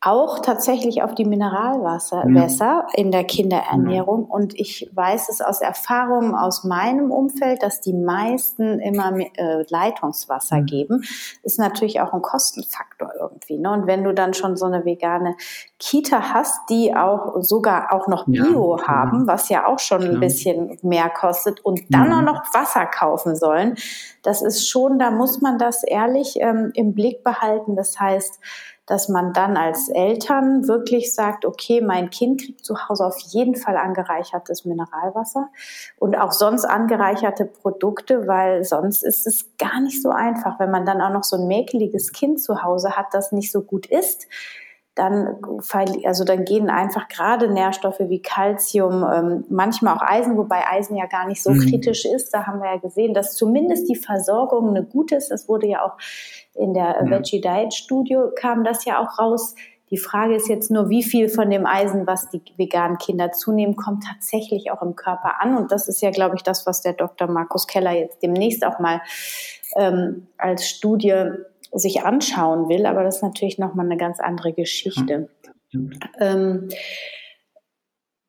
auch 0.03 0.39
tatsächlich 0.39 1.03
auf 1.03 1.13
die 1.13 1.25
Mineralwasser 1.25 2.27
ja. 2.27 2.87
in 2.93 3.11
der 3.11 3.23
Kinderernährung. 3.23 4.23
Ja. 4.27 4.35
Und 4.35 4.59
ich 4.59 4.89
weiß 4.91 5.29
es 5.29 5.41
aus 5.41 5.61
Erfahrungen 5.61 6.33
aus 6.33 6.63
meinem 6.63 7.11
Umfeld, 7.11 7.61
dass 7.61 7.81
die 7.81 7.93
meisten 7.93 8.79
immer 8.79 9.15
äh, 9.15 9.63
Leitungswasser 9.69 10.57
ja. 10.57 10.63
geben. 10.63 11.03
Ist 11.43 11.59
natürlich 11.59 12.01
auch 12.01 12.13
ein 12.13 12.23
Kostenfaktor 12.23 13.11
irgendwie. 13.19 13.59
Ne? 13.59 13.71
Und 13.71 13.85
wenn 13.85 14.03
du 14.03 14.11
dann 14.11 14.33
schon 14.33 14.57
so 14.57 14.65
eine 14.65 14.85
vegane 14.85 15.35
Kita 15.77 16.33
hast, 16.33 16.67
die 16.71 16.95
auch 16.95 17.43
sogar 17.43 17.93
auch 17.93 18.07
noch 18.07 18.25
Bio 18.25 18.81
haben, 18.87 19.27
was 19.27 19.49
ja 19.49 19.67
auch 19.67 19.79
schon 19.79 20.01
ein 20.01 20.19
bisschen 20.19 20.79
mehr 20.81 21.09
kostet, 21.09 21.63
und 21.63 21.81
dann 21.89 22.11
auch 22.11 22.21
noch 22.21 22.41
Wasser 22.53 22.87
kaufen 22.87 23.35
sollen, 23.35 23.75
das 24.23 24.41
ist 24.41 24.67
schon, 24.67 24.97
da 24.97 25.11
muss 25.11 25.41
man 25.41 25.59
das 25.59 25.83
ehrlich 25.83 26.37
ähm, 26.39 26.71
im 26.73 26.95
Blick 26.95 27.23
behalten. 27.23 27.75
Das 27.75 27.99
heißt, 27.99 28.39
dass 28.91 29.07
man 29.07 29.31
dann 29.31 29.55
als 29.55 29.87
Eltern 29.87 30.67
wirklich 30.67 31.15
sagt, 31.15 31.45
okay, 31.45 31.79
mein 31.79 32.09
Kind 32.09 32.41
kriegt 32.41 32.65
zu 32.65 32.89
Hause 32.89 33.05
auf 33.05 33.17
jeden 33.19 33.55
Fall 33.55 33.77
angereichertes 33.77 34.65
Mineralwasser 34.65 35.47
und 35.97 36.17
auch 36.17 36.33
sonst 36.33 36.65
angereicherte 36.65 37.45
Produkte, 37.45 38.27
weil 38.27 38.65
sonst 38.65 39.03
ist 39.03 39.25
es 39.25 39.55
gar 39.57 39.79
nicht 39.79 40.01
so 40.01 40.09
einfach, 40.09 40.59
wenn 40.59 40.71
man 40.71 40.85
dann 40.85 40.99
auch 40.99 41.13
noch 41.13 41.23
so 41.23 41.37
ein 41.37 41.47
mäkeliges 41.47 42.11
Kind 42.11 42.41
zu 42.41 42.63
Hause 42.63 42.97
hat, 42.97 43.13
das 43.13 43.31
nicht 43.31 43.49
so 43.49 43.61
gut 43.61 43.85
isst 43.85 44.27
dann, 45.01 45.35
also 46.05 46.23
dann 46.23 46.45
gehen 46.45 46.69
einfach 46.69 47.07
gerade 47.07 47.51
Nährstoffe 47.51 48.01
wie 48.01 48.21
Calcium, 48.21 49.03
ähm, 49.03 49.45
manchmal 49.49 49.95
auch 49.95 50.03
Eisen, 50.03 50.37
wobei 50.37 50.67
Eisen 50.67 50.95
ja 50.95 51.07
gar 51.07 51.27
nicht 51.27 51.41
so 51.41 51.49
mhm. 51.49 51.61
kritisch 51.61 52.05
ist. 52.05 52.31
Da 52.35 52.45
haben 52.45 52.61
wir 52.61 52.71
ja 52.71 52.77
gesehen, 52.77 53.15
dass 53.15 53.33
zumindest 53.33 53.89
die 53.89 53.95
Versorgung 53.95 54.69
eine 54.69 54.83
gute 54.83 55.15
ist. 55.15 55.31
Das 55.31 55.49
wurde 55.49 55.65
ja 55.65 55.83
auch 55.83 55.97
in 56.53 56.75
der 56.75 56.97
ja. 57.03 57.09
Veggie 57.09 57.41
Diet 57.41 57.73
Studio 57.73 58.29
kam 58.35 58.63
das 58.63 58.85
ja 58.85 58.99
auch 58.99 59.17
raus. 59.17 59.55
Die 59.89 59.97
Frage 59.97 60.35
ist 60.35 60.47
jetzt 60.47 60.69
nur, 60.69 60.89
wie 60.89 61.03
viel 61.03 61.29
von 61.29 61.49
dem 61.49 61.65
Eisen, 61.65 62.05
was 62.05 62.29
die 62.29 62.41
veganen 62.57 62.99
Kinder 62.99 63.31
zunehmen, 63.31 63.75
kommt 63.75 64.03
tatsächlich 64.07 64.71
auch 64.71 64.83
im 64.83 64.95
Körper 64.95 65.41
an. 65.41 65.57
Und 65.57 65.71
das 65.71 65.87
ist 65.87 66.01
ja, 66.01 66.11
glaube 66.11 66.35
ich, 66.35 66.43
das, 66.43 66.67
was 66.67 66.81
der 66.81 66.93
Dr. 66.93 67.27
Markus 67.27 67.65
Keller 67.65 67.91
jetzt 67.91 68.21
demnächst 68.21 68.63
auch 68.63 68.77
mal 68.77 69.01
ähm, 69.75 70.27
als 70.37 70.69
Studie 70.69 71.25
sich 71.73 72.03
anschauen 72.03 72.69
will, 72.69 72.85
aber 72.85 73.03
das 73.03 73.17
ist 73.17 73.23
natürlich 73.23 73.57
nochmal 73.57 73.85
eine 73.85 73.97
ganz 73.97 74.19
andere 74.19 74.53
Geschichte. 74.53 75.29
Ja. 75.69 75.79
Ähm, 76.19 76.67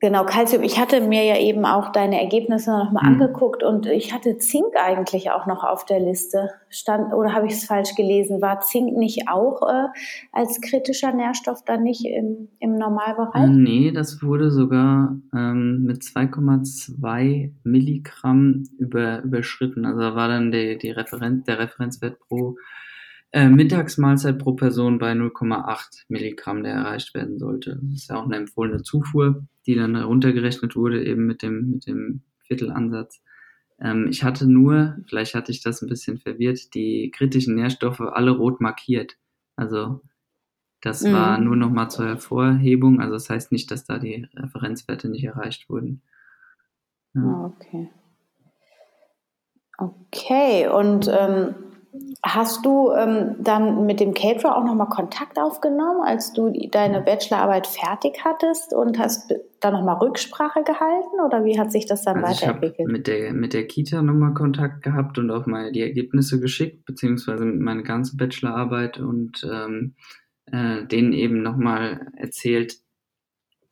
genau, 0.01 0.25
Calcium. 0.25 0.63
Ich 0.63 0.79
hatte 0.79 1.01
mir 1.01 1.25
ja 1.25 1.39
eben 1.39 1.65
auch 1.65 1.91
deine 1.91 2.21
Ergebnisse 2.21 2.71
nochmal 2.71 3.03
mhm. 3.03 3.21
angeguckt 3.21 3.65
und 3.65 3.87
ich 3.87 4.15
hatte 4.15 4.39
Zink 4.39 4.77
eigentlich 4.81 5.33
auch 5.33 5.47
noch 5.47 5.65
auf 5.65 5.85
der 5.85 5.99
Liste. 5.99 6.51
Stand, 6.69 7.13
oder 7.13 7.35
habe 7.35 7.49
ich 7.49 7.55
es 7.55 7.65
falsch 7.65 7.97
gelesen? 7.97 8.41
War 8.41 8.61
Zink 8.61 8.97
nicht 8.97 9.29
auch 9.29 9.69
äh, 9.69 9.89
als 10.31 10.61
kritischer 10.61 11.13
Nährstoff 11.13 11.65
dann 11.65 11.83
nicht 11.83 12.05
im, 12.05 12.49
im 12.61 12.77
Normalbereich? 12.77 13.51
Nee, 13.51 13.91
das 13.91 14.23
wurde 14.23 14.53
sogar 14.53 15.17
ähm, 15.35 15.83
mit 15.83 16.03
2,2 16.03 17.51
Milligramm 17.65 18.63
über, 18.79 19.21
überschritten. 19.23 19.85
Also 19.85 19.99
da 19.99 20.15
war 20.15 20.29
dann 20.29 20.53
die, 20.53 20.79
die 20.79 20.93
Referenz, 20.93 21.45
der 21.45 21.59
Referenzwert 21.59 22.21
pro 22.21 22.51
äh, 22.51 22.55
Mittagsmahlzeit 23.35 24.39
pro 24.39 24.53
Person 24.53 24.99
bei 24.99 25.13
0,8 25.13 26.05
Milligramm, 26.09 26.63
der 26.63 26.75
erreicht 26.75 27.15
werden 27.15 27.39
sollte. 27.39 27.81
Das 27.83 27.95
ist 27.95 28.11
ja 28.11 28.17
auch 28.17 28.27
eine 28.27 28.37
empfohlene 28.37 28.83
Zufuhr, 28.83 29.47
die 29.67 29.75
dann 29.75 29.97
heruntergerechnet 29.97 30.77
wurde, 30.77 31.03
eben 31.05 31.27
mit 31.27 31.43
dem, 31.43 31.71
mit 31.71 31.87
dem 31.87 32.23
Viertelansatz. 32.47 33.23
Ähm, 33.81 34.07
ich 34.11 34.23
hatte 34.23 34.47
nur, 34.47 34.99
vielleicht 35.07 35.35
hatte 35.35 35.51
ich 35.51 35.63
das 35.63 35.81
ein 35.81 35.89
bisschen 35.89 36.19
verwirrt, 36.19 36.75
die 36.75 37.11
kritischen 37.11 37.55
Nährstoffe 37.55 38.01
alle 38.01 38.33
rot 38.33 38.61
markiert. 38.61 39.17
Also 39.57 40.03
das 40.83 41.03
mhm. 41.03 41.13
war 41.13 41.39
nur 41.39 41.57
nochmal 41.57 41.91
zur 41.91 42.07
Hervorhebung. 42.07 43.01
Also 43.01 43.15
das 43.15 43.31
heißt 43.31 43.51
nicht, 43.51 43.71
dass 43.71 43.85
da 43.85 43.99
die 43.99 44.29
Referenzwerte 44.35 45.09
nicht 45.09 45.25
erreicht 45.25 45.71
wurden. 45.71 46.03
Ja. 47.15 47.23
Ah, 47.23 47.45
okay. 47.47 47.89
Okay, 49.79 50.69
und 50.69 51.09
ähm, 51.09 51.55
Hast 52.23 52.65
du 52.65 52.91
ähm, 52.93 53.37
dann 53.39 53.85
mit 53.85 54.01
dem 54.01 54.15
Caterer 54.15 54.57
auch 54.57 54.65
nochmal 54.65 54.89
Kontakt 54.89 55.39
aufgenommen, 55.39 56.01
als 56.03 56.33
du 56.33 56.51
deine 56.71 57.03
Bachelorarbeit 57.03 57.67
fertig 57.67 58.25
hattest 58.25 58.73
und 58.73 58.99
hast 58.99 59.35
da 59.61 59.71
nochmal 59.71 59.97
Rücksprache 59.97 60.63
gehalten 60.65 61.21
oder 61.25 61.45
wie 61.45 61.59
hat 61.59 61.71
sich 61.71 61.85
das 61.85 62.03
dann 62.03 62.25
also 62.25 62.41
weiterentwickelt? 62.41 62.89
Ich 62.89 62.93
mit 62.93 63.07
der, 63.07 63.35
mit 63.35 63.53
der 63.53 63.67
Kita 63.67 64.01
nochmal 64.01 64.33
Kontakt 64.33 64.83
gehabt 64.83 65.19
und 65.19 65.31
auch 65.31 65.45
mal 65.45 65.71
die 65.71 65.83
Ergebnisse 65.83 66.41
geschickt, 66.41 66.87
beziehungsweise 66.87 67.45
meine 67.45 67.83
ganze 67.83 68.17
Bachelorarbeit 68.17 68.99
und 68.99 69.47
ähm, 69.51 69.95
äh, 70.47 70.87
denen 70.87 71.13
eben 71.13 71.43
nochmal 71.43 72.07
erzählt, 72.17 72.79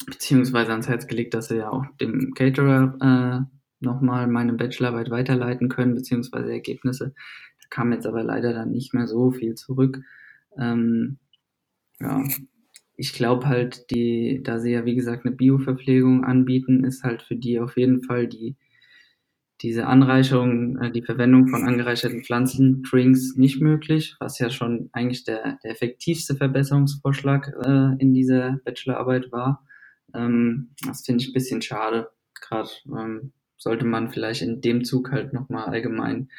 beziehungsweise 0.04 0.72
ans 0.72 0.88
Herz 0.88 1.06
gelegt, 1.06 1.32
dass 1.32 1.48
sie 1.48 1.56
ja 1.56 1.70
auch 1.70 1.86
dem 1.98 2.34
Caterer 2.34 3.46
äh, 3.48 3.56
nochmal 3.82 4.26
meine 4.26 4.52
Bachelorarbeit 4.52 5.10
weiterleiten 5.10 5.70
können, 5.70 5.94
beziehungsweise 5.94 6.52
Ergebnisse 6.52 7.14
kam 7.70 7.92
jetzt 7.92 8.06
aber 8.06 8.22
leider 8.22 8.52
dann 8.52 8.72
nicht 8.72 8.94
mehr 8.94 9.06
so 9.06 9.30
viel 9.30 9.54
zurück. 9.54 10.00
Ähm, 10.58 11.18
ja, 12.00 12.22
ich 12.96 13.14
glaube 13.14 13.46
halt, 13.46 13.90
die, 13.90 14.42
da 14.42 14.58
sie 14.58 14.72
ja 14.72 14.84
wie 14.84 14.94
gesagt 14.94 15.24
eine 15.24 15.34
Bioverpflegung 15.34 16.24
anbieten, 16.24 16.84
ist 16.84 17.02
halt 17.02 17.22
für 17.22 17.36
die 17.36 17.60
auf 17.60 17.76
jeden 17.76 18.02
Fall 18.02 18.26
die 18.26 18.56
diese 19.62 19.86
Anreicherung, 19.86 20.78
äh, 20.78 20.90
die 20.90 21.02
Verwendung 21.02 21.48
von 21.48 21.64
angereicherten 21.64 22.24
Pflanzendrinks 22.24 23.36
nicht 23.36 23.60
möglich, 23.60 24.16
was 24.18 24.38
ja 24.38 24.50
schon 24.50 24.88
eigentlich 24.92 25.24
der, 25.24 25.58
der 25.62 25.72
effektivste 25.72 26.34
Verbesserungsvorschlag 26.34 27.52
äh, 27.62 28.02
in 28.02 28.14
dieser 28.14 28.58
Bachelorarbeit 28.64 29.32
war. 29.32 29.66
Ähm, 30.14 30.70
das 30.86 31.04
finde 31.04 31.22
ich 31.22 31.30
ein 31.30 31.34
bisschen 31.34 31.62
schade. 31.62 32.08
Gerade 32.40 32.70
ähm, 32.86 33.32
sollte 33.60 33.84
man 33.84 34.10
vielleicht 34.10 34.42
in 34.42 34.60
dem 34.60 34.84
Zug 34.84 35.12
halt 35.12 35.32
nochmal 35.32 35.66
allgemein 35.66 36.30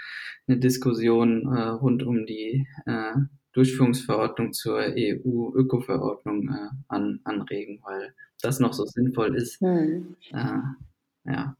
eine 0.48 0.58
Diskussion 0.58 1.46
äh, 1.56 1.62
rund 1.70 2.04
um 2.04 2.26
die 2.26 2.68
äh, 2.86 3.14
Durchführungsverordnung 3.54 4.54
zur 4.54 4.80
EU-Öko-Verordnung 4.80 6.50
äh, 6.50 6.70
an, 6.88 7.20
anregen, 7.24 7.80
weil 7.84 8.14
das 8.42 8.60
noch 8.60 8.74
so 8.74 8.86
sinnvoll 8.86 9.36
ist. 9.36 9.62
Hm. 9.62 10.16
Äh, 10.34 11.32
ja, 11.32 11.56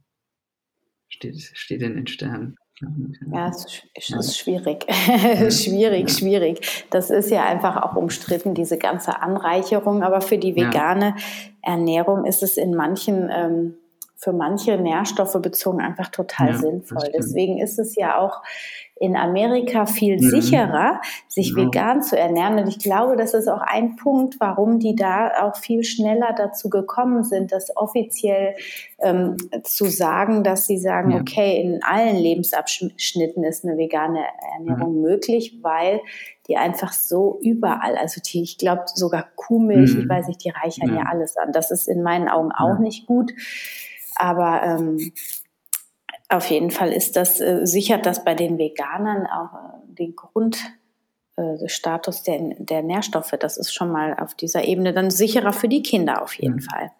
steht, 1.10 1.40
steht 1.54 1.82
in 1.82 1.96
den 1.96 2.08
Sternen. 2.08 2.58
Ja, 3.32 3.50
es 3.50 3.84
ist, 4.10 4.38
schwierig. 4.40 4.86
schwierig, 5.52 6.10
schwierig. 6.10 6.86
Das 6.90 7.12
ist 7.12 7.30
ja 7.30 7.46
einfach 7.46 7.78
auch 7.78 7.96
umstritten, 7.96 8.56
diese 8.56 8.80
ganze 8.80 9.22
Anreicherung. 9.22 10.02
Aber 10.02 10.22
für 10.22 10.40
die 10.40 10.56
vegane. 10.56 11.16
Ernährung 11.62 12.26
ist 12.26 12.42
es 12.42 12.58
in 12.58 12.74
manchen 12.74 13.30
ähm, 13.32 13.76
für 14.22 14.34
manche 14.34 14.78
Nährstoffe 14.78 15.38
bezogen 15.42 15.82
einfach 15.82 16.10
total 16.10 16.52
ja, 16.52 16.58
sinnvoll. 16.58 17.10
Deswegen 17.12 17.58
ist 17.58 17.80
es 17.80 17.96
ja 17.96 18.20
auch 18.20 18.44
in 19.00 19.18
Amerika 19.18 19.88
viel 19.88 20.18
mhm. 20.18 20.30
sicherer, 20.30 21.02
sich 21.28 21.56
genau. 21.56 21.66
vegan 21.66 22.04
zu 22.04 22.16
ernähren. 22.16 22.60
Und 22.60 22.68
ich 22.68 22.78
glaube, 22.78 23.18
das 23.18 23.34
ist 23.34 23.48
auch 23.48 23.62
ein 23.62 23.96
Punkt, 23.96 24.36
warum 24.40 24.78
die 24.78 24.96
da 24.96 25.42
auch 25.42 25.56
viel 25.56 25.84
schneller 25.84 26.36
dazu 26.38 26.70
gekommen 26.70 27.24
sind, 27.24 27.52
das 27.52 27.76
offiziell 27.76 28.54
ähm, 29.00 29.38
zu 29.64 29.86
sagen, 29.86 30.44
dass 30.44 30.68
sie 30.68 30.78
sagen, 30.78 31.10
ja. 31.12 31.22
okay, 31.22 31.60
in 31.60 31.82
allen 31.84 32.16
Lebensabschnitten 32.16 33.44
ist 33.44 33.66
eine 33.66 33.76
vegane 33.76 34.24
Ernährung 34.54 34.98
mhm. 34.98 35.02
möglich, 35.02 35.58
weil 35.64 36.00
die 36.48 36.58
einfach 36.58 36.94
so 36.94 37.40
überall, 37.42 37.98
also 37.98 38.22
die, 38.22 38.44
ich 38.44 38.60
glaube 38.60 38.84
sogar 38.94 39.26
Kuhmilch, 39.36 39.96
mhm. 39.96 40.02
ich 40.02 40.10
weiß 40.10 40.28
nicht, 40.28 40.46
die 40.46 40.52
reichern 40.52 40.90
ja. 40.90 40.98
ja. 40.98 41.06
alles 41.10 41.38
an. 41.38 41.52
Das 41.54 41.72
ist 41.72 41.88
in 41.88 42.04
meinen 42.04 42.30
Augen 42.30 42.52
auch 42.52 42.78
nicht 42.78 43.08
gut. 43.08 43.32
Aber 44.22 44.62
ähm, 44.62 45.12
auf 46.30 46.48
jeden 46.52 46.70
Fall 46.70 46.94
ist 46.94 47.16
das, 47.16 47.42
äh, 47.42 47.66
sichert 47.66 48.06
das 48.06 48.24
bei 48.24 48.36
den 48.36 48.60
Veganern 48.60 49.26
auch 49.26 49.56
äh, 49.56 49.96
den 49.96 50.16
Grundstatus 50.16 52.20
äh, 52.20 52.24
der, 52.26 52.56
der 52.60 52.84
Nährstoffe. 52.84 53.34
Das 53.40 53.58
ist 53.58 53.74
schon 53.74 53.92
mal 53.92 54.16
auf 54.20 54.36
dieser 54.36 54.66
Ebene 54.66 54.94
dann 54.94 55.10
sicherer 55.10 55.54
für 55.54 55.68
die 55.68 55.82
Kinder 55.82 56.22
auf 56.22 56.36
jeden 56.36 56.58
mhm. 56.58 56.62
Fall. 56.62 56.92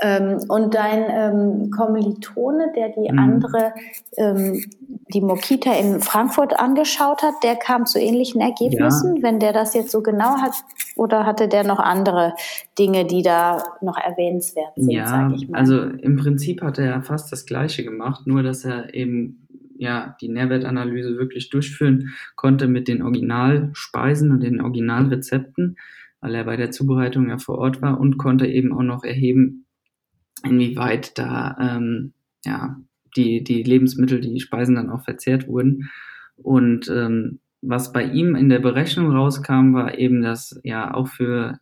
Ähm, 0.00 0.38
und 0.48 0.74
dein 0.74 1.04
ähm, 1.08 1.70
Kommilitone, 1.70 2.72
der 2.74 2.88
die 2.90 3.10
mhm. 3.10 3.18
andere, 3.18 3.72
ähm, 4.16 4.64
die 5.12 5.20
Mokita 5.20 5.72
in 5.74 6.00
Frankfurt 6.00 6.58
angeschaut 6.58 7.22
hat, 7.22 7.34
der 7.42 7.56
kam 7.56 7.86
zu 7.86 7.98
ähnlichen 7.98 8.40
Ergebnissen, 8.40 9.16
ja. 9.16 9.22
wenn 9.22 9.38
der 9.38 9.52
das 9.52 9.74
jetzt 9.74 9.90
so 9.90 10.02
genau 10.02 10.40
hat, 10.40 10.52
oder 10.96 11.26
hatte 11.26 11.48
der 11.48 11.64
noch 11.64 11.78
andere 11.78 12.34
Dinge, 12.78 13.04
die 13.04 13.22
da 13.22 13.62
noch 13.80 13.98
erwähnenswert 13.98 14.74
sind, 14.76 14.90
ja, 14.90 15.06
sag 15.06 15.32
ich 15.34 15.48
mal? 15.48 15.58
Also 15.58 15.80
im 15.82 16.16
Prinzip 16.16 16.62
hat 16.62 16.78
er 16.78 17.02
fast 17.02 17.30
das 17.32 17.46
Gleiche 17.46 17.84
gemacht, 17.84 18.26
nur 18.26 18.42
dass 18.42 18.64
er 18.64 18.94
eben 18.94 19.44
ja, 19.76 20.16
die 20.20 20.28
Nährwertanalyse 20.28 21.16
wirklich 21.16 21.50
durchführen 21.50 22.14
konnte 22.36 22.68
mit 22.68 22.88
den 22.88 23.02
Originalspeisen 23.02 24.30
und 24.30 24.40
den 24.40 24.60
Originalrezepten, 24.60 25.76
weil 26.20 26.34
er 26.34 26.44
bei 26.44 26.56
der 26.56 26.70
Zubereitung 26.70 27.28
ja 27.28 27.38
vor 27.38 27.58
Ort 27.58 27.82
war 27.82 28.00
und 28.00 28.16
konnte 28.16 28.46
eben 28.46 28.72
auch 28.72 28.82
noch 28.82 29.04
erheben, 29.04 29.63
inwieweit 30.44 31.18
da 31.18 31.56
ähm, 31.60 32.12
ja, 32.44 32.76
die, 33.16 33.42
die 33.42 33.62
Lebensmittel, 33.62 34.20
die 34.20 34.40
Speisen 34.40 34.74
dann 34.74 34.90
auch 34.90 35.04
verzehrt 35.04 35.48
wurden. 35.48 35.90
Und 36.36 36.88
ähm, 36.88 37.40
was 37.62 37.92
bei 37.92 38.04
ihm 38.04 38.34
in 38.34 38.48
der 38.48 38.58
Berechnung 38.58 39.10
rauskam, 39.10 39.74
war 39.74 39.98
eben, 39.98 40.22
dass 40.22 40.60
ja 40.64 40.92
auch 40.92 41.08
für 41.08 41.58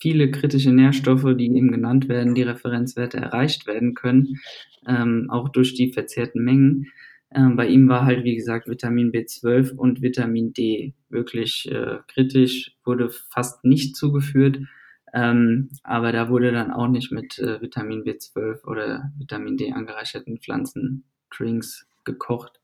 viele 0.00 0.30
kritische 0.30 0.72
Nährstoffe, 0.72 1.26
die 1.36 1.46
eben 1.46 1.70
genannt 1.70 2.08
werden, 2.08 2.34
die 2.34 2.42
Referenzwerte 2.42 3.18
erreicht 3.18 3.66
werden 3.66 3.94
können, 3.94 4.38
ähm, 4.86 5.26
auch 5.28 5.50
durch 5.50 5.74
die 5.74 5.92
verzehrten 5.92 6.42
Mengen. 6.42 6.86
Ähm, 7.32 7.56
bei 7.56 7.68
ihm 7.68 7.88
war 7.88 8.04
halt, 8.04 8.24
wie 8.24 8.34
gesagt, 8.34 8.68
Vitamin 8.68 9.12
B12 9.12 9.74
und 9.74 10.02
Vitamin 10.02 10.52
D 10.52 10.94
wirklich 11.10 11.70
äh, 11.70 11.98
kritisch, 12.08 12.72
wurde 12.84 13.10
fast 13.30 13.64
nicht 13.64 13.96
zugeführt. 13.96 14.58
Ähm, 15.12 15.70
aber 15.82 16.12
da 16.12 16.28
wurde 16.28 16.52
dann 16.52 16.70
auch 16.70 16.88
nicht 16.88 17.10
mit 17.12 17.38
äh, 17.38 17.60
Vitamin 17.60 18.04
B12 18.04 18.64
oder 18.64 19.10
Vitamin 19.18 19.56
D 19.56 19.72
angereicherten 19.72 20.38
Pflanzendrinks 20.38 21.86
gekocht. 22.04 22.60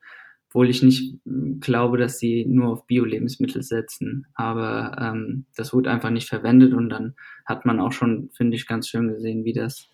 Obwohl 0.48 0.70
ich 0.70 0.82
nicht 0.82 1.18
hm, 1.24 1.60
glaube, 1.60 1.98
dass 1.98 2.18
sie 2.18 2.46
nur 2.46 2.68
auf 2.68 2.86
Bio-Lebensmittel 2.86 3.62
setzen. 3.62 4.26
Aber 4.34 4.96
ähm, 5.00 5.46
das 5.56 5.72
wurde 5.74 5.90
einfach 5.90 6.10
nicht 6.10 6.28
verwendet 6.28 6.72
und 6.72 6.88
dann 6.88 7.14
hat 7.44 7.66
man 7.66 7.80
auch 7.80 7.92
schon, 7.92 8.30
finde 8.34 8.56
ich, 8.56 8.66
ganz 8.66 8.88
schön 8.88 9.08
gesehen, 9.08 9.44
wie 9.44 9.52
das 9.52 9.88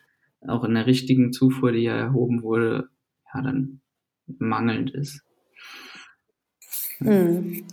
auch 0.47 0.65
in 0.65 0.75
der 0.75 0.87
richtigen 0.87 1.33
Zufuhr, 1.33 1.73
die 1.73 1.83
ja 1.83 1.97
erhoben 1.97 2.43
wurde, 2.43 2.89
ja, 3.33 3.43
dann 3.43 3.81
mangelnd 4.27 4.91
ist. 4.91 5.23
Hm. 6.99 7.65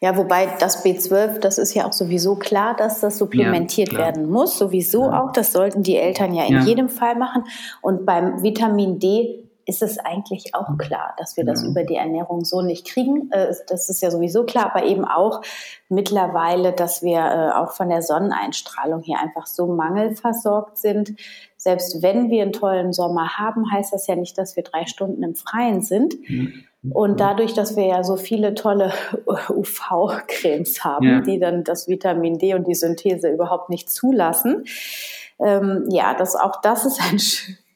Ja, 0.00 0.16
wobei 0.16 0.46
das 0.60 0.84
B12, 0.84 1.40
das 1.40 1.58
ist 1.58 1.74
ja 1.74 1.84
auch 1.84 1.92
sowieso 1.92 2.36
klar, 2.36 2.76
dass 2.76 3.00
das 3.00 3.18
supplementiert 3.18 3.92
ja, 3.92 3.98
werden 3.98 4.30
muss, 4.30 4.56
sowieso 4.56 5.06
ja. 5.06 5.22
auch. 5.22 5.32
Das 5.32 5.52
sollten 5.52 5.82
die 5.82 5.96
Eltern 5.96 6.32
ja 6.34 6.44
in 6.44 6.54
ja. 6.54 6.62
jedem 6.62 6.88
Fall 6.88 7.16
machen. 7.16 7.44
Und 7.82 8.06
beim 8.06 8.42
Vitamin 8.42 9.00
D 9.00 9.47
ist 9.68 9.82
es 9.82 9.98
eigentlich 9.98 10.54
auch 10.54 10.78
klar, 10.78 11.14
dass 11.18 11.36
wir 11.36 11.44
das 11.44 11.62
über 11.62 11.84
die 11.84 11.96
Ernährung 11.96 12.42
so 12.42 12.62
nicht 12.62 12.86
kriegen. 12.86 13.30
Äh, 13.30 13.54
das 13.68 13.90
ist 13.90 14.00
ja 14.00 14.10
sowieso 14.10 14.44
klar, 14.44 14.72
aber 14.74 14.86
eben 14.86 15.04
auch 15.04 15.42
mittlerweile, 15.90 16.72
dass 16.72 17.02
wir 17.02 17.18
äh, 17.18 17.52
auch 17.52 17.72
von 17.72 17.90
der 17.90 18.00
Sonneneinstrahlung 18.00 19.02
hier 19.02 19.18
einfach 19.18 19.46
so 19.46 19.66
mangelversorgt 19.66 20.78
sind. 20.78 21.14
Selbst 21.58 22.02
wenn 22.02 22.30
wir 22.30 22.42
einen 22.42 22.52
tollen 22.52 22.94
Sommer 22.94 23.36
haben, 23.36 23.70
heißt 23.70 23.92
das 23.92 24.06
ja 24.06 24.16
nicht, 24.16 24.38
dass 24.38 24.56
wir 24.56 24.62
drei 24.62 24.86
Stunden 24.86 25.22
im 25.22 25.34
Freien 25.34 25.82
sind. 25.82 26.16
Mhm. 26.30 26.64
Und 26.90 27.20
dadurch, 27.20 27.52
dass 27.52 27.76
wir 27.76 27.84
ja 27.84 28.04
so 28.04 28.16
viele 28.16 28.54
tolle 28.54 28.92
UV-Cremes 29.50 30.82
haben, 30.82 31.06
ja. 31.06 31.20
die 31.20 31.38
dann 31.38 31.62
das 31.62 31.88
Vitamin 31.88 32.38
D 32.38 32.54
und 32.54 32.66
die 32.66 32.74
Synthese 32.74 33.28
überhaupt 33.28 33.68
nicht 33.68 33.90
zulassen, 33.90 34.64
ähm, 35.38 35.84
ja, 35.90 36.14
das 36.14 36.36
auch 36.36 36.62
das 36.62 36.86
ist 36.86 37.00
ein 37.02 37.18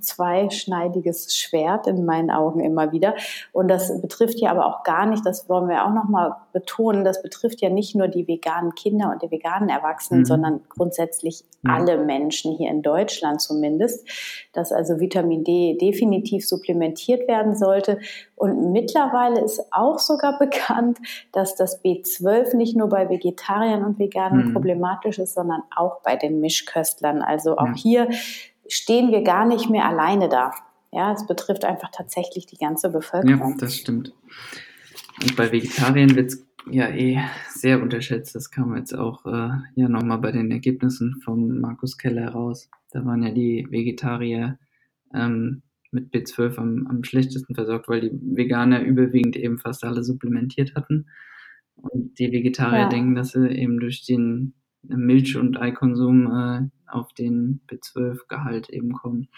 zweischneidiges 0.00 1.36
Schwert 1.36 1.86
in 1.86 2.04
meinen 2.04 2.30
Augen 2.30 2.60
immer 2.60 2.92
wieder. 2.92 3.14
Und 3.52 3.68
das 3.68 4.00
betrifft 4.00 4.40
ja 4.40 4.50
aber 4.50 4.66
auch 4.66 4.82
gar 4.84 5.06
nicht, 5.06 5.24
das 5.26 5.48
wollen 5.48 5.68
wir 5.68 5.84
auch 5.84 5.92
nochmal 5.92 6.36
betonen, 6.52 7.04
das 7.04 7.22
betrifft 7.22 7.60
ja 7.60 7.68
nicht 7.68 7.94
nur 7.94 8.08
die 8.08 8.26
veganen 8.26 8.74
Kinder 8.74 9.10
und 9.10 9.22
die 9.22 9.30
veganen 9.30 9.68
Erwachsenen, 9.68 10.20
mhm. 10.20 10.26
sondern 10.26 10.60
grundsätzlich 10.68 11.44
mhm. 11.62 11.70
alle 11.70 11.98
Menschen 11.98 12.56
hier 12.56 12.70
in 12.70 12.82
Deutschland 12.82 13.40
zumindest, 13.40 14.08
dass 14.52 14.72
also 14.72 14.98
Vitamin 14.98 15.44
D 15.44 15.76
definitiv 15.78 16.46
supplementiert 16.46 17.28
werden 17.28 17.54
sollte. 17.54 17.98
Und 18.36 18.72
mittlerweile 18.72 19.40
ist 19.40 19.62
auch 19.72 19.98
sogar 19.98 20.38
bekannt, 20.38 20.98
dass 21.32 21.54
das 21.54 21.84
B12 21.84 22.56
nicht 22.56 22.76
nur 22.76 22.88
bei 22.88 23.08
Vegetariern 23.08 23.84
und 23.84 23.98
Veganen 23.98 24.48
mhm. 24.48 24.52
problematisch 24.54 25.18
ist, 25.18 25.34
sondern 25.34 25.62
auch 25.76 26.00
bei 26.00 26.16
den 26.16 26.40
Mischköstlern. 26.40 27.22
Also 27.22 27.58
auch 27.58 27.66
ja. 27.66 27.74
hier 27.74 28.08
stehen 28.70 29.10
wir 29.10 29.22
gar 29.22 29.46
nicht 29.46 29.70
mehr 29.70 29.84
alleine 29.84 30.28
da. 30.28 30.52
Ja, 30.92 31.12
es 31.12 31.26
betrifft 31.26 31.64
einfach 31.64 31.90
tatsächlich 31.92 32.46
die 32.46 32.56
ganze 32.56 32.90
Bevölkerung. 32.90 33.52
Ja, 33.52 33.56
das 33.58 33.76
stimmt. 33.76 34.12
Und 35.22 35.36
bei 35.36 35.52
Vegetariern 35.52 36.16
wird 36.16 36.32
es 36.32 36.46
ja 36.70 36.88
eh 36.88 37.20
sehr 37.48 37.80
unterschätzt. 37.80 38.34
Das 38.34 38.50
kam 38.50 38.76
jetzt 38.76 38.94
auch 38.94 39.24
äh, 39.26 39.50
ja 39.76 39.88
nochmal 39.88 40.18
bei 40.18 40.32
den 40.32 40.50
Ergebnissen 40.50 41.20
von 41.24 41.60
Markus 41.60 41.96
Keller 41.96 42.30
raus. 42.30 42.68
Da 42.90 43.04
waren 43.04 43.22
ja 43.22 43.30
die 43.30 43.66
Vegetarier 43.70 44.58
ähm, 45.14 45.62
mit 45.92 46.12
B12 46.12 46.56
am, 46.58 46.86
am 46.88 47.04
schlechtesten 47.04 47.54
versorgt, 47.54 47.88
weil 47.88 48.00
die 48.00 48.10
Veganer 48.12 48.82
überwiegend 48.82 49.36
eben 49.36 49.58
fast 49.58 49.84
alle 49.84 50.02
supplementiert 50.02 50.74
hatten. 50.74 51.06
Und 51.76 52.18
die 52.18 52.32
Vegetarier 52.32 52.80
ja. 52.80 52.88
denken, 52.88 53.14
dass 53.14 53.30
sie 53.30 53.48
eben 53.48 53.80
durch 53.80 54.04
den 54.04 54.54
Milch- 54.82 55.36
und 55.36 55.60
Eikonsum 55.60 56.26
äh, 56.26 56.68
auf 56.92 57.12
den 57.12 57.60
B12-Gehalt 57.68 58.68
eben 58.70 58.92
kommen, 58.92 59.28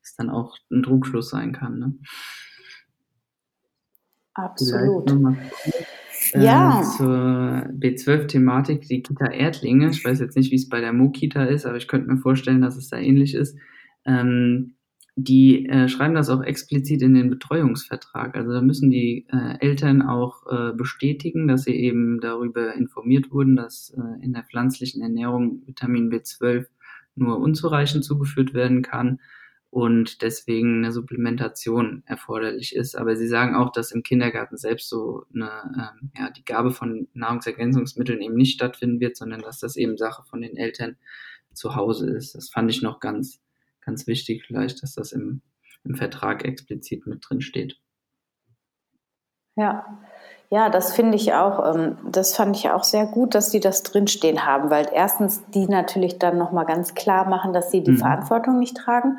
was 0.00 0.14
dann 0.16 0.30
auch 0.30 0.56
ein 0.70 0.82
Trugschluss 0.82 1.30
sein 1.30 1.52
kann. 1.52 1.78
Ne? 1.78 1.94
Absolut. 4.34 5.10
Äh, 6.32 6.44
ja. 6.44 6.82
Zur 6.96 7.68
B12-Thematik, 7.78 8.82
die 8.88 9.02
Kita-Erdlinge. 9.02 9.90
Ich 9.90 10.04
weiß 10.04 10.20
jetzt 10.20 10.36
nicht, 10.36 10.50
wie 10.50 10.56
es 10.56 10.68
bei 10.68 10.80
der 10.80 10.92
Mo-Kita 10.92 11.44
ist, 11.44 11.66
aber 11.66 11.76
ich 11.76 11.88
könnte 11.88 12.10
mir 12.10 12.18
vorstellen, 12.18 12.60
dass 12.60 12.76
es 12.76 12.88
da 12.88 12.98
ähnlich 12.98 13.34
ist. 13.34 13.56
Ähm, 14.04 14.74
die 15.16 15.66
äh, 15.66 15.88
schreiben 15.88 16.14
das 16.14 16.28
auch 16.28 16.42
explizit 16.42 17.00
in 17.00 17.14
den 17.14 17.30
Betreuungsvertrag. 17.30 18.34
Also 18.36 18.52
da 18.52 18.60
müssen 18.60 18.90
die 18.90 19.26
äh, 19.30 19.58
Eltern 19.60 20.02
auch 20.02 20.44
äh, 20.50 20.72
bestätigen, 20.72 21.46
dass 21.46 21.64
sie 21.64 21.74
eben 21.76 22.20
darüber 22.20 22.74
informiert 22.74 23.30
wurden, 23.30 23.54
dass 23.54 23.94
äh, 23.96 24.24
in 24.24 24.32
der 24.32 24.42
pflanzlichen 24.42 25.02
Ernährung 25.02 25.62
Vitamin 25.66 26.10
B12 26.10 26.66
nur 27.16 27.38
unzureichend 27.38 28.04
zugeführt 28.04 28.54
werden 28.54 28.82
kann 28.82 29.20
und 29.70 30.22
deswegen 30.22 30.78
eine 30.78 30.92
Supplementation 30.92 32.02
erforderlich 32.06 32.74
ist. 32.74 32.96
Aber 32.96 33.16
sie 33.16 33.26
sagen 33.26 33.56
auch, 33.56 33.72
dass 33.72 33.92
im 33.92 34.02
Kindergarten 34.02 34.56
selbst 34.56 34.88
so 34.88 35.24
eine, 35.34 35.50
ähm, 35.76 36.10
ja, 36.16 36.30
die 36.30 36.44
Gabe 36.44 36.70
von 36.70 37.08
Nahrungsergänzungsmitteln 37.14 38.20
eben 38.20 38.36
nicht 38.36 38.54
stattfinden 38.54 39.00
wird, 39.00 39.16
sondern 39.16 39.40
dass 39.42 39.58
das 39.58 39.76
eben 39.76 39.96
Sache 39.96 40.22
von 40.24 40.40
den 40.40 40.56
Eltern 40.56 40.96
zu 41.52 41.76
Hause 41.76 42.10
ist. 42.10 42.34
Das 42.34 42.50
fand 42.50 42.70
ich 42.70 42.82
noch 42.82 43.00
ganz 43.00 43.40
ganz 43.84 44.06
wichtig 44.06 44.44
vielleicht, 44.46 44.82
dass 44.82 44.94
das 44.94 45.12
im, 45.12 45.42
im 45.84 45.94
Vertrag 45.94 46.44
explizit 46.44 47.06
mit 47.06 47.24
drin 47.28 47.40
steht. 47.40 47.80
Ja, 49.56 50.02
ja, 50.54 50.68
das 50.68 50.92
finde 50.92 51.16
ich 51.16 51.34
auch, 51.34 51.74
ähm, 51.74 51.96
das 52.08 52.36
fand 52.36 52.56
ich 52.56 52.70
auch 52.70 52.84
sehr 52.84 53.06
gut, 53.06 53.34
dass 53.34 53.50
die 53.50 53.58
das 53.58 53.82
drinstehen 53.82 54.46
haben, 54.46 54.70
weil 54.70 54.86
erstens 54.92 55.42
die 55.48 55.66
natürlich 55.66 56.20
dann 56.20 56.38
nochmal 56.38 56.64
ganz 56.64 56.94
klar 56.94 57.28
machen, 57.28 57.52
dass 57.52 57.72
sie 57.72 57.82
die 57.82 57.90
mhm. 57.90 57.98
Verantwortung 57.98 58.60
nicht 58.60 58.76
tragen. 58.76 59.18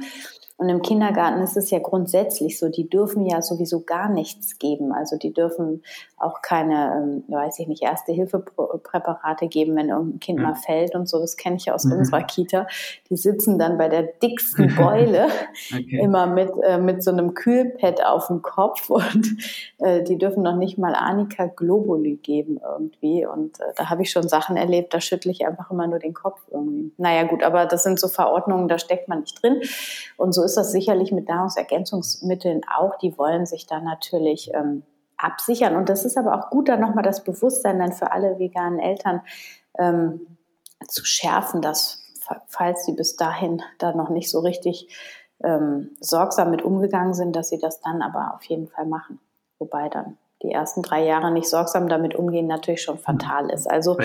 Und 0.57 0.69
im 0.69 0.81
Kindergarten 0.81 1.41
ist 1.41 1.57
es 1.57 1.69
ja 1.69 1.79
grundsätzlich 1.79 2.57
so, 2.57 2.69
die 2.69 2.89
dürfen 2.89 3.25
ja 3.25 3.41
sowieso 3.41 3.81
gar 3.81 4.07
nichts 4.07 4.57
geben. 4.57 4.93
Also 4.93 5.17
die 5.17 5.33
dürfen 5.33 5.83
auch 6.17 6.41
keine, 6.41 6.95
ähm, 6.95 7.23
weiß 7.27 7.59
ich 7.59 7.67
nicht, 7.67 7.83
Erste-Hilfe-Präparate 7.83 9.47
geben, 9.47 9.75
wenn 9.75 9.89
irgendein 9.89 10.19
Kind 10.21 10.39
mal 10.39 10.55
fällt 10.55 10.95
und 10.95 11.09
so. 11.09 11.19
Das 11.19 11.35
kenne 11.35 11.57
ich 11.57 11.65
ja 11.65 11.73
aus 11.73 11.83
mhm. 11.83 11.97
unserer 11.97 12.23
Kita. 12.23 12.67
Die 13.09 13.17
sitzen 13.17 13.59
dann 13.59 13.77
bei 13.77 13.89
der 13.89 14.03
dicksten 14.03 14.73
Beule 14.77 15.27
okay. 15.73 15.99
immer 16.01 16.25
mit, 16.25 16.51
äh, 16.63 16.77
mit 16.77 17.03
so 17.03 17.11
einem 17.11 17.33
Kühlpad 17.33 18.05
auf 18.05 18.27
dem 18.27 18.41
Kopf 18.41 18.89
und 18.89 19.35
äh, 19.79 20.03
die 20.03 20.17
dürfen 20.17 20.41
noch 20.41 20.55
nicht 20.55 20.77
mal 20.77 20.95
Anika 20.95 21.47
Globuli 21.47 22.15
geben 22.15 22.61
irgendwie. 22.63 23.25
Und 23.25 23.59
äh, 23.59 23.73
da 23.75 23.89
habe 23.89 24.03
ich 24.03 24.11
schon 24.11 24.29
Sachen 24.29 24.55
erlebt, 24.55 24.93
da 24.93 25.01
schüttle 25.01 25.31
ich 25.31 25.45
einfach 25.45 25.69
immer 25.69 25.87
nur 25.87 25.99
den 25.99 26.13
Kopf 26.13 26.39
irgendwie. 26.49 26.93
Naja 26.97 27.23
gut, 27.23 27.43
aber 27.43 27.65
das 27.65 27.83
sind 27.83 27.99
so 27.99 28.07
Verordnungen, 28.07 28.69
da 28.69 28.79
steckt 28.79 29.09
man 29.09 29.19
nicht 29.19 29.43
drin. 29.43 29.61
Und 30.15 30.31
so 30.31 30.44
ist 30.45 30.55
das 30.55 30.71
sicherlich 30.71 31.11
mit 31.11 31.27
Nahrungsergänzungsmitteln 31.27 32.61
auch. 32.73 32.97
Die 32.97 33.17
wollen 33.17 33.45
sich 33.45 33.65
dann 33.65 33.83
natürlich 33.83 34.51
ähm, 34.53 34.83
absichern. 35.17 35.75
Und 35.75 35.89
das 35.89 36.05
ist 36.05 36.17
aber 36.17 36.35
auch 36.37 36.49
gut, 36.49 36.69
dann 36.69 36.79
nochmal 36.79 37.03
das 37.03 37.23
Bewusstsein 37.23 37.79
dann 37.79 37.91
für 37.91 38.11
alle 38.11 38.39
veganen 38.39 38.79
Eltern 38.79 39.21
ähm, 39.77 40.37
zu 40.87 41.03
schärfen, 41.05 41.61
dass 41.61 42.03
falls 42.47 42.85
sie 42.85 42.93
bis 42.93 43.15
dahin 43.15 43.61
da 43.77 43.93
noch 43.93 44.09
nicht 44.09 44.29
so 44.29 44.39
richtig 44.39 44.87
ähm, 45.43 45.95
sorgsam 45.99 46.51
mit 46.51 46.61
umgegangen 46.61 47.13
sind, 47.13 47.35
dass 47.35 47.49
sie 47.49 47.59
das 47.59 47.81
dann 47.81 48.01
aber 48.01 48.33
auf 48.35 48.43
jeden 48.45 48.67
Fall 48.67 48.85
machen. 48.85 49.19
Wobei 49.59 49.89
dann 49.89 50.17
die 50.45 50.51
ersten 50.51 50.81
drei 50.81 51.03
Jahre 51.03 51.31
nicht 51.31 51.49
sorgsam 51.49 51.87
damit 51.87 52.15
umgehen, 52.15 52.47
natürlich 52.47 52.81
schon 52.81 52.97
fatal 52.97 53.49
ist. 53.49 53.69
Also 53.69 53.97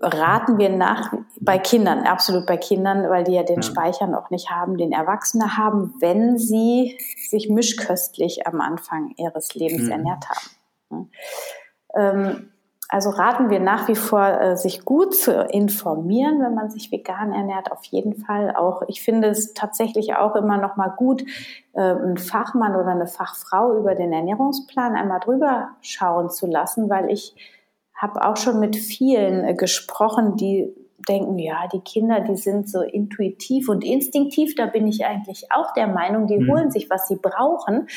raten 0.00 0.58
wir 0.58 0.68
nach, 0.68 1.12
bei 1.40 1.58
Kindern, 1.58 2.04
absolut 2.04 2.46
bei 2.46 2.56
Kindern, 2.56 3.08
weil 3.10 3.24
die 3.24 3.32
ja 3.32 3.42
den 3.42 3.56
ja. 3.56 3.62
Speicher 3.62 4.06
noch 4.06 4.30
nicht 4.30 4.50
haben, 4.50 4.76
den 4.76 4.92
Erwachsene 4.92 5.56
haben, 5.56 5.94
wenn 6.00 6.38
sie 6.38 6.98
sich 7.28 7.48
mischköstlich 7.48 8.46
am 8.46 8.60
Anfang 8.60 9.12
ihres 9.16 9.54
Lebens 9.54 9.82
mhm. 9.82 9.90
ernährt 9.90 10.24
haben. 10.28 11.10
Ähm, 11.94 12.50
also 12.88 13.10
raten 13.10 13.50
wir 13.50 13.60
nach 13.60 13.88
wie 13.88 13.94
vor, 13.94 14.26
äh, 14.26 14.56
sich 14.56 14.84
gut 14.84 15.14
zu 15.14 15.32
informieren, 15.44 16.40
wenn 16.42 16.54
man 16.54 16.70
sich 16.70 16.92
vegan 16.92 17.32
ernährt, 17.32 17.72
auf 17.72 17.84
jeden 17.84 18.14
Fall. 18.14 18.54
Auch 18.56 18.82
ich 18.88 19.02
finde 19.02 19.28
es 19.28 19.54
tatsächlich 19.54 20.16
auch 20.16 20.36
immer 20.36 20.58
noch 20.58 20.76
mal 20.76 20.88
gut, 20.88 21.22
äh, 21.72 21.80
einen 21.80 22.18
Fachmann 22.18 22.76
oder 22.76 22.88
eine 22.88 23.06
Fachfrau 23.06 23.76
über 23.78 23.94
den 23.94 24.12
Ernährungsplan 24.12 24.94
einmal 24.94 25.20
drüber 25.20 25.70
schauen 25.80 26.30
zu 26.30 26.46
lassen, 26.46 26.90
weil 26.90 27.10
ich 27.10 27.34
habe 27.94 28.22
auch 28.22 28.36
schon 28.36 28.60
mit 28.60 28.76
vielen 28.76 29.44
äh, 29.44 29.54
gesprochen, 29.54 30.36
die 30.36 30.74
denken, 31.08 31.38
ja, 31.38 31.66
die 31.72 31.80
Kinder, 31.80 32.20
die 32.20 32.36
sind 32.36 32.68
so 32.68 32.80
intuitiv 32.80 33.68
und 33.68 33.84
instinktiv, 33.84 34.54
da 34.54 34.66
bin 34.66 34.86
ich 34.86 35.04
eigentlich 35.04 35.52
auch 35.52 35.72
der 35.74 35.86
Meinung, 35.86 36.26
die 36.26 36.38
mhm. 36.38 36.50
holen 36.50 36.70
sich, 36.70 36.88
was 36.90 37.08
sie 37.08 37.16
brauchen. 37.16 37.88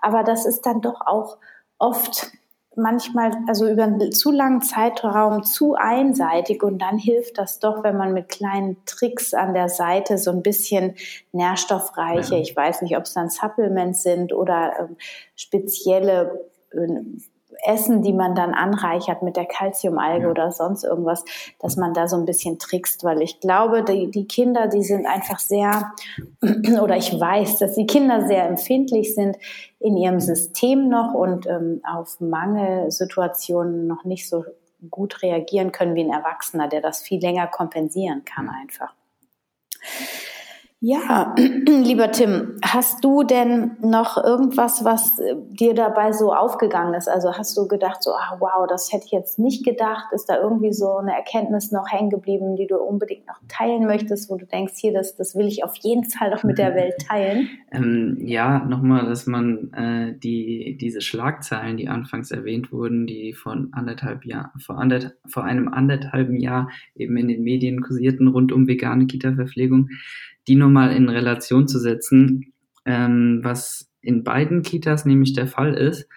Aber 0.00 0.22
das 0.22 0.46
ist 0.46 0.64
dann 0.64 0.80
doch 0.80 1.00
auch 1.04 1.38
oft 1.78 2.32
manchmal, 2.76 3.32
also 3.48 3.68
über 3.68 3.84
einen 3.84 4.12
zu 4.12 4.30
langen 4.30 4.60
Zeitraum 4.62 5.42
zu 5.42 5.74
einseitig 5.74 6.62
und 6.62 6.78
dann 6.78 6.98
hilft 6.98 7.38
das 7.38 7.58
doch, 7.58 7.82
wenn 7.82 7.96
man 7.96 8.12
mit 8.12 8.28
kleinen 8.28 8.76
Tricks 8.84 9.34
an 9.34 9.54
der 9.54 9.68
Seite 9.68 10.18
so 10.18 10.30
ein 10.30 10.42
bisschen 10.42 10.94
nährstoffreiche, 11.32 12.34
ja. 12.34 12.40
ich 12.40 12.54
weiß 12.54 12.82
nicht, 12.82 12.96
ob 12.96 13.04
es 13.04 13.14
dann 13.14 13.30
Supplements 13.30 14.02
sind 14.02 14.32
oder 14.32 14.72
ähm, 14.78 14.96
spezielle 15.34 16.48
äh, 16.72 16.86
Essen, 17.64 18.02
die 18.02 18.12
man 18.12 18.34
dann 18.34 18.54
anreichert 18.54 19.22
mit 19.22 19.36
der 19.36 19.46
Calciumalge 19.46 20.24
ja. 20.24 20.30
oder 20.30 20.52
sonst 20.52 20.84
irgendwas, 20.84 21.24
dass 21.58 21.76
man 21.76 21.94
da 21.94 22.08
so 22.08 22.16
ein 22.16 22.24
bisschen 22.24 22.58
trickst, 22.58 23.04
weil 23.04 23.22
ich 23.22 23.40
glaube, 23.40 23.82
die, 23.82 24.10
die 24.10 24.26
Kinder, 24.26 24.68
die 24.68 24.82
sind 24.82 25.06
einfach 25.06 25.38
sehr, 25.38 25.92
oder 26.82 26.96
ich 26.96 27.18
weiß, 27.18 27.58
dass 27.58 27.74
die 27.74 27.86
Kinder 27.86 28.26
sehr 28.26 28.46
empfindlich 28.46 29.14
sind 29.14 29.36
in 29.78 29.96
ihrem 29.96 30.20
System 30.20 30.88
noch 30.88 31.14
und 31.14 31.46
ähm, 31.46 31.80
auf 31.84 32.20
Mangelsituationen 32.20 33.86
noch 33.86 34.04
nicht 34.04 34.28
so 34.28 34.44
gut 34.90 35.22
reagieren 35.22 35.72
können 35.72 35.94
wie 35.94 36.04
ein 36.04 36.12
Erwachsener, 36.12 36.68
der 36.68 36.80
das 36.80 37.02
viel 37.02 37.20
länger 37.20 37.46
kompensieren 37.46 38.24
kann 38.24 38.48
einfach. 38.48 38.94
Ja, 40.80 41.34
lieber 41.66 42.12
Tim, 42.12 42.58
hast 42.62 43.02
du 43.02 43.22
denn 43.22 43.76
noch 43.80 44.22
irgendwas, 44.22 44.84
was 44.84 45.18
äh, 45.18 45.34
dir 45.48 45.72
dabei 45.72 46.12
so 46.12 46.34
aufgegangen 46.34 46.92
ist? 46.92 47.08
Also 47.08 47.32
hast 47.32 47.56
du 47.56 47.66
gedacht, 47.66 48.02
so, 48.02 48.10
ah, 48.10 48.36
wow, 48.40 48.66
das 48.68 48.92
hätte 48.92 49.06
ich 49.06 49.12
jetzt 49.12 49.38
nicht 49.38 49.64
gedacht? 49.64 50.12
Ist 50.12 50.26
da 50.26 50.38
irgendwie 50.38 50.74
so 50.74 50.98
eine 50.98 51.14
Erkenntnis 51.14 51.72
noch 51.72 51.90
hängen 51.90 52.10
geblieben, 52.10 52.56
die 52.56 52.66
du 52.66 52.76
unbedingt 52.76 53.26
noch 53.26 53.40
teilen 53.48 53.86
möchtest, 53.86 54.28
wo 54.28 54.36
du 54.36 54.44
denkst, 54.44 54.74
hier, 54.76 54.92
das, 54.92 55.16
das 55.16 55.34
will 55.34 55.46
ich 55.46 55.64
auf 55.64 55.76
jeden 55.76 56.04
Fall 56.04 56.30
noch 56.30 56.44
mit 56.44 56.58
der 56.58 56.74
Welt 56.74 56.94
teilen? 57.08 57.48
Ähm, 57.72 58.18
ja, 58.20 58.58
nochmal, 58.58 59.06
dass 59.06 59.26
man 59.26 59.72
äh, 59.72 60.18
die, 60.18 60.76
diese 60.78 61.00
Schlagzeilen, 61.00 61.78
die 61.78 61.88
anfangs 61.88 62.30
erwähnt 62.30 62.70
wurden, 62.70 63.06
die 63.06 63.32
von 63.32 63.70
anderthalb 63.72 64.26
Jahr, 64.26 64.52
vor, 64.58 64.76
anderth 64.76 65.16
vor 65.26 65.44
einem 65.44 65.68
anderthalben 65.68 66.36
Jahr 66.36 66.68
eben 66.94 67.16
in 67.16 67.28
den 67.28 67.42
Medien 67.42 67.80
kursierten 67.80 68.28
rund 68.28 68.52
um 68.52 68.68
vegane 68.68 69.06
Kita-Verpflegung, 69.06 69.88
die 70.48 70.56
nochmal 70.56 70.94
in 70.94 71.08
Relation 71.08 71.68
zu 71.68 71.78
setzen, 71.78 72.52
ähm, 72.84 73.40
was 73.42 73.90
in 74.00 74.22
beiden 74.24 74.62
Kitas 74.62 75.04
nämlich 75.04 75.32
der 75.32 75.46
Fall 75.46 75.74
ist, 75.74 76.08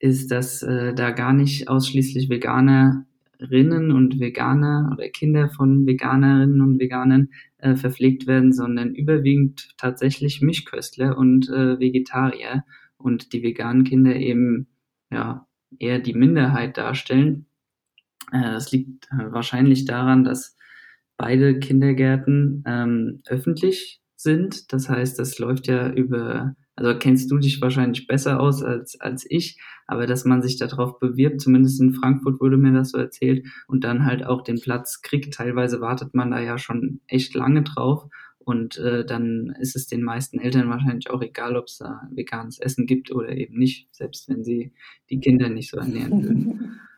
ist, 0.00 0.30
dass 0.30 0.62
äh, 0.62 0.94
da 0.94 1.10
gar 1.10 1.32
nicht 1.32 1.68
ausschließlich 1.68 2.28
Veganerinnen 2.28 3.92
und 3.92 4.18
Veganer 4.18 4.90
oder 4.92 5.08
Kinder 5.08 5.48
von 5.50 5.86
Veganerinnen 5.86 6.60
und 6.60 6.80
Veganern 6.80 7.28
äh, 7.58 7.76
verpflegt 7.76 8.26
werden, 8.26 8.52
sondern 8.52 8.94
überwiegend 8.94 9.74
tatsächlich 9.76 10.40
Mischköstler 10.40 11.16
und 11.16 11.48
äh, 11.48 11.78
Vegetarier 11.78 12.64
und 12.96 13.32
die 13.32 13.42
veganen 13.42 13.84
Kinder 13.84 14.16
eben 14.16 14.68
ja 15.10 15.46
eher 15.78 15.98
die 15.98 16.14
Minderheit 16.14 16.76
darstellen. 16.76 17.46
Äh, 18.32 18.40
das 18.40 18.72
liegt 18.72 19.06
äh, 19.12 19.32
wahrscheinlich 19.32 19.84
daran, 19.84 20.24
dass 20.24 20.56
beide 21.20 21.58
Kindergärten 21.58 22.64
ähm, 22.66 23.20
öffentlich 23.26 24.00
sind. 24.16 24.72
Das 24.72 24.88
heißt, 24.88 25.18
das 25.18 25.38
läuft 25.38 25.66
ja 25.66 25.92
über, 25.92 26.56
also 26.76 26.98
kennst 26.98 27.30
du 27.30 27.36
dich 27.36 27.60
wahrscheinlich 27.60 28.06
besser 28.06 28.40
aus 28.40 28.62
als, 28.62 28.98
als 28.98 29.26
ich, 29.28 29.60
aber 29.86 30.06
dass 30.06 30.24
man 30.24 30.40
sich 30.40 30.56
darauf 30.56 30.98
bewirbt, 30.98 31.42
zumindest 31.42 31.78
in 31.78 31.92
Frankfurt 31.92 32.40
wurde 32.40 32.56
mir 32.56 32.72
das 32.72 32.92
so 32.92 32.98
erzählt, 32.98 33.46
und 33.68 33.84
dann 33.84 34.06
halt 34.06 34.24
auch 34.24 34.42
den 34.42 34.60
Platz 34.60 35.02
kriegt. 35.02 35.34
Teilweise 35.34 35.82
wartet 35.82 36.14
man 36.14 36.30
da 36.30 36.40
ja 36.40 36.56
schon 36.56 37.00
echt 37.06 37.34
lange 37.34 37.64
drauf. 37.64 38.04
Und 38.38 38.78
äh, 38.78 39.04
dann 39.04 39.54
ist 39.60 39.76
es 39.76 39.86
den 39.86 40.02
meisten 40.02 40.40
Eltern 40.40 40.70
wahrscheinlich 40.70 41.10
auch 41.10 41.20
egal, 41.20 41.56
ob 41.56 41.66
es 41.66 41.76
da 41.76 42.08
veganes 42.10 42.58
Essen 42.58 42.86
gibt 42.86 43.12
oder 43.12 43.36
eben 43.36 43.58
nicht, 43.58 43.94
selbst 43.94 44.30
wenn 44.30 44.42
sie 44.42 44.72
die 45.10 45.20
Kinder 45.20 45.50
nicht 45.50 45.70
so 45.70 45.76
ernähren 45.76 46.22
würden. 46.22 46.80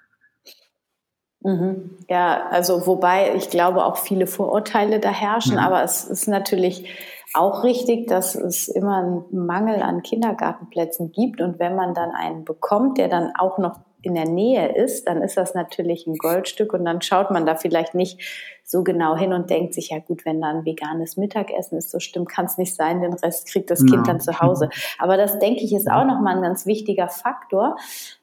Mhm. 1.43 1.99
Ja, 2.09 2.47
also 2.51 2.87
wobei 2.87 3.35
ich 3.35 3.51
glaube 3.51 3.85
auch 3.85 3.97
viele 3.97 4.27
Vorurteile 4.27 5.01
da 5.01 5.11
herrschen, 5.11 5.55
mhm. 5.55 5.61
aber 5.61 5.83
es 5.83 6.05
ist 6.05 6.29
natürlich 6.29 6.89
auch 7.35 7.65
richtig, 7.65 8.09
dass 8.09 8.35
es 8.35 8.69
immer 8.69 8.99
einen 8.99 9.47
Mangel 9.47 9.83
an 9.83 10.03
Kindergartenplätzen 10.03 11.13
gibt 11.13 11.41
und 11.41 11.59
wenn 11.59 11.75
man 11.75 11.95
dann 11.95 12.11
einen 12.11 12.45
bekommt, 12.45 12.99
der 12.99 13.09
dann 13.09 13.33
auch 13.37 13.59
noch 13.59 13.81
in 14.03 14.15
der 14.15 14.29
Nähe 14.29 14.75
ist, 14.75 15.07
dann 15.07 15.23
ist 15.23 15.37
das 15.37 15.55
natürlich 15.55 16.07
ein 16.07 16.17
Goldstück 16.17 16.73
und 16.75 16.85
dann 16.85 17.01
schaut 17.03 17.31
man 17.31 17.47
da 17.47 17.55
vielleicht 17.55 17.95
nicht 17.95 18.21
so 18.65 18.83
genau 18.83 19.17
hin 19.17 19.33
und 19.33 19.49
denkt 19.49 19.75
sich, 19.75 19.91
ja 19.91 19.99
gut, 19.99 20.25
wenn 20.25 20.41
da 20.41 20.49
ein 20.49 20.65
veganes 20.65 21.17
Mittagessen 21.17 21.79
ist, 21.79 21.91
so 21.91 22.01
stimmt, 22.01 22.29
kann 22.29 22.47
es 22.47 22.59
nicht 22.59 22.75
sein, 22.75 23.01
den 23.01 23.13
Rest 23.15 23.47
kriegt 23.47 23.71
das 23.71 23.81
Kind 23.81 24.07
ja. 24.07 24.13
dann 24.13 24.21
zu 24.21 24.41
Hause. 24.41 24.71
Aber 24.99 25.17
das, 25.17 25.39
denke 25.39 25.63
ich, 25.63 25.73
ist 25.73 25.91
auch 25.91 26.05
nochmal 26.05 26.37
ein 26.37 26.43
ganz 26.43 26.67
wichtiger 26.67 27.09
Faktor. 27.09 27.77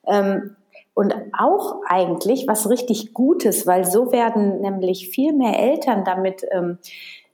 Ähm, 0.05 0.55
und 0.99 1.15
auch 1.31 1.79
eigentlich 1.85 2.45
was 2.45 2.69
richtig 2.69 3.13
Gutes, 3.13 3.65
weil 3.65 3.85
so 3.85 4.11
werden 4.11 4.59
nämlich 4.59 5.07
viel 5.07 5.31
mehr 5.31 5.57
Eltern 5.57 6.03
damit 6.03 6.45
ähm, 6.51 6.77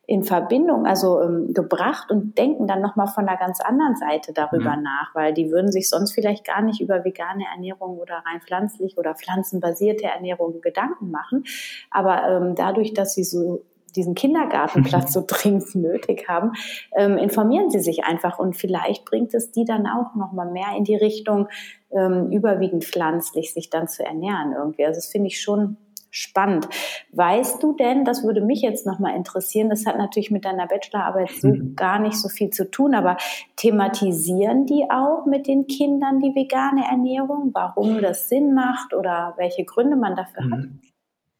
in 0.05 0.21
Verbindung, 0.21 0.85
also 0.85 1.19
ähm, 1.19 1.51
gebracht 1.51 2.11
und 2.11 2.37
denken 2.37 2.67
dann 2.67 2.79
nochmal 2.79 3.07
von 3.07 3.27
einer 3.27 3.39
ganz 3.39 3.61
anderen 3.61 3.95
Seite 3.95 4.33
darüber 4.33 4.75
mhm. 4.77 4.83
nach, 4.83 5.15
weil 5.15 5.33
die 5.33 5.49
würden 5.49 5.71
sich 5.71 5.89
sonst 5.89 6.13
vielleicht 6.13 6.45
gar 6.45 6.61
nicht 6.61 6.79
über 6.79 7.03
vegane 7.03 7.45
Ernährung 7.51 7.97
oder 7.97 8.17
rein 8.17 8.39
pflanzlich 8.39 8.99
oder 8.99 9.15
pflanzenbasierte 9.15 10.05
Ernährung 10.05 10.61
Gedanken 10.61 11.09
machen. 11.09 11.43
Aber 11.89 12.21
ähm, 12.29 12.53
dadurch, 12.53 12.93
dass 12.93 13.15
sie 13.15 13.23
so 13.23 13.63
diesen 13.95 14.15
Kindergartenplatz 14.15 15.13
so 15.13 15.23
dringend 15.25 15.73
nötig 15.75 16.27
haben, 16.27 16.51
ähm, 16.95 17.17
informieren 17.17 17.69
Sie 17.69 17.79
sich 17.79 18.03
einfach 18.03 18.39
und 18.39 18.55
vielleicht 18.55 19.05
bringt 19.05 19.33
es 19.33 19.51
die 19.51 19.65
dann 19.65 19.87
auch 19.87 20.15
noch 20.15 20.31
mal 20.31 20.51
mehr 20.51 20.75
in 20.77 20.83
die 20.83 20.95
Richtung 20.95 21.47
ähm, 21.91 22.31
überwiegend 22.31 22.83
pflanzlich 22.83 23.53
sich 23.53 23.69
dann 23.69 23.87
zu 23.87 24.05
ernähren 24.05 24.53
irgendwie. 24.57 24.85
Also 24.85 24.97
das 24.97 25.07
finde 25.07 25.27
ich 25.27 25.41
schon 25.41 25.77
spannend. 26.15 26.69
Weißt 27.11 27.61
du 27.61 27.73
denn, 27.73 28.05
das 28.05 28.23
würde 28.23 28.39
mich 28.39 28.61
jetzt 28.61 28.85
noch 28.85 28.99
mal 28.99 29.13
interessieren, 29.15 29.69
das 29.69 29.85
hat 29.85 29.97
natürlich 29.97 30.31
mit 30.31 30.45
deiner 30.45 30.65
Bachelorarbeit 30.65 31.31
so 31.31 31.49
mhm. 31.49 31.75
gar 31.75 31.99
nicht 31.99 32.15
so 32.15 32.29
viel 32.29 32.51
zu 32.51 32.71
tun, 32.71 32.95
aber 32.95 33.17
thematisieren 33.57 34.65
die 34.65 34.85
auch 34.89 35.25
mit 35.25 35.45
den 35.47 35.67
Kindern 35.67 36.21
die 36.21 36.33
vegane 36.33 36.85
Ernährung, 36.89 37.51
warum 37.53 38.01
das 38.01 38.29
Sinn 38.29 38.53
macht 38.53 38.93
oder 38.93 39.33
welche 39.35 39.65
Gründe 39.65 39.97
man 39.97 40.15
dafür 40.15 40.43
mhm. 40.43 40.53
hat? 40.53 40.94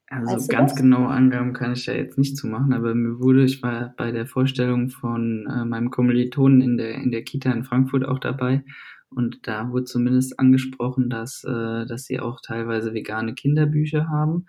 Also 0.07 0.35
weißt 0.35 0.49
ganz 0.49 0.75
genaue 0.75 1.07
Angaben 1.07 1.53
kann 1.53 1.73
ich 1.73 1.87
ja 1.87 1.93
jetzt 1.93 2.17
nicht 2.17 2.37
zu 2.37 2.47
machen, 2.47 2.73
aber 2.73 2.93
mir 2.93 3.19
wurde, 3.19 3.43
ich 3.43 3.63
war 3.63 3.93
bei 3.97 4.11
der 4.11 4.27
Vorstellung 4.27 4.89
von 4.89 5.47
äh, 5.47 5.65
meinem 5.65 5.89
Kommilitonen 5.89 6.61
in 6.61 6.77
der, 6.77 6.95
in 6.95 7.11
der 7.11 7.23
Kita 7.23 7.51
in 7.51 7.63
Frankfurt 7.63 8.05
auch 8.05 8.19
dabei. 8.19 8.63
Und 9.09 9.47
da 9.47 9.71
wurde 9.71 9.85
zumindest 9.85 10.39
angesprochen, 10.39 11.09
dass, 11.09 11.43
äh, 11.43 11.85
dass 11.85 12.05
sie 12.05 12.19
auch 12.19 12.39
teilweise 12.41 12.93
vegane 12.93 13.33
Kinderbücher 13.33 14.07
haben, 14.07 14.45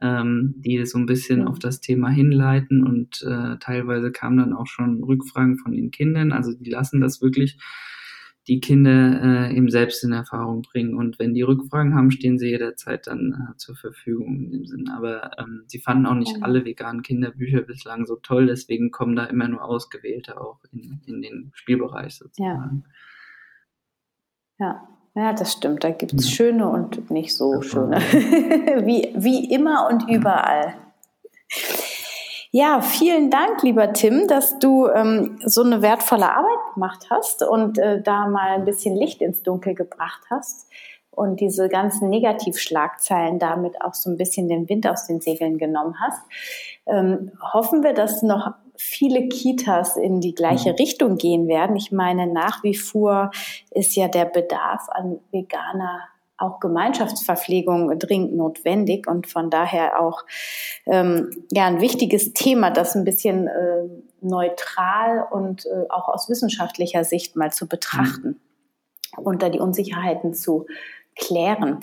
ähm, 0.00 0.54
die 0.58 0.84
so 0.86 0.98
ein 0.98 1.06
bisschen 1.06 1.40
ja. 1.40 1.46
auf 1.48 1.58
das 1.58 1.80
Thema 1.80 2.08
hinleiten. 2.08 2.86
Und 2.86 3.22
äh, 3.22 3.58
teilweise 3.58 4.10
kamen 4.10 4.38
dann 4.38 4.52
auch 4.54 4.66
schon 4.66 5.02
Rückfragen 5.02 5.58
von 5.58 5.72
den 5.72 5.90
Kindern, 5.90 6.32
also 6.32 6.52
die 6.52 6.70
lassen 6.70 7.00
das 7.00 7.20
wirklich 7.20 7.58
die 8.46 8.60
Kinder 8.60 9.48
äh, 9.50 9.56
eben 9.56 9.70
selbst 9.70 10.04
in 10.04 10.12
Erfahrung 10.12 10.62
bringen. 10.62 10.96
Und 10.96 11.18
wenn 11.18 11.34
die 11.34 11.42
Rückfragen 11.42 11.94
haben, 11.94 12.10
stehen 12.10 12.38
sie 12.38 12.48
jederzeit 12.48 13.06
dann 13.06 13.32
äh, 13.32 13.56
zur 13.56 13.74
Verfügung 13.74 14.36
in 14.36 14.50
dem 14.50 14.66
Sinn. 14.66 14.88
Aber 14.88 15.30
ähm, 15.38 15.64
sie 15.66 15.78
fanden 15.78 16.06
auch 16.06 16.14
nicht 16.14 16.42
alle 16.42 16.64
veganen 16.64 17.02
Kinderbücher 17.02 17.62
bislang 17.62 18.06
so 18.06 18.16
toll, 18.16 18.46
deswegen 18.46 18.90
kommen 18.90 19.16
da 19.16 19.24
immer 19.24 19.48
nur 19.48 19.64
Ausgewählte 19.64 20.40
auch 20.40 20.60
in, 20.72 21.00
in 21.06 21.22
den 21.22 21.50
Spielbereich 21.54 22.16
sozusagen. 22.16 22.84
Ja. 24.58 24.66
ja. 24.66 24.88
Ja, 25.16 25.32
das 25.32 25.52
stimmt. 25.52 25.84
Da 25.84 25.90
gibt 25.90 26.12
es 26.14 26.28
ja. 26.28 26.34
schöne 26.34 26.68
und 26.68 27.08
nicht 27.08 27.36
so 27.36 27.62
schöne. 27.62 27.98
wie, 28.00 29.14
wie 29.16 29.54
immer 29.54 29.88
und 29.88 30.10
überall. 30.10 30.74
Ja, 32.56 32.82
vielen 32.82 33.32
Dank, 33.32 33.64
lieber 33.64 33.92
Tim, 33.92 34.28
dass 34.28 34.60
du 34.60 34.86
ähm, 34.86 35.40
so 35.44 35.64
eine 35.64 35.82
wertvolle 35.82 36.30
Arbeit 36.30 36.74
gemacht 36.74 37.08
hast 37.10 37.42
und 37.42 37.78
äh, 37.78 38.00
da 38.00 38.28
mal 38.28 38.50
ein 38.50 38.64
bisschen 38.64 38.94
Licht 38.94 39.22
ins 39.22 39.42
Dunkel 39.42 39.74
gebracht 39.74 40.20
hast 40.30 40.70
und 41.10 41.40
diese 41.40 41.68
ganzen 41.68 42.10
Negativschlagzeilen 42.10 43.40
damit 43.40 43.82
auch 43.82 43.94
so 43.94 44.08
ein 44.08 44.16
bisschen 44.16 44.48
den 44.48 44.68
Wind 44.68 44.86
aus 44.86 45.08
den 45.08 45.20
Segeln 45.20 45.58
genommen 45.58 45.96
hast. 46.00 46.22
Ähm, 46.86 47.32
hoffen 47.52 47.82
wir, 47.82 47.92
dass 47.92 48.22
noch 48.22 48.52
viele 48.76 49.26
Kitas 49.26 49.96
in 49.96 50.20
die 50.20 50.36
gleiche 50.36 50.70
mhm. 50.70 50.76
Richtung 50.76 51.16
gehen 51.16 51.48
werden. 51.48 51.74
Ich 51.74 51.90
meine, 51.90 52.28
nach 52.28 52.62
wie 52.62 52.76
vor 52.76 53.32
ist 53.72 53.96
ja 53.96 54.06
der 54.06 54.26
Bedarf 54.26 54.88
an 54.90 55.18
veganer 55.32 56.02
auch 56.36 56.60
Gemeinschaftsverpflegung 56.60 57.98
dringend 57.98 58.36
notwendig 58.36 59.06
und 59.06 59.26
von 59.26 59.50
daher 59.50 60.00
auch 60.00 60.24
ähm, 60.86 61.30
ja 61.52 61.66
ein 61.66 61.80
wichtiges 61.80 62.32
Thema, 62.32 62.70
das 62.70 62.94
ein 62.96 63.04
bisschen 63.04 63.46
äh, 63.46 63.88
neutral 64.20 65.26
und 65.30 65.66
äh, 65.66 65.88
auch 65.90 66.08
aus 66.08 66.28
wissenschaftlicher 66.28 67.04
Sicht 67.04 67.36
mal 67.36 67.52
zu 67.52 67.68
betrachten 67.68 68.40
mhm. 69.16 69.24
und 69.24 69.42
da 69.42 69.48
die 69.48 69.60
Unsicherheiten 69.60 70.34
zu 70.34 70.66
klären. 71.16 71.80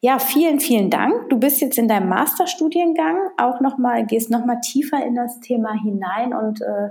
Ja, 0.00 0.18
vielen, 0.18 0.58
vielen 0.58 0.90
Dank. 0.90 1.30
Du 1.30 1.38
bist 1.38 1.60
jetzt 1.60 1.78
in 1.78 1.86
deinem 1.86 2.08
Masterstudiengang 2.08 3.18
auch 3.38 3.60
noch 3.60 3.78
mal, 3.78 4.04
gehst 4.04 4.30
noch 4.30 4.44
mal 4.44 4.60
tiefer 4.60 5.04
in 5.04 5.14
das 5.14 5.38
Thema 5.38 5.74
hinein 5.80 6.34
und 6.34 6.60
äh, 6.60 6.88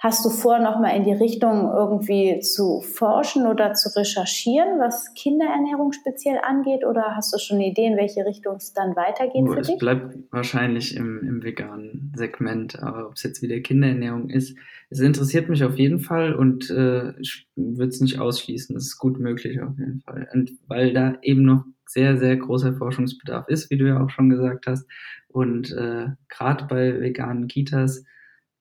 Hast 0.00 0.24
du 0.24 0.30
vor, 0.30 0.60
nochmal 0.60 0.96
in 0.96 1.02
die 1.02 1.12
Richtung 1.12 1.72
irgendwie 1.74 2.38
zu 2.38 2.80
forschen 2.82 3.48
oder 3.48 3.72
zu 3.74 3.88
recherchieren, 3.96 4.78
was 4.78 5.12
Kinderernährung 5.14 5.90
speziell 5.90 6.38
angeht? 6.40 6.84
Oder 6.84 7.16
hast 7.16 7.34
du 7.34 7.38
schon 7.38 7.60
Ideen, 7.60 7.96
welche 7.96 8.24
Richtung 8.24 8.56
es 8.56 8.72
dann 8.72 8.94
weitergeht 8.94 9.42
oh, 9.48 9.54
für 9.54 9.62
dich? 9.62 9.72
Es 9.72 9.78
bleibt 9.78 10.16
wahrscheinlich 10.30 10.94
im, 10.94 11.18
im 11.26 11.42
veganen 11.42 12.12
Segment, 12.14 12.80
aber 12.80 13.08
ob 13.08 13.14
es 13.14 13.24
jetzt 13.24 13.42
wieder 13.42 13.58
Kinderernährung 13.58 14.30
ist, 14.30 14.56
es 14.88 15.00
interessiert 15.00 15.48
mich 15.48 15.64
auf 15.64 15.76
jeden 15.76 15.98
Fall 15.98 16.32
und 16.32 16.70
äh, 16.70 17.18
ich 17.18 17.48
würde 17.56 17.88
es 17.88 18.00
nicht 18.00 18.20
ausschließen. 18.20 18.76
Es 18.76 18.84
ist 18.84 18.98
gut 18.98 19.18
möglich 19.18 19.60
auf 19.60 19.76
jeden 19.78 20.00
Fall. 20.00 20.28
Und 20.32 20.52
weil 20.68 20.92
da 20.92 21.14
eben 21.22 21.42
noch 21.42 21.64
sehr, 21.86 22.18
sehr 22.18 22.36
großer 22.36 22.74
Forschungsbedarf 22.74 23.48
ist, 23.48 23.68
wie 23.70 23.78
du 23.78 23.88
ja 23.88 24.00
auch 24.00 24.10
schon 24.10 24.30
gesagt 24.30 24.68
hast. 24.68 24.86
Und 25.26 25.72
äh, 25.72 26.06
gerade 26.28 26.66
bei 26.66 27.00
veganen 27.00 27.48
Kitas, 27.48 28.04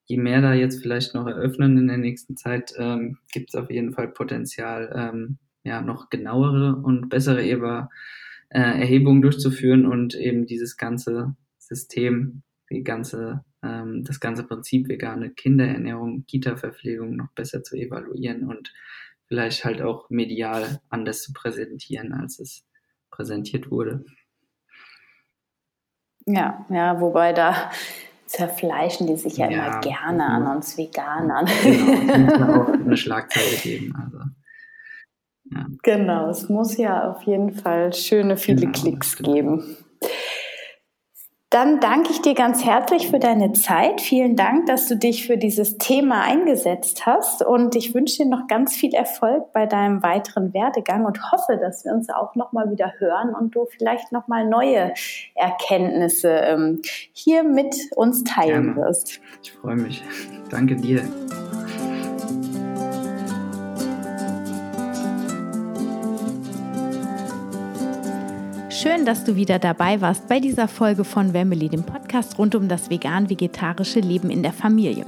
je 0.07 0.17
mehr 0.17 0.41
da 0.41 0.53
jetzt 0.53 0.81
vielleicht 0.81 1.13
noch 1.13 1.27
eröffnen 1.27 1.77
in 1.77 1.87
der 1.87 1.97
nächsten 1.97 2.37
Zeit, 2.37 2.73
ähm, 2.77 3.19
gibt 3.31 3.49
es 3.49 3.55
auf 3.55 3.69
jeden 3.69 3.93
Fall 3.93 4.07
Potenzial, 4.07 4.91
ähm, 4.95 5.37
ja, 5.63 5.81
noch 5.81 6.09
genauere 6.09 6.77
und 6.81 7.09
bessere 7.09 7.43
Eber, 7.43 7.89
äh, 8.49 8.59
Erhebungen 8.59 9.21
durchzuführen 9.21 9.85
und 9.85 10.15
eben 10.15 10.45
dieses 10.45 10.77
ganze 10.77 11.35
System, 11.57 12.43
die 12.69 12.83
ganze, 12.83 13.43
ähm, 13.61 14.05
das 14.05 14.21
ganze 14.21 14.45
Prinzip 14.45 14.87
vegane 14.87 15.31
Kinderernährung, 15.31 16.25
Kita-Verpflegung 16.25 17.17
noch 17.17 17.31
besser 17.33 17.63
zu 17.63 17.75
evaluieren 17.75 18.47
und 18.47 18.73
vielleicht 19.25 19.65
halt 19.65 19.81
auch 19.81 20.09
medial 20.09 20.79
anders 20.89 21.21
zu 21.21 21.33
präsentieren, 21.33 22.13
als 22.13 22.39
es 22.39 22.65
präsentiert 23.11 23.69
wurde. 23.71 24.05
Ja, 26.25 26.65
ja, 26.69 26.99
wobei 27.01 27.33
da 27.33 27.71
zerfleischen 28.27 29.07
die 29.07 29.15
sich 29.15 29.37
ja, 29.37 29.49
ja 29.49 29.67
immer 29.67 29.81
gerne 29.81 30.25
an 30.25 30.47
uns 30.47 30.77
Veganern. 30.77 31.45
Genau, 31.63 31.93
es 32.07 32.17
muss 32.17 32.41
auch 32.41 32.73
eine 32.73 32.97
Schlagzeile 32.97 33.57
geben. 33.63 33.95
Also, 33.95 34.17
ja. 35.51 35.65
Genau, 35.83 36.29
es 36.29 36.49
muss 36.49 36.77
ja 36.77 37.09
auf 37.09 37.23
jeden 37.23 37.51
Fall 37.51 37.93
schöne 37.93 38.37
viele 38.37 38.61
genau, 38.61 38.71
Klicks 38.73 39.17
geben. 39.17 39.77
Dann 41.49 41.79
danke 41.79 42.11
ich 42.11 42.21
dir 42.21 42.33
ganz 42.33 42.65
herzlich 42.65 43.09
für 43.09 43.19
deine 43.19 43.53
Zeit. 43.53 44.01
Vielen 44.01 44.35
Dank, 44.35 44.65
dass 44.65 44.89
du 44.89 44.97
dich 44.97 45.25
für 45.25 45.37
dieses 45.37 45.77
Thema 45.77 46.23
eingesetzt 46.23 47.05
hast. 47.05 47.41
Und 47.41 47.73
ich 47.77 47.95
wünsche 47.95 48.23
dir 48.23 48.29
noch 48.29 48.47
ganz 48.47 48.75
viel 48.75 48.93
Erfolg 48.93 49.53
bei 49.53 49.65
deinem 49.65 50.03
weiteren 50.03 50.53
Werdegang 50.53 51.05
und 51.05 51.31
hoffe, 51.31 51.55
dass 51.55 51.85
wir 51.85 51.93
uns 51.93 52.09
auch 52.09 52.35
noch 52.35 52.51
mal 52.51 52.69
wieder 52.69 52.91
hören 52.97 53.33
und 53.33 53.55
du 53.55 53.65
vielleicht 53.65 54.11
noch 54.11 54.27
mal 54.27 54.45
neue 54.45 54.93
Erkenntnisse 55.35 56.31
ähm, 56.31 56.81
hier 57.13 57.43
mit 57.43 57.77
uns 57.95 58.25
teilen 58.25 58.75
Gerne. 58.75 58.87
wirst. 58.87 59.21
Ich 59.41 59.53
freue 59.53 59.77
mich. 59.77 60.03
Danke 60.49 60.75
dir. 60.75 61.01
Schön, 68.79 69.05
dass 69.07 69.23
du 69.23 69.35
wieder 69.35 69.57
dabei 69.57 70.01
warst 70.01 70.27
bei 70.27 70.39
dieser 70.39 70.67
Folge 70.67 71.03
von 71.03 71.33
Wemmeli, 71.33 71.67
dem 71.67 71.81
Podcast 71.81 72.37
rund 72.37 72.53
um 72.53 72.67
das 72.67 72.91
vegan-vegetarische 72.91 74.01
Leben 74.01 74.29
in 74.29 74.43
der 74.43 74.53
Familie. 74.53 75.03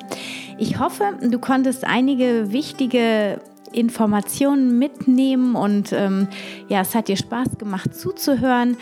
Ich 0.57 0.79
hoffe, 0.79 1.03
du 1.21 1.37
konntest 1.37 1.83
einige 1.83 2.51
wichtige 2.51 3.39
Informationen 3.71 4.79
mitnehmen 4.79 5.53
und 5.53 5.93
ähm, 5.93 6.29
ja, 6.67 6.81
es 6.81 6.95
hat 6.95 7.09
dir 7.09 7.15
Spaß 7.15 7.59
gemacht 7.59 7.93
zuzuhören. 7.93 8.75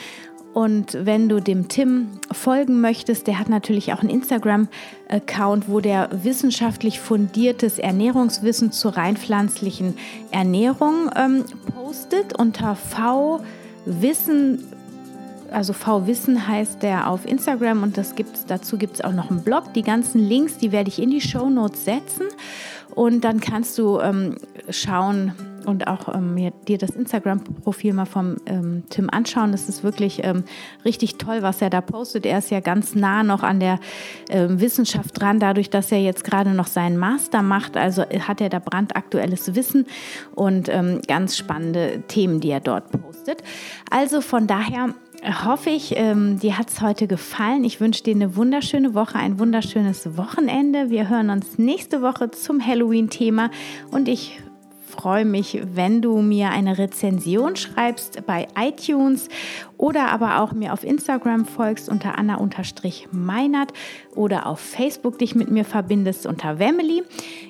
Und 0.54 0.98
wenn 1.02 1.28
du 1.28 1.42
dem 1.42 1.68
Tim 1.68 2.08
folgen 2.32 2.80
möchtest, 2.80 3.28
der 3.28 3.40
hat 3.40 3.50
natürlich 3.50 3.92
auch 3.92 4.00
einen 4.00 4.10
Instagram-Account, 4.10 5.68
wo 5.68 5.82
der 5.82 6.08
wissenschaftlich 6.24 7.02
fundiertes 7.02 7.78
Ernährungswissen 7.78 8.72
zur 8.72 8.96
rein 8.96 9.18
pflanzlichen 9.18 9.98
Ernährung 10.32 11.10
ähm, 11.14 11.44
postet 11.76 12.40
unter 12.40 12.78
V 12.78 13.42
Wissen 13.90 14.77
also 15.52 15.74
V-Wissen 15.74 16.48
heißt 16.48 16.84
der 16.84 17.10
auf 17.10 17.26
Instagram 17.26 17.84
und 17.84 17.98
das 17.98 18.16
gibt's, 18.16 18.46
dazu 18.46 18.78
gibt 18.78 18.96
es 18.96 19.02
auch 19.02 19.14
noch 19.14 19.30
einen 19.30 19.44
Blog. 19.44 19.74
Die 19.74 19.84
ganzen 19.84 20.20
Links, 20.20 20.58
die 20.58 20.72
werde 20.72 20.90
ich 20.90 21.02
in 21.02 21.10
die 21.10 21.22
Show 21.22 21.50
Notes 21.50 21.86
setzen 21.86 22.26
und 22.96 23.24
dann 23.24 23.40
kannst 23.40 23.78
du 23.78 24.00
ähm, 24.00 24.38
schauen 24.70 25.34
und 25.68 25.86
auch 25.88 26.14
ähm, 26.16 26.52
dir 26.68 26.78
das 26.78 26.92
Instagram-Profil 26.92 27.94
mal 27.94 28.06
vom 28.06 28.38
ähm, 28.46 28.84
Tim 28.90 29.10
anschauen. 29.10 29.52
Das 29.52 29.68
ist 29.68 29.84
wirklich 29.84 30.24
ähm, 30.24 30.46
richtig 30.86 31.18
toll, 31.18 31.42
was 31.42 31.62
er 31.62 31.70
da 31.70 31.82
postet. 31.82 32.26
Er 32.26 32.38
ist 32.38 32.50
ja 32.50 32.62
ganz 32.62 32.96
nah 32.96 33.22
noch 33.22 33.44
an 33.44 33.60
der 33.60 33.80
ähm, 34.30 34.62
Wissenschaft 34.62 35.20
dran, 35.20 35.40
dadurch, 35.40 35.70
dass 35.70 35.92
er 35.92 36.00
jetzt 36.00 36.24
gerade 36.24 36.52
noch 36.52 36.68
seinen 36.68 36.98
Master 36.98 37.42
macht. 37.42 37.76
Also 37.76 38.04
hat 38.04 38.40
er 38.40 38.50
da 38.50 38.60
brandaktuelles 38.60 39.56
Wissen 39.56 39.86
und 40.36 40.70
ähm, 40.70 41.02
ganz 41.06 41.36
spannende 41.36 42.02
Themen, 42.08 42.40
die 42.40 42.50
er 42.50 42.62
dort 42.62 42.90
postet. 42.92 43.44
Also 43.92 44.22
von 44.22 44.48
daher 44.48 44.96
hoffe 45.24 45.70
ich, 45.70 45.96
ähm, 45.96 46.40
dir 46.40 46.58
hat 46.58 46.70
es 46.70 46.82
heute 46.82 47.08
gefallen. 47.08 47.64
Ich 47.64 47.80
wünsche 47.80 48.04
dir 48.04 48.16
eine 48.16 48.36
wunderschöne 48.36 48.94
Woche, 48.94 49.16
ein 49.16 49.40
wunderschönes 49.40 50.18
Wochenende. 50.18 50.90
Wir 50.90 51.10
hören 51.10 51.30
uns 51.30 51.58
nächste 51.58 52.02
Woche 52.02 52.32
zum 52.32 52.66
Halloween-Thema 52.66 53.50
und 53.92 54.08
ich 54.08 54.40
freue 54.98 55.26
mich, 55.26 55.62
wenn 55.76 56.02
du 56.02 56.22
mir 56.22 56.50
eine 56.50 56.80
Rezension 56.80 57.56
schreibst 57.56 58.26
bei 58.26 58.48
iTunes 58.60 59.30
oder 59.78 60.10
aber 60.10 60.42
auch 60.42 60.54
mir 60.54 60.74
auf 60.74 60.84
Instagram 60.84 61.46
folgst 61.46 61.88
unter 61.88 62.18
Anna-Meinert 62.18 63.74
oder 64.16 64.48
auf 64.48 64.60
Facebook 64.60 65.20
dich 65.20 65.36
mit 65.36 65.52
mir 65.52 65.66
verbindest 65.66 66.26
unter 66.26 66.58
Wemily. 66.58 67.04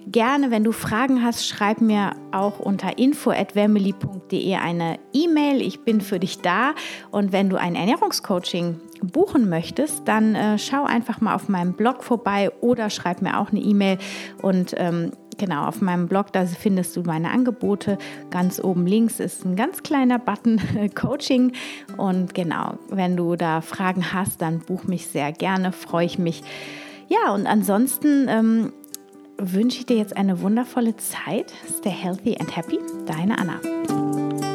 Gerne, 0.08 0.52
wenn 0.52 0.66
du 0.66 0.74
Fragen 0.74 1.24
hast, 1.24 1.48
schreib 1.48 1.80
mir 1.80 2.12
auch 2.34 2.60
unter 2.60 2.98
info@wemily.de 2.98 4.56
eine 4.56 5.00
E-Mail. 5.14 5.62
Ich 5.62 5.80
bin 5.86 6.02
für 6.02 6.20
dich 6.20 6.41
da 6.41 6.74
und 7.12 7.32
wenn 7.32 7.50
du 7.50 7.56
ein 7.56 7.76
Ernährungscoaching 7.76 8.82
buchen 9.02 9.50
möchtest, 9.50 10.08
dann 10.08 10.36
äh, 10.36 10.58
schau 10.58 10.86
einfach 10.86 11.22
mal 11.22 11.36
auf 11.36 11.50
meinem 11.50 11.74
Blog 11.74 12.04
vorbei 12.04 12.52
oder 12.62 12.89
schreib 12.89 13.22
mir 13.22 13.39
auch 13.39 13.52
eine 13.52 13.60
E-Mail 13.60 13.98
und 14.41 14.74
ähm, 14.78 15.12
genau, 15.38 15.66
auf 15.66 15.82
meinem 15.82 16.08
Blog, 16.08 16.32
da 16.34 16.45
findest 16.45 16.95
du 16.95 17.04
meine 17.04 17.32
Angebote. 17.32 17.98
Ganz 18.30 18.64
oben 18.64 18.86
links 18.86 19.20
ist 19.20 19.45
ein 19.45 19.56
ganz 19.56 19.84
kleiner 19.84 20.20
Button 20.20 20.60
Coaching. 20.95 21.54
Und 21.98 22.34
genau, 22.34 22.78
wenn 22.89 23.16
du 23.16 23.36
da 23.36 23.62
Fragen 23.62 24.14
hast, 24.14 24.41
dann 24.41 24.60
buch 24.60 24.86
mich 24.86 25.08
sehr 25.08 25.32
gerne, 25.32 25.72
freue 25.72 26.06
ich 26.06 26.20
mich. 26.20 26.43
Ja, 27.08 27.34
und 27.34 27.48
ansonsten 27.48 28.28
ähm, 28.30 28.74
wünsche 29.38 29.80
ich 29.80 29.86
dir 29.86 29.98
jetzt 29.98 30.18
eine 30.18 30.41
wundervolle 30.41 30.95
Zeit. 30.98 31.54
Stay 31.80 31.89
healthy 31.89 32.38
and 32.39 32.56
happy. 32.56 32.80
Deine 33.06 33.38
Anna. 33.38 34.47